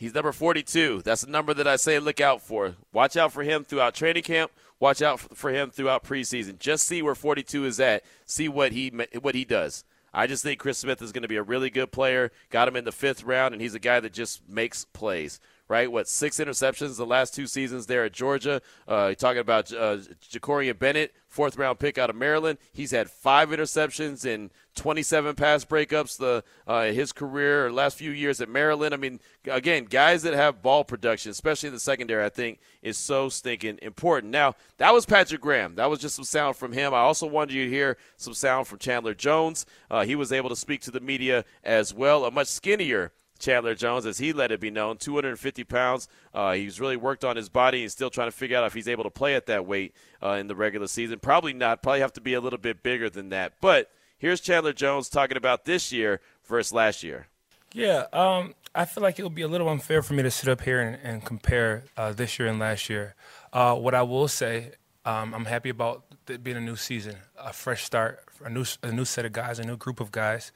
He's 0.00 0.14
number 0.14 0.32
42. 0.32 1.02
That's 1.02 1.20
the 1.20 1.30
number 1.30 1.52
that 1.52 1.68
I 1.68 1.76
say 1.76 1.98
look 1.98 2.22
out 2.22 2.40
for. 2.40 2.74
Watch 2.90 3.18
out 3.18 3.34
for 3.34 3.42
him 3.42 3.64
throughout 3.64 3.94
training 3.94 4.22
camp. 4.22 4.50
Watch 4.78 5.02
out 5.02 5.20
for 5.20 5.50
him 5.50 5.70
throughout 5.70 6.04
preseason. 6.04 6.58
Just 6.58 6.86
see 6.86 7.02
where 7.02 7.14
42 7.14 7.66
is 7.66 7.78
at. 7.78 8.02
See 8.24 8.48
what 8.48 8.72
he 8.72 8.88
what 9.20 9.34
he 9.34 9.44
does. 9.44 9.84
I 10.14 10.26
just 10.26 10.42
think 10.42 10.58
Chris 10.58 10.78
Smith 10.78 11.02
is 11.02 11.12
going 11.12 11.20
to 11.20 11.28
be 11.28 11.36
a 11.36 11.42
really 11.42 11.68
good 11.68 11.92
player. 11.92 12.32
Got 12.48 12.66
him 12.66 12.76
in 12.76 12.86
the 12.86 12.92
fifth 12.92 13.24
round, 13.24 13.52
and 13.52 13.60
he's 13.60 13.74
a 13.74 13.78
guy 13.78 14.00
that 14.00 14.14
just 14.14 14.48
makes 14.48 14.86
plays 14.86 15.38
right? 15.70 15.90
What 15.90 16.08
six 16.08 16.38
interceptions 16.38 16.96
the 16.96 17.06
last 17.06 17.32
two 17.32 17.46
seasons 17.46 17.86
there 17.86 18.04
at 18.04 18.12
Georgia. 18.12 18.60
Uh, 18.88 19.14
talking 19.14 19.38
about 19.38 19.72
uh, 19.72 19.98
Jakorian 20.28 20.76
Bennett, 20.76 21.14
fourth 21.28 21.56
round 21.56 21.78
pick 21.78 21.96
out 21.96 22.10
of 22.10 22.16
Maryland. 22.16 22.58
He's 22.72 22.90
had 22.90 23.08
five 23.08 23.50
interceptions 23.50 24.24
and 24.24 24.50
27 24.74 25.36
pass 25.36 25.64
breakups 25.64 26.18
the 26.18 26.42
uh, 26.66 26.86
his 26.86 27.12
career 27.12 27.66
or 27.66 27.72
last 27.72 27.96
few 27.96 28.10
years 28.10 28.40
at 28.40 28.48
Maryland. 28.48 28.92
I 28.92 28.96
mean, 28.96 29.20
again, 29.46 29.84
guys 29.84 30.22
that 30.24 30.34
have 30.34 30.60
ball 30.60 30.82
production, 30.82 31.30
especially 31.30 31.68
in 31.68 31.74
the 31.74 31.80
secondary, 31.80 32.24
I 32.24 32.30
think 32.30 32.58
is 32.82 32.98
so 32.98 33.28
stinking 33.28 33.78
important. 33.80 34.32
Now 34.32 34.56
that 34.78 34.92
was 34.92 35.06
Patrick 35.06 35.40
Graham. 35.40 35.76
That 35.76 35.88
was 35.88 36.00
just 36.00 36.16
some 36.16 36.24
sound 36.24 36.56
from 36.56 36.72
him. 36.72 36.92
I 36.92 36.98
also 36.98 37.28
wanted 37.28 37.54
you 37.54 37.66
to 37.66 37.70
hear 37.70 37.96
some 38.16 38.34
sound 38.34 38.66
from 38.66 38.80
Chandler 38.80 39.14
Jones. 39.14 39.66
Uh, 39.88 40.04
he 40.04 40.16
was 40.16 40.32
able 40.32 40.48
to 40.48 40.56
speak 40.56 40.80
to 40.82 40.90
the 40.90 41.00
media 41.00 41.44
as 41.62 41.94
well. 41.94 42.24
A 42.24 42.30
much 42.32 42.48
skinnier 42.48 43.12
Chandler 43.40 43.74
Jones, 43.74 44.06
as 44.06 44.18
he 44.18 44.32
let 44.32 44.52
it 44.52 44.60
be 44.60 44.70
known, 44.70 44.96
250 44.98 45.64
pounds. 45.64 46.08
Uh, 46.32 46.52
he's 46.52 46.80
really 46.80 46.96
worked 46.96 47.24
on 47.24 47.36
his 47.36 47.48
body 47.48 47.82
and 47.82 47.90
still 47.90 48.10
trying 48.10 48.28
to 48.28 48.36
figure 48.36 48.56
out 48.56 48.64
if 48.64 48.74
he's 48.74 48.88
able 48.88 49.04
to 49.04 49.10
play 49.10 49.34
at 49.34 49.46
that 49.46 49.66
weight 49.66 49.94
uh, 50.22 50.32
in 50.32 50.46
the 50.46 50.54
regular 50.54 50.86
season. 50.86 51.18
Probably 51.18 51.52
not. 51.52 51.82
Probably 51.82 52.00
have 52.00 52.12
to 52.14 52.20
be 52.20 52.34
a 52.34 52.40
little 52.40 52.58
bit 52.58 52.82
bigger 52.82 53.10
than 53.10 53.30
that. 53.30 53.54
But 53.60 53.90
here's 54.18 54.40
Chandler 54.40 54.72
Jones 54.72 55.08
talking 55.08 55.36
about 55.36 55.64
this 55.64 55.90
year 55.90 56.20
versus 56.46 56.72
last 56.72 57.02
year. 57.02 57.26
Yeah, 57.72 58.06
um, 58.12 58.54
I 58.74 58.84
feel 58.84 59.02
like 59.02 59.18
it 59.18 59.22
would 59.22 59.34
be 59.34 59.42
a 59.42 59.48
little 59.48 59.68
unfair 59.68 60.02
for 60.02 60.14
me 60.14 60.22
to 60.24 60.30
sit 60.30 60.48
up 60.48 60.62
here 60.62 60.80
and, 60.80 60.98
and 61.02 61.24
compare 61.24 61.84
uh, 61.96 62.12
this 62.12 62.38
year 62.38 62.48
and 62.48 62.58
last 62.58 62.88
year. 62.88 63.14
Uh, 63.52 63.74
what 63.76 63.94
I 63.94 64.02
will 64.02 64.28
say, 64.28 64.72
um, 65.04 65.34
I'm 65.34 65.44
happy 65.44 65.68
about 65.70 66.04
it 66.28 66.42
being 66.42 66.56
a 66.56 66.60
new 66.60 66.76
season, 66.76 67.16
a 67.38 67.52
fresh 67.52 67.84
start, 67.84 68.24
a 68.44 68.50
new 68.50 68.64
a 68.82 68.92
new 68.92 69.04
set 69.04 69.24
of 69.24 69.32
guys, 69.32 69.58
a 69.58 69.64
new 69.64 69.76
group 69.76 70.00
of 70.00 70.10
guys. 70.10 70.52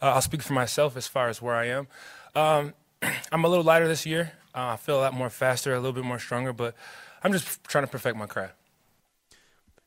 Uh, 0.00 0.12
I'll 0.12 0.22
speak 0.22 0.42
for 0.42 0.52
myself 0.52 0.96
as 0.96 1.06
far 1.06 1.28
as 1.28 1.40
where 1.42 1.54
I 1.54 1.66
am. 1.66 1.88
Um, 2.34 2.74
I'm 3.32 3.44
a 3.44 3.48
little 3.48 3.64
lighter 3.64 3.88
this 3.88 4.06
year. 4.06 4.32
Uh, 4.54 4.72
I 4.72 4.76
feel 4.76 4.98
a 4.98 5.02
lot 5.02 5.14
more 5.14 5.30
faster, 5.30 5.72
a 5.72 5.76
little 5.76 5.92
bit 5.92 6.04
more 6.04 6.18
stronger, 6.18 6.52
but 6.52 6.74
I'm 7.22 7.32
just 7.32 7.62
trying 7.64 7.84
to 7.84 7.90
perfect 7.90 8.16
my 8.16 8.26
craft. 8.26 8.54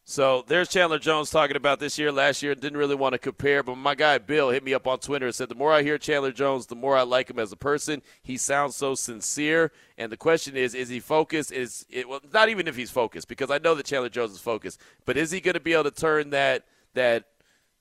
So 0.03 0.43
there's 0.47 0.67
Chandler 0.67 0.99
Jones 0.99 1.29
talking 1.29 1.55
about 1.55 1.79
this 1.79 1.97
year, 1.97 2.11
last 2.11 2.43
year. 2.43 2.53
Didn't 2.55 2.77
really 2.77 2.95
want 2.95 3.13
to 3.13 3.19
compare, 3.19 3.63
but 3.63 3.75
my 3.75 3.95
guy 3.95 4.17
Bill 4.17 4.49
hit 4.49 4.63
me 4.63 4.73
up 4.73 4.87
on 4.87 4.99
Twitter 4.99 5.27
and 5.27 5.35
said, 5.35 5.47
The 5.47 5.55
more 5.55 5.71
I 5.71 5.83
hear 5.83 5.97
Chandler 5.97 6.31
Jones, 6.31 6.65
the 6.65 6.75
more 6.75 6.97
I 6.97 7.03
like 7.03 7.29
him 7.29 7.39
as 7.39 7.51
a 7.51 7.55
person. 7.55 8.01
He 8.21 8.35
sounds 8.35 8.75
so 8.75 8.95
sincere. 8.95 9.71
And 9.97 10.11
the 10.11 10.17
question 10.17 10.57
is, 10.57 10.75
is 10.75 10.89
he 10.89 10.99
focused? 10.99 11.51
Is 11.51 11.85
it, 11.89 12.09
well, 12.09 12.19
not 12.33 12.49
even 12.49 12.67
if 12.67 12.75
he's 12.75 12.91
focused, 12.91 13.27
because 13.27 13.51
I 13.51 13.59
know 13.59 13.75
that 13.75 13.85
Chandler 13.85 14.09
Jones 14.09 14.31
is 14.31 14.39
focused, 14.39 14.81
but 15.05 15.17
is 15.17 15.31
he 15.31 15.39
going 15.39 15.53
to 15.53 15.61
be 15.61 15.73
able 15.73 15.85
to 15.85 15.91
turn 15.91 16.31
that 16.31 16.65
that 16.93 17.25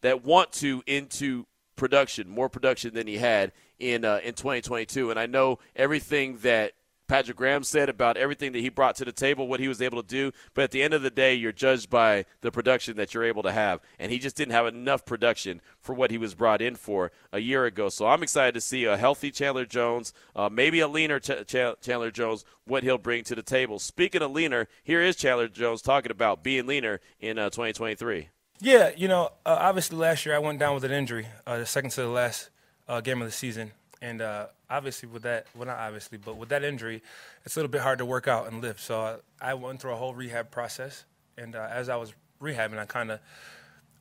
that 0.03 0.25
want 0.25 0.53
to 0.53 0.83
into 0.87 1.47
production, 1.81 2.29
more 2.29 2.51
production 2.51 2.93
than 2.95 3.07
he 3.07 3.17
had 3.17 3.53
in 3.79 4.05
uh, 4.05 4.21
in 4.23 4.35
2022. 4.35 5.11
And 5.11 5.19
I 5.19 5.25
know 5.27 5.59
everything 5.75 6.37
that 6.43 6.75
Patrick 7.09 7.39
Graham 7.39 7.65
said 7.65 7.89
about 7.89 8.19
everything 8.19 8.53
that 8.53 8.61
he 8.61 8.69
brought 8.69 8.95
to 8.97 9.05
the 9.05 9.13
table, 9.13 9.49
what 9.49 9.59
he 9.59 9.67
was 9.67 9.81
able 9.83 10.01
to 10.01 10.07
do. 10.07 10.31
But 10.55 10.65
at 10.65 10.71
the 10.73 10.83
end 10.83 10.95
of 10.95 11.03
the 11.03 11.11
day, 11.11 11.35
you're 11.35 11.51
judged 11.51 11.91
by 11.91 12.27
the 12.43 12.53
production 12.53 12.99
that 12.99 13.15
you're 13.15 13.25
able 13.25 13.43
to 13.45 13.51
have. 13.51 13.81
And 13.99 14.13
he 14.13 14.19
just 14.19 14.37
didn't 14.37 14.53
have 14.53 14.67
enough 14.67 15.05
production 15.05 15.61
for 15.81 15.95
what 15.95 16.13
he 16.13 16.19
was 16.19 16.35
brought 16.35 16.63
in 16.63 16.77
for 16.77 17.11
a 17.33 17.41
year 17.41 17.65
ago. 17.65 17.89
So 17.89 18.07
I'm 18.07 18.23
excited 18.23 18.55
to 18.55 18.61
see 18.61 18.85
a 18.85 18.99
healthy 18.99 19.33
Chandler 19.33 19.65
Jones, 19.65 20.13
uh, 20.37 20.51
maybe 20.53 20.79
a 20.81 20.87
leaner 20.87 21.19
Ch- 21.19 21.47
Ch- 21.47 21.81
Chandler 21.81 22.13
Jones, 22.13 22.45
what 22.65 22.85
he'll 22.85 22.99
bring 22.99 23.25
to 23.25 23.35
the 23.35 23.43
table. 23.43 23.81
Speaking 23.81 24.23
of 24.23 24.31
leaner, 24.31 24.69
here 24.85 25.01
is 25.01 25.17
Chandler 25.17 25.49
Jones 25.49 25.83
talking 25.83 26.13
about 26.13 26.45
being 26.45 26.67
leaner 26.67 27.01
in 27.19 27.39
uh, 27.39 27.49
2023. 27.49 28.29
Yeah, 28.63 28.91
you 28.95 29.09
know, 29.09 29.33
uh, 29.47 29.57
obviously 29.59 29.97
last 29.97 30.27
year 30.27 30.35
I 30.35 30.39
went 30.39 30.59
down 30.59 30.75
with 30.75 30.85
an 30.85 30.93
injury, 30.93 31.27
uh, 31.47 31.57
the 31.57 31.65
second 31.65 31.91
to 31.93 32.03
the 32.03 32.09
last 32.09 32.51
uh, 32.89 33.01
game 33.01 33.23
of 33.23 33.27
the 33.27 33.33
season, 33.33 33.73
and 34.03 34.21
uh, 34.21 34.49
obviously 34.69 35.09
with 35.09 35.23
that, 35.23 35.47
well 35.55 35.67
not 35.67 35.79
obviously, 35.79 36.19
but 36.19 36.37
with 36.37 36.51
that 36.51 36.63
injury, 36.63 37.03
it's 37.43 37.57
a 37.57 37.59
little 37.59 37.71
bit 37.71 37.81
hard 37.81 37.99
to 38.01 38.05
work 38.05 38.29
out 38.29 38.53
and 38.53 38.61
lift. 38.61 38.81
So 38.81 39.01
I, 39.41 39.53
I 39.53 39.55
went 39.55 39.81
through 39.81 39.93
a 39.93 39.97
whole 39.97 40.13
rehab 40.13 40.51
process, 40.51 41.07
and 41.39 41.57
uh, 41.57 41.69
as 41.71 41.89
I 41.89 41.97
was 41.97 42.13
rehabbing, 42.39 42.79
I 42.79 42.85
kind 42.85 43.13
of 43.13 43.21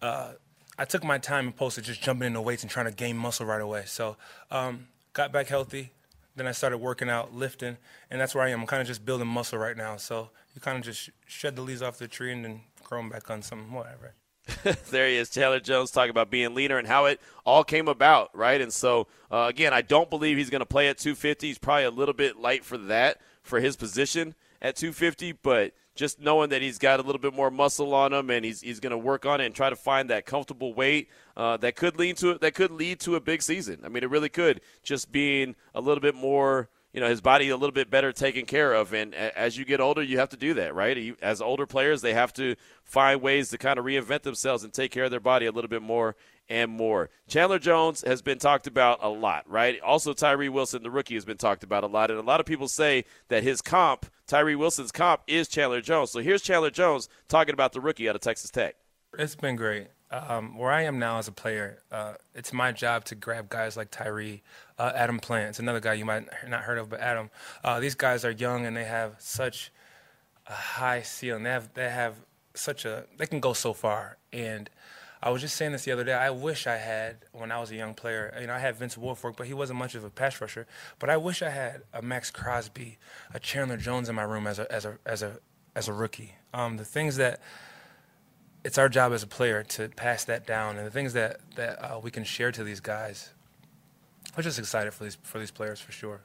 uh, 0.02 0.32
I 0.78 0.84
took 0.84 1.06
my 1.06 1.20
time 1.20 1.48
and 1.48 1.56
posted 1.56 1.86
just 1.86 2.02
jumping 2.02 2.28
into 2.28 2.42
weights 2.42 2.62
and 2.62 2.70
trying 2.70 2.88
to 2.88 2.92
gain 2.92 3.16
muscle 3.16 3.46
right 3.46 3.62
away. 3.62 3.84
So 3.86 4.18
um, 4.52 4.88
got 5.14 5.32
back 5.32 5.48
healthy. 5.48 5.92
Then 6.36 6.48
I 6.48 6.52
started 6.52 6.80
working 6.80 7.10
out, 7.10 7.34
lifting, 7.34 7.78
and 8.12 8.20
that's 8.20 8.36
where 8.36 8.44
I 8.44 8.50
am. 8.50 8.60
I'm 8.60 8.68
kind 8.68 8.82
of 8.82 8.88
just 8.88 9.06
building 9.06 9.28
muscle 9.28 9.58
right 9.58 9.78
now. 9.78 9.96
So 9.96 10.32
you 10.54 10.60
kind 10.60 10.78
of 10.78 10.84
just 10.84 11.12
shed 11.28 11.56
the 11.56 11.62
leaves 11.62 11.82
off 11.82 11.98
the 11.98 12.10
tree 12.10 12.34
and 12.34 12.44
then 12.44 12.62
grow 12.84 13.00
them 13.00 13.10
back 13.10 13.30
on 13.30 13.42
some 13.42 13.74
whatever. 13.74 14.16
there 14.90 15.08
he 15.08 15.16
is, 15.18 15.30
Chandler 15.30 15.60
Jones, 15.60 15.92
talking 15.92 16.10
about 16.10 16.30
being 16.30 16.54
leaner 16.56 16.78
and 16.78 16.88
how 16.88 17.06
it 17.06 17.20
all 17.46 17.64
came 17.64 17.88
about, 17.88 18.36
right? 18.36 18.60
And 18.62 18.72
so, 18.72 19.08
uh, 19.32 19.48
again, 19.50 19.74
I 19.74 19.82
don't 19.82 20.10
believe 20.10 20.38
he's 20.38 20.50
going 20.50 20.60
to 20.60 20.66
play 20.66 20.88
at 20.90 20.98
250. 20.98 21.48
He's 21.48 21.58
probably 21.58 21.86
a 21.86 21.92
little 21.92 22.14
bit 22.14 22.38
light 22.38 22.64
for 22.64 22.78
that 22.78 23.22
for 23.44 23.60
his 23.60 23.76
position 23.76 24.36
at 24.62 24.76
250, 24.76 25.34
but 25.34 25.74
just 25.96 26.20
knowing 26.20 26.50
that 26.50 26.62
he's 26.62 26.78
got 26.78 27.00
a 27.00 27.04
little 27.04 27.20
bit 27.20 27.34
more 27.34 27.52
muscle 27.52 27.94
on 27.94 28.14
him 28.14 28.30
and 28.30 28.46
he's, 28.46 28.62
he's 28.62 28.80
going 28.80 28.92
to 28.92 28.98
work 28.98 29.26
on 29.26 29.42
it 29.42 29.46
and 29.46 29.56
try 29.56 29.70
to 29.70 29.76
find 29.76 30.10
that 30.10 30.26
comfortable 30.26 30.74
weight 30.74 31.10
uh, 31.36 31.58
that 31.58 31.76
could 31.76 31.98
lead 31.98 32.18
to 32.18 32.38
that 32.38 32.54
could 32.54 32.72
lead 32.72 33.00
to 33.02 33.16
a 33.16 33.20
big 33.20 33.42
season. 33.42 33.82
I 33.84 33.90
mean, 33.90 34.04
it 34.04 34.10
really 34.10 34.30
could. 34.30 34.62
Just 34.82 35.12
being 35.12 35.56
a 35.76 35.82
little 35.82 36.02
bit 36.02 36.16
more 36.16 36.70
you 36.94 37.00
know 37.00 37.08
his 37.10 37.22
body 37.22 37.50
a 37.50 37.58
little 37.58 37.74
bit 37.74 37.90
better 37.90 38.12
taken 38.12 38.46
care 38.46 38.74
of. 38.74 38.94
And 38.94 39.14
as 39.14 39.58
you 39.58 39.66
get 39.66 39.80
older 39.80 40.02
you 40.02 40.20
have 40.20 40.30
to 40.30 40.38
do 40.38 40.54
that 40.56 40.74
right? 40.74 41.16
As 41.22 41.42
older 41.42 41.66
players 41.66 42.02
they 42.02 42.14
have 42.14 42.34
to 42.34 42.56
find 42.84 43.22
ways 43.22 43.50
to 43.50 43.58
kind 43.58 43.80
of 43.80 43.86
reinvent 43.86 44.24
themselves 44.24 44.64
and 44.64 44.74
take 44.74 44.92
care 44.92 45.06
of 45.06 45.12
their 45.12 45.20
body 45.20 45.46
a 45.46 45.52
little 45.52 45.70
bit 45.70 45.82
more 45.82 46.16
and 46.48 46.72
more. 46.72 47.12
Chandler 47.28 47.60
jones 47.60 48.04
has 48.08 48.22
been 48.22 48.40
talked 48.40 48.68
about 48.68 49.00
a 49.02 49.10
lot 49.10 49.50
right? 49.50 49.80
Also 49.82 50.14
tyree 50.14 50.50
wilson 50.50 50.84
the 50.84 50.92
rookie 50.92 51.16
has 51.16 51.26
been 51.26 51.38
talked 51.38 51.64
about 51.64 51.84
a 51.84 51.88
lot. 51.88 52.10
And 52.12 52.20
a 52.20 52.24
lot 52.24 52.40
of 52.40 52.46
people 52.46 52.68
say 52.68 53.06
that 53.30 53.44
his 53.44 53.62
comp 53.62 54.06
tyree 54.28 54.56
wilson's 54.56 54.92
comp 54.92 55.22
is 55.28 55.48
chandler 55.48 55.82
jones. 55.82 56.12
So 56.12 56.20
here's 56.20 56.42
chandler 56.42 56.72
jones 56.72 57.10
talking 57.28 57.54
about 57.54 57.74
the 57.74 57.82
rookie 57.82 58.10
out 58.10 58.16
of 58.16 58.22
texas 58.22 58.50
tech. 58.50 58.76
It's 59.18 59.36
been 59.36 59.56
great 59.56 59.88
um, 60.12 60.58
where 60.58 60.72
I 60.72 60.84
am 60.84 60.98
now 60.98 61.20
as 61.20 61.28
a 61.28 61.32
player, 61.32 61.84
uh, 61.92 62.14
it's 62.34 62.52
my 62.52 62.72
job 62.72 63.06
to 63.06 63.16
grab 63.16 63.50
guys 63.50 63.78
like 63.78 63.92
Tyree, 63.92 64.42
uh, 64.78 64.92
Adam 64.96 65.20
Plant. 65.20 65.50
It's 65.50 65.60
another 65.60 65.80
guy 65.80 65.94
you 65.94 66.06
might 66.06 66.26
not 66.48 66.62
heard 66.62 66.78
of, 66.78 66.90
but 66.90 67.00
Adam. 67.00 67.30
Uh, 67.64 67.80
these 67.80 67.96
guys 67.96 68.26
are 68.26 68.32
young 68.32 68.66
and 68.66 68.76
they 68.76 68.86
have 68.86 69.16
such 69.20 69.72
a 70.48 70.54
high 70.54 71.02
ceiling. 71.04 71.44
They 71.44 71.52
have 71.52 71.74
they 71.74 71.90
have 71.90 72.16
such 72.56 72.86
a 72.86 73.06
they 73.18 73.28
can 73.28 73.40
go 73.40 73.54
so 73.54 73.74
far. 73.74 74.18
And 74.34 74.70
I 75.22 75.30
was 75.30 75.42
just 75.42 75.56
saying 75.56 75.74
this 75.74 75.84
the 75.84 75.92
other 75.92 76.04
day. 76.04 76.14
I 76.14 76.32
wish 76.32 76.66
I 76.66 76.78
had 76.78 77.18
when 77.32 77.52
I 77.52 77.60
was 77.60 77.72
a 77.72 77.76
young 77.76 77.94
player. 77.94 78.36
You 78.40 78.48
know, 78.48 78.54
I 78.54 78.60
had 78.60 78.78
Vince 78.78 78.96
Wilfork, 78.96 79.36
but 79.38 79.48
he 79.48 79.54
wasn't 79.54 79.78
much 79.78 79.94
of 79.94 80.04
a 80.04 80.10
pass 80.10 80.40
rusher. 80.42 80.66
But 80.98 81.10
I 81.10 81.18
wish 81.18 81.42
I 81.42 81.50
had 81.50 81.84
a 81.94 82.02
Maxx 82.02 82.32
Crosby, 82.32 82.98
a 83.34 83.40
Chandler 83.40 83.78
Jones 83.78 84.10
in 84.10 84.16
my 84.16 84.24
room 84.24 84.48
as 84.48 84.58
a 84.58 84.72
as 84.72 84.86
a 84.86 84.98
as 85.06 85.22
a 85.22 85.40
as 85.76 85.88
a 85.88 85.94
rookie. 85.94 86.34
Um, 86.54 86.78
the 86.78 86.86
things 86.86 87.18
that 87.18 87.42
it's 88.64 88.78
our 88.78 88.90
job 88.90 89.14
as 89.14 89.24
a 89.24 89.28
player 89.28 89.64
to 89.64 89.90
pass 89.90 90.26
that 90.26 90.46
down 90.46 90.78
and 90.78 90.86
the 90.86 90.92
things 90.92 91.14
that 91.14 91.40
that 91.56 91.84
uh, 91.84 92.00
we 92.00 92.12
can 92.12 92.24
share 92.24 92.52
to 92.52 92.64
these 92.64 92.80
guys. 92.80 93.30
I'm 94.36 94.44
just 94.44 94.60
excited 94.60 94.94
for 94.94 95.04
these 95.04 95.18
for 95.24 95.40
these 95.40 95.52
players 95.52 95.80
for 95.80 95.92
sure. 95.92 96.22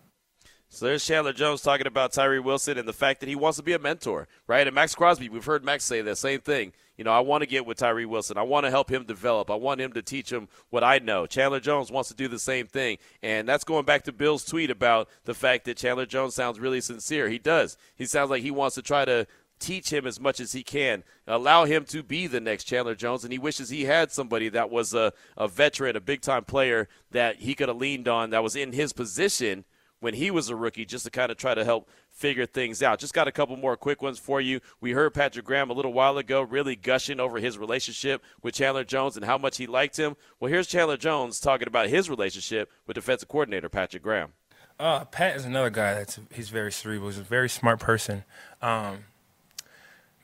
So 0.74 0.86
there's 0.86 1.06
Chandler 1.06 1.32
Jones 1.32 1.62
talking 1.62 1.86
about 1.86 2.12
Tyree 2.12 2.40
Wilson 2.40 2.78
and 2.78 2.88
the 2.88 2.92
fact 2.92 3.20
that 3.20 3.28
he 3.28 3.36
wants 3.36 3.58
to 3.58 3.62
be 3.62 3.74
a 3.74 3.78
mentor, 3.78 4.26
right? 4.48 4.66
And 4.66 4.74
Maxx 4.74 4.92
Crosby, 4.96 5.28
we've 5.28 5.44
heard 5.44 5.64
Maxx 5.64 5.84
say 5.84 6.00
the 6.00 6.16
same 6.16 6.40
thing. 6.40 6.72
You 6.96 7.04
know, 7.04 7.12
I 7.12 7.20
want 7.20 7.42
to 7.42 7.46
get 7.46 7.64
with 7.64 7.78
Tyree 7.78 8.06
Wilson. 8.06 8.36
I 8.38 8.42
want 8.42 8.64
to 8.66 8.70
help 8.70 8.90
him 8.90 9.04
develop. 9.04 9.52
I 9.52 9.54
want 9.54 9.80
him 9.80 9.92
to 9.92 10.02
teach 10.02 10.32
him 10.32 10.48
what 10.70 10.82
I 10.82 10.98
know. 10.98 11.26
Chandler 11.26 11.60
Jones 11.60 11.92
wants 11.92 12.08
to 12.08 12.16
do 12.16 12.26
the 12.26 12.40
same 12.40 12.66
thing. 12.66 12.98
And 13.22 13.48
that's 13.48 13.62
going 13.62 13.84
back 13.84 14.02
to 14.04 14.12
Bill's 14.12 14.44
tweet 14.44 14.68
about 14.68 15.08
the 15.24 15.34
fact 15.34 15.64
that 15.66 15.76
Chandler 15.76 16.06
Jones 16.06 16.34
sounds 16.34 16.58
really 16.58 16.80
sincere. 16.80 17.28
He 17.28 17.38
does. 17.38 17.76
He 17.94 18.04
sounds 18.04 18.30
like 18.30 18.42
he 18.42 18.50
wants 18.50 18.74
to 18.74 18.82
try 18.82 19.04
to 19.04 19.28
teach 19.58 19.92
him 19.92 20.06
as 20.06 20.20
much 20.20 20.40
as 20.40 20.52
he 20.52 20.62
can, 20.62 21.04
allow 21.26 21.64
him 21.64 21.84
to 21.86 22.02
be 22.02 22.26
the 22.26 22.40
next 22.40 22.64
Chandler 22.64 22.94
Jones. 22.94 23.24
And 23.24 23.32
he 23.32 23.38
wishes 23.38 23.68
he 23.68 23.84
had 23.84 24.12
somebody 24.12 24.48
that 24.50 24.70
was 24.70 24.94
a, 24.94 25.12
a 25.36 25.48
veteran, 25.48 25.96
a 25.96 26.00
big 26.00 26.20
time 26.20 26.44
player 26.44 26.88
that 27.10 27.36
he 27.36 27.54
could 27.54 27.68
have 27.68 27.76
leaned 27.76 28.08
on 28.08 28.30
that 28.30 28.42
was 28.42 28.56
in 28.56 28.72
his 28.72 28.92
position 28.92 29.64
when 30.00 30.14
he 30.14 30.30
was 30.30 30.50
a 30.50 30.56
rookie 30.56 30.84
just 30.84 31.06
to 31.06 31.10
kind 31.10 31.30
of 31.30 31.38
try 31.38 31.54
to 31.54 31.64
help 31.64 31.88
figure 32.10 32.44
things 32.44 32.82
out. 32.82 32.98
Just 32.98 33.14
got 33.14 33.26
a 33.26 33.32
couple 33.32 33.56
more 33.56 33.74
quick 33.74 34.02
ones 34.02 34.18
for 34.18 34.38
you. 34.38 34.60
We 34.78 34.92
heard 34.92 35.14
Patrick 35.14 35.46
Graham 35.46 35.70
a 35.70 35.72
little 35.72 35.94
while 35.94 36.18
ago 36.18 36.42
really 36.42 36.76
gushing 36.76 37.20
over 37.20 37.38
his 37.38 37.56
relationship 37.56 38.22
with 38.42 38.54
Chandler 38.54 38.84
Jones 38.84 39.16
and 39.16 39.24
how 39.24 39.38
much 39.38 39.56
he 39.56 39.66
liked 39.66 39.96
him. 39.96 40.14
Well, 40.38 40.50
here's 40.50 40.66
Chandler 40.66 40.98
Jones 40.98 41.40
talking 41.40 41.66
about 41.66 41.88
his 41.88 42.10
relationship 42.10 42.70
with 42.86 42.96
defensive 42.96 43.28
coordinator 43.28 43.70
Patrick 43.70 44.02
Graham. 44.02 44.34
Uh, 44.78 45.04
Pat 45.06 45.36
is 45.36 45.46
another 45.46 45.70
guy 45.70 45.94
that's 45.94 46.18
he's 46.32 46.50
very 46.50 46.70
cerebral. 46.72 47.08
He's 47.08 47.18
a 47.18 47.22
very 47.22 47.48
smart 47.48 47.80
person. 47.80 48.24
Um, 48.60 49.04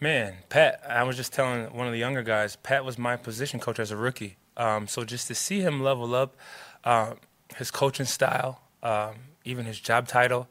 Man, 0.02 0.36
Pat, 0.48 0.80
I 0.88 1.02
was 1.02 1.14
just 1.18 1.34
telling 1.34 1.74
one 1.74 1.86
of 1.86 1.92
the 1.92 1.98
younger 1.98 2.22
guys, 2.22 2.56
Pat 2.56 2.86
was 2.86 2.96
my 2.96 3.16
position 3.16 3.60
coach 3.60 3.78
as 3.78 3.90
a 3.90 3.98
rookie. 3.98 4.38
Um, 4.56 4.88
so 4.88 5.04
just 5.04 5.28
to 5.28 5.34
see 5.34 5.60
him 5.60 5.82
level 5.82 6.14
up, 6.14 6.36
uh, 6.84 7.16
his 7.56 7.70
coaching 7.70 8.06
style, 8.06 8.62
um, 8.82 9.16
even 9.44 9.66
his 9.66 9.78
job 9.78 10.08
title, 10.08 10.48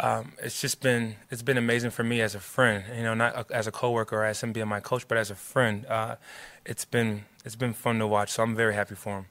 um, 0.00 0.32
it's 0.42 0.60
just 0.60 0.80
been 0.80 1.14
it's 1.30 1.42
been 1.42 1.58
amazing 1.58 1.90
for 1.90 2.02
me 2.02 2.20
as 2.20 2.34
a 2.34 2.40
friend. 2.40 2.82
You 2.96 3.04
know, 3.04 3.14
not 3.14 3.52
as 3.52 3.68
a 3.68 3.70
coworker 3.72 4.16
or 4.16 4.24
as 4.24 4.42
him 4.42 4.52
being 4.52 4.66
my 4.66 4.80
coach, 4.80 5.06
but 5.06 5.16
as 5.16 5.30
a 5.30 5.36
friend. 5.36 5.86
Uh, 5.86 6.16
it's 6.66 6.84
been 6.84 7.24
it's 7.44 7.54
been 7.54 7.74
fun 7.74 8.00
to 8.00 8.06
watch. 8.08 8.32
So 8.32 8.42
I'm 8.42 8.56
very 8.56 8.74
happy 8.74 8.96
for 8.96 9.18
him 9.18 9.26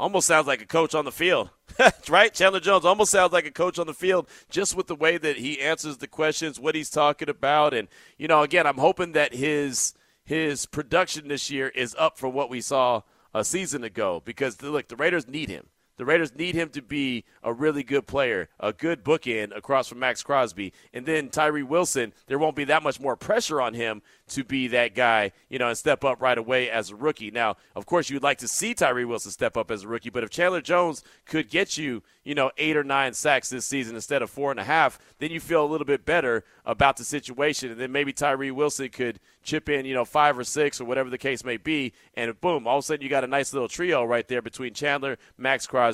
almost 0.00 0.26
sounds 0.26 0.46
like 0.46 0.62
a 0.62 0.66
coach 0.66 0.94
on 0.94 1.04
the 1.04 1.12
field. 1.12 1.50
right? 2.08 2.32
Chandler 2.32 2.60
Jones 2.60 2.84
almost 2.84 3.12
sounds 3.12 3.32
like 3.32 3.46
a 3.46 3.50
coach 3.50 3.78
on 3.78 3.86
the 3.86 3.94
field 3.94 4.28
just 4.48 4.74
with 4.74 4.86
the 4.86 4.94
way 4.94 5.18
that 5.18 5.36
he 5.36 5.60
answers 5.60 5.98
the 5.98 6.08
questions, 6.08 6.58
what 6.58 6.74
he's 6.74 6.90
talking 6.90 7.28
about. 7.28 7.74
And, 7.74 7.88
you 8.18 8.26
know, 8.26 8.42
again, 8.42 8.66
I'm 8.66 8.78
hoping 8.78 9.12
that 9.12 9.34
his 9.34 9.94
his 10.24 10.66
production 10.66 11.28
this 11.28 11.50
year 11.50 11.68
is 11.68 11.94
up 11.98 12.18
from 12.18 12.32
what 12.32 12.50
we 12.50 12.60
saw 12.60 13.02
a 13.34 13.44
season 13.44 13.84
ago 13.84 14.22
because, 14.24 14.60
look, 14.62 14.88
the 14.88 14.96
Raiders 14.96 15.28
need 15.28 15.48
him. 15.48 15.66
The 16.00 16.06
Raiders 16.06 16.34
need 16.34 16.54
him 16.54 16.70
to 16.70 16.80
be 16.80 17.26
a 17.42 17.52
really 17.52 17.82
good 17.82 18.06
player, 18.06 18.48
a 18.58 18.72
good 18.72 19.04
bookend 19.04 19.54
across 19.54 19.86
from 19.86 19.98
Maxx 19.98 20.22
Crosby. 20.22 20.72
And 20.94 21.04
then 21.04 21.28
Tyree 21.28 21.62
Wilson, 21.62 22.14
there 22.26 22.38
won't 22.38 22.56
be 22.56 22.64
that 22.64 22.82
much 22.82 22.98
more 22.98 23.16
pressure 23.16 23.60
on 23.60 23.74
him 23.74 24.00
to 24.28 24.42
be 24.42 24.68
that 24.68 24.94
guy, 24.94 25.32
you 25.50 25.58
know, 25.58 25.68
and 25.68 25.76
step 25.76 26.02
up 26.02 26.22
right 26.22 26.38
away 26.38 26.70
as 26.70 26.88
a 26.88 26.96
rookie. 26.96 27.30
Now, 27.30 27.56
of 27.76 27.84
course, 27.84 28.08
you'd 28.08 28.22
like 28.22 28.38
to 28.38 28.48
see 28.48 28.72
Tyree 28.72 29.04
Wilson 29.04 29.30
step 29.30 29.58
up 29.58 29.70
as 29.70 29.82
a 29.82 29.88
rookie, 29.88 30.08
but 30.08 30.24
if 30.24 30.30
Chandler 30.30 30.62
Jones 30.62 31.02
could 31.26 31.50
get 31.50 31.76
you, 31.76 32.02
you 32.24 32.34
know, 32.34 32.50
eight 32.56 32.76
or 32.76 32.84
nine 32.84 33.12
sacks 33.12 33.50
this 33.50 33.66
season 33.66 33.94
instead 33.94 34.22
of 34.22 34.30
four 34.30 34.50
and 34.50 34.60
a 34.60 34.64
half, 34.64 34.98
then 35.18 35.30
you 35.30 35.40
feel 35.40 35.64
a 35.64 35.66
little 35.66 35.86
bit 35.86 36.06
better 36.06 36.44
about 36.64 36.96
the 36.96 37.04
situation. 37.04 37.72
And 37.72 37.80
then 37.80 37.92
maybe 37.92 38.12
Tyree 38.12 38.50
Wilson 38.50 38.88
could 38.88 39.18
chip 39.42 39.68
in, 39.68 39.84
you 39.84 39.94
know, 39.94 40.04
five 40.04 40.38
or 40.38 40.44
six 40.44 40.80
or 40.80 40.84
whatever 40.84 41.10
the 41.10 41.18
case 41.18 41.44
may 41.44 41.56
be, 41.56 41.92
and 42.14 42.40
boom, 42.40 42.66
all 42.66 42.78
of 42.78 42.84
a 42.84 42.86
sudden 42.86 43.02
you 43.02 43.08
got 43.08 43.24
a 43.24 43.26
nice 43.26 43.52
little 43.52 43.68
trio 43.68 44.04
right 44.04 44.28
there 44.28 44.42
between 44.42 44.74
Chandler, 44.74 45.18
Maxx 45.36 45.66
Crosby, 45.66 45.89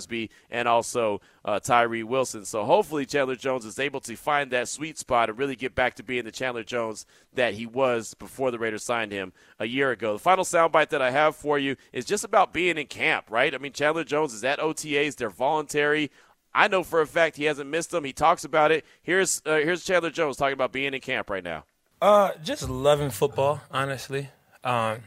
and 0.50 0.68
also 0.68 1.20
uh, 1.44 1.60
Tyree 1.60 2.02
Wilson. 2.02 2.44
So 2.44 2.64
hopefully 2.64 3.06
Chandler 3.06 3.36
Jones 3.36 3.64
is 3.64 3.78
able 3.78 4.00
to 4.00 4.16
find 4.16 4.50
that 4.50 4.68
sweet 4.68 4.98
spot 4.98 5.30
and 5.30 5.38
really 5.38 5.56
get 5.56 5.74
back 5.74 5.94
to 5.94 6.02
being 6.02 6.24
the 6.24 6.32
Chandler 6.32 6.64
Jones 6.64 7.06
that 7.34 7.54
he 7.54 7.64
was 7.64 8.14
before 8.14 8.50
the 8.50 8.58
Raiders 8.58 8.82
signed 8.82 9.12
him 9.12 9.32
a 9.58 9.66
year 9.66 9.90
ago. 9.92 10.14
The 10.14 10.18
final 10.18 10.44
soundbite 10.44 10.90
that 10.90 11.02
I 11.02 11.10
have 11.10 11.36
for 11.36 11.58
you 11.58 11.76
is 11.92 12.04
just 12.04 12.24
about 12.24 12.52
being 12.52 12.76
in 12.76 12.86
camp, 12.86 13.26
right? 13.30 13.54
I 13.54 13.58
mean, 13.58 13.72
Chandler 13.72 14.04
Jones 14.04 14.34
is 14.34 14.44
at 14.44 14.58
OTAs; 14.58 15.16
they're 15.16 15.30
voluntary. 15.30 16.10
I 16.54 16.68
know 16.68 16.82
for 16.82 17.02
a 17.02 17.06
fact 17.06 17.36
he 17.36 17.44
hasn't 17.44 17.68
missed 17.68 17.90
them. 17.90 18.04
He 18.04 18.14
talks 18.14 18.44
about 18.44 18.72
it. 18.72 18.84
Here's 19.02 19.42
uh, 19.44 19.56
here's 19.56 19.84
Chandler 19.84 20.10
Jones 20.10 20.36
talking 20.36 20.54
about 20.54 20.72
being 20.72 20.94
in 20.94 21.00
camp 21.00 21.30
right 21.30 21.44
now. 21.44 21.64
Uh, 22.00 22.32
just 22.42 22.68
loving 22.68 23.10
football, 23.10 23.60
honestly. 23.70 24.30
Um, 24.64 25.00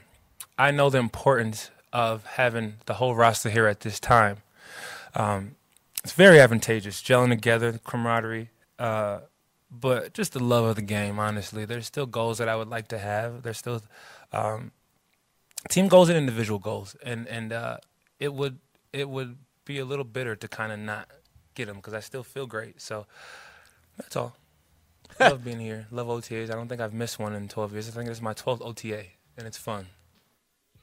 I 0.57 0.71
know 0.71 0.89
the 0.89 0.99
importance 0.99 1.71
of 1.91 2.25
having 2.25 2.75
the 2.85 2.95
whole 2.95 3.15
roster 3.15 3.49
here 3.49 3.67
at 3.67 3.81
this 3.81 3.99
time. 3.99 4.37
Um, 5.15 5.55
it's 6.03 6.13
very 6.13 6.39
advantageous, 6.39 7.01
gelling 7.01 7.29
together, 7.29 7.79
camaraderie, 7.83 8.49
uh, 8.77 9.19
but 9.69 10.13
just 10.13 10.33
the 10.33 10.43
love 10.43 10.65
of 10.65 10.75
the 10.75 10.81
game. 10.81 11.19
Honestly, 11.19 11.65
there's 11.65 11.85
still 11.85 12.05
goals 12.05 12.37
that 12.37 12.47
I 12.47 12.55
would 12.55 12.69
like 12.69 12.87
to 12.89 12.97
have. 12.97 13.43
There's 13.43 13.57
still 13.57 13.81
um, 14.31 14.71
team 15.69 15.87
goals 15.87 16.09
and 16.09 16.17
individual 16.17 16.59
goals, 16.59 16.95
and 17.03 17.27
and 17.27 17.51
uh, 17.51 17.77
it 18.19 18.33
would 18.33 18.59
it 18.93 19.09
would 19.09 19.37
be 19.65 19.79
a 19.79 19.85
little 19.85 20.05
bitter 20.05 20.35
to 20.35 20.47
kind 20.47 20.71
of 20.71 20.79
not 20.79 21.09
get 21.53 21.67
them 21.67 21.77
because 21.77 21.93
I 21.93 21.99
still 21.99 22.23
feel 22.23 22.47
great. 22.47 22.81
So 22.81 23.05
that's 23.97 24.15
all. 24.15 24.35
I 25.19 25.29
love 25.29 25.43
being 25.43 25.59
here. 25.59 25.87
Love 25.91 26.07
OTAs. 26.07 26.49
I 26.49 26.53
don't 26.53 26.67
think 26.67 26.81
I've 26.81 26.93
missed 26.93 27.19
one 27.19 27.33
in 27.33 27.47
12 27.47 27.73
years. 27.73 27.89
I 27.89 27.91
think 27.91 28.09
it's 28.09 28.21
my 28.21 28.33
12th 28.33 28.61
OTA, 28.61 29.03
and 29.37 29.45
it's 29.45 29.57
fun. 29.57 29.87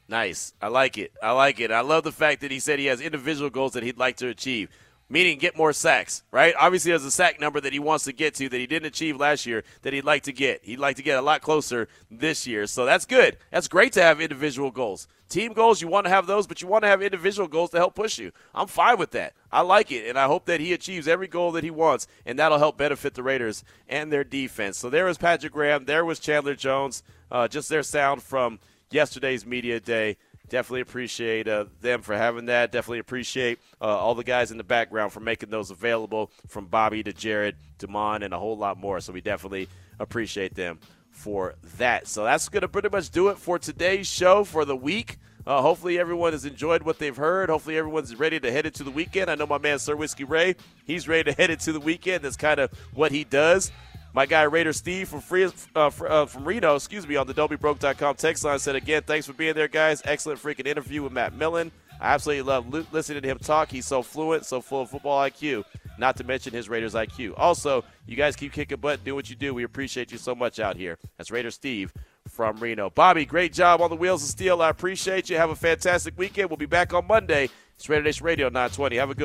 Nice. 0.09 0.55
I 0.63 0.69
like 0.69 0.99
it. 0.99 1.13
I 1.23 1.33
like 1.33 1.59
it. 1.61 1.73
I 1.73 1.81
love 1.81 2.05
the 2.05 2.13
fact 2.13 2.41
that 2.43 2.51
he 2.51 2.61
said 2.61 2.79
he 2.79 2.87
has 2.87 3.01
individual 3.01 3.51
goals 3.51 3.73
that 3.73 3.83
he'd 3.83 3.99
like 3.99 4.17
to 4.19 4.29
achieve, 4.29 4.71
meaning 5.09 5.39
get 5.39 5.57
more 5.57 5.73
sacks, 5.73 6.23
right? 6.31 6.55
Obviously, 6.59 6.93
there's 6.93 7.05
a 7.05 7.11
sack 7.11 7.41
number 7.41 7.61
that 7.61 7.73
he 7.73 7.81
wants 7.81 8.05
to 8.05 8.13
get 8.13 8.35
to 8.37 8.49
that 8.49 8.59
he 8.59 8.67
didn't 8.67 8.87
achieve 8.87 9.17
last 9.17 9.47
year 9.47 9.65
that 9.83 9.93
he'd 9.93 10.05
like 10.05 10.23
to 10.25 10.33
get. 10.33 10.65
He'd 10.65 10.79
like 10.79 10.97
to 10.97 11.03
get 11.03 11.19
a 11.19 11.23
lot 11.23 11.43
closer 11.43 11.89
this 12.11 12.47
year. 12.47 12.67
So 12.69 12.85
that's 12.85 13.05
good. 13.05 13.37
That's 13.51 13.69
great 13.69 13.93
to 13.95 14.03
have 14.03 14.21
individual 14.21 14.71
goals. 14.71 15.09
Team 15.29 15.55
goals, 15.55 15.83
you 15.83 15.89
want 15.89 16.07
to 16.07 16.11
have 16.11 16.29
those, 16.29 16.47
but 16.47 16.63
you 16.63 16.69
want 16.69 16.85
to 16.85 16.89
have 16.89 17.03
individual 17.03 17.49
goals 17.49 17.71
to 17.71 17.79
help 17.79 17.97
push 17.97 18.17
you. 18.17 18.31
I'm 18.55 18.69
fine 18.69 18.97
with 18.97 19.11
that. 19.11 19.33
I 19.51 19.63
like 19.63 19.91
it, 19.91 20.09
and 20.09 20.17
I 20.17 20.27
hope 20.27 20.45
that 20.45 20.61
he 20.61 20.73
achieves 20.73 21.09
every 21.09 21.27
goal 21.27 21.51
that 21.53 21.65
he 21.65 21.71
wants, 21.71 22.07
and 22.25 22.39
that'll 22.39 22.59
help 22.59 22.79
benefit 22.79 23.15
the 23.15 23.25
Raiders 23.25 23.65
and 23.89 24.13
their 24.13 24.23
defense. 24.23 24.79
So 24.79 24.89
there 24.89 25.05
was 25.05 25.19
Patrick 25.19 25.53
Graham. 25.53 25.87
There 25.87 26.05
was 26.05 26.21
Chandler 26.21 26.55
Jones. 26.55 27.03
Uh, 27.29 27.49
just 27.49 27.69
their 27.69 27.83
sound 27.83 28.23
from 28.23 28.61
yesterday's 28.91 29.45
media 29.47 29.81
day. 29.81 30.17
definitely 30.49 30.81
appreciate 30.81 31.49
uh, 31.49 31.67
them 31.81 32.03
for 32.03 32.17
having 32.17 32.47
that. 32.47 32.73
Definitely 32.73 33.01
appreciate 33.01 33.59
uh, 33.81 33.85
all 33.85 34.15
the 34.15 34.25
guys 34.25 34.51
in 34.51 34.59
the 34.59 34.65
background 34.65 35.13
for 35.13 35.21
making 35.21 35.51
those 35.51 35.71
available, 35.71 36.31
from 36.47 36.67
Bobby 36.67 37.03
to 37.03 37.13
Jared, 37.13 37.57
Damon, 37.79 38.23
and 38.23 38.33
a 38.33 38.39
whole 38.39 38.57
lot 38.57 38.79
more. 38.79 39.01
So 39.01 39.13
we 39.13 39.21
definitely 39.21 39.69
appreciate 39.99 40.55
them 40.55 40.79
for 41.11 41.55
that. 41.79 42.07
So 42.07 42.25
that's 42.25 42.49
going 42.49 42.61
to 42.61 42.69
pretty 42.69 42.91
much 42.91 43.11
do 43.11 43.29
it 43.29 43.39
for 43.39 43.59
today's 43.59 44.07
show 44.07 44.45
for 44.45 44.65
the 44.65 44.77
week. 44.77 45.19
Uh, 45.47 45.63
hopefully 45.63 45.97
everyone 45.97 46.33
has 46.33 46.45
enjoyed 46.45 46.83
what 46.83 46.99
they've 46.99 47.17
heard. 47.17 47.49
Hopefully 47.49 47.79
everyone's 47.79 48.15
ready 48.17 48.41
to 48.41 48.51
head 48.51 48.67
into 48.67 48.83
the 48.83 48.91
weekend. 48.91 49.31
I 49.31 49.37
know 49.37 49.47
my 49.47 49.59
man 49.59 49.79
Sir 49.79 49.95
Whiskey 49.95 50.25
Ray, 50.25 50.57
he's 50.85 51.07
ready 51.07 51.31
to 51.31 51.37
head 51.37 51.51
into 51.51 51.73
the 51.73 51.79
weekend. 51.79 52.25
That's 52.25 52.37
kind 52.37 52.59
of 52.59 52.71
what 52.93 53.13
he 53.13 53.23
does. 53.23 53.71
My 54.17 54.25
guy 54.25 54.45
Raider 54.45 54.73
Steve 54.73 55.11
from 55.11 55.21
Free, 55.21 55.45
uh, 55.45 55.91
uh, 56.09 56.25
from 56.25 56.45
Reno, 56.47 56.75
excuse 56.75 57.07
me, 57.07 57.17
on 57.17 57.27
the 57.27 57.35
don'tbebroke.com 57.35 58.15
text 58.15 58.45
line 58.45 58.59
said 58.59 58.75
again, 58.75 59.03
thanks 59.03 59.27
for 59.27 59.35
being 59.35 59.53
there, 59.53 59.69
guys. 59.69 60.01
Excellent 60.07 60.41
freaking 60.43 60.67
interview 60.67 61.03
with 61.03 61.13
Matt 61.13 61.35
Millen. 61.35 61.71
I 62.01 62.15
absolutely 62.15 62.41
love 62.41 62.73
li- 62.73 62.87
listening 62.93 63.21
to 63.21 63.29
him 63.29 63.39
talk. 63.39 63.71
He's 63.71 63.85
so 63.85 64.01
fluent, 64.03 64.47
so 64.47 64.63
full 64.63 64.81
of 64.81 64.89
football 64.89 65.21
IQ. 65.21 65.65
Not 65.99 66.17
to 66.17 66.25
mention 66.25 66.55
his 66.55 66.67
Raiders 66.67 66.95
IQ. 66.95 67.35
Also, 67.37 67.85
you 68.07 68.17
guys 68.17 68.37
keep 68.37 68.55
kicking 68.55 68.81
butt, 68.81 69.05
do 69.05 69.15
what 69.15 69.29
you 69.29 69.37
do. 69.37 69.53
We 69.53 69.65
appreciate 69.65 70.11
you 70.11 70.17
so 70.17 70.35
much 70.35 70.61
out 70.61 70.79
here. 70.79 70.97
That's 71.19 71.31
Raider 71.31 71.51
Steve 71.51 71.93
from 72.27 72.57
Reno. 72.57 72.89
Bobby, 72.89 73.27
great 73.27 73.53
job 73.53 73.83
on 73.83 73.91
the 73.91 73.97
wheels 73.97 74.23
of 74.23 74.31
steel. 74.31 74.63
I 74.63 74.71
appreciate 74.71 75.29
you. 75.29 75.37
Have 75.37 75.51
a 75.51 75.57
fantastic 75.57 76.17
weekend. 76.17 76.49
We'll 76.49 76.57
be 76.57 76.65
back 76.65 76.95
on 76.95 77.07
Monday. 77.07 77.51
It's 77.75 77.87
Raider 77.87 78.05
Nation 78.05 78.25
Radio 78.25 78.47
920. 78.47 78.97
Have 78.97 79.11
a 79.11 79.15
good 79.15 79.21
one. 79.21 79.25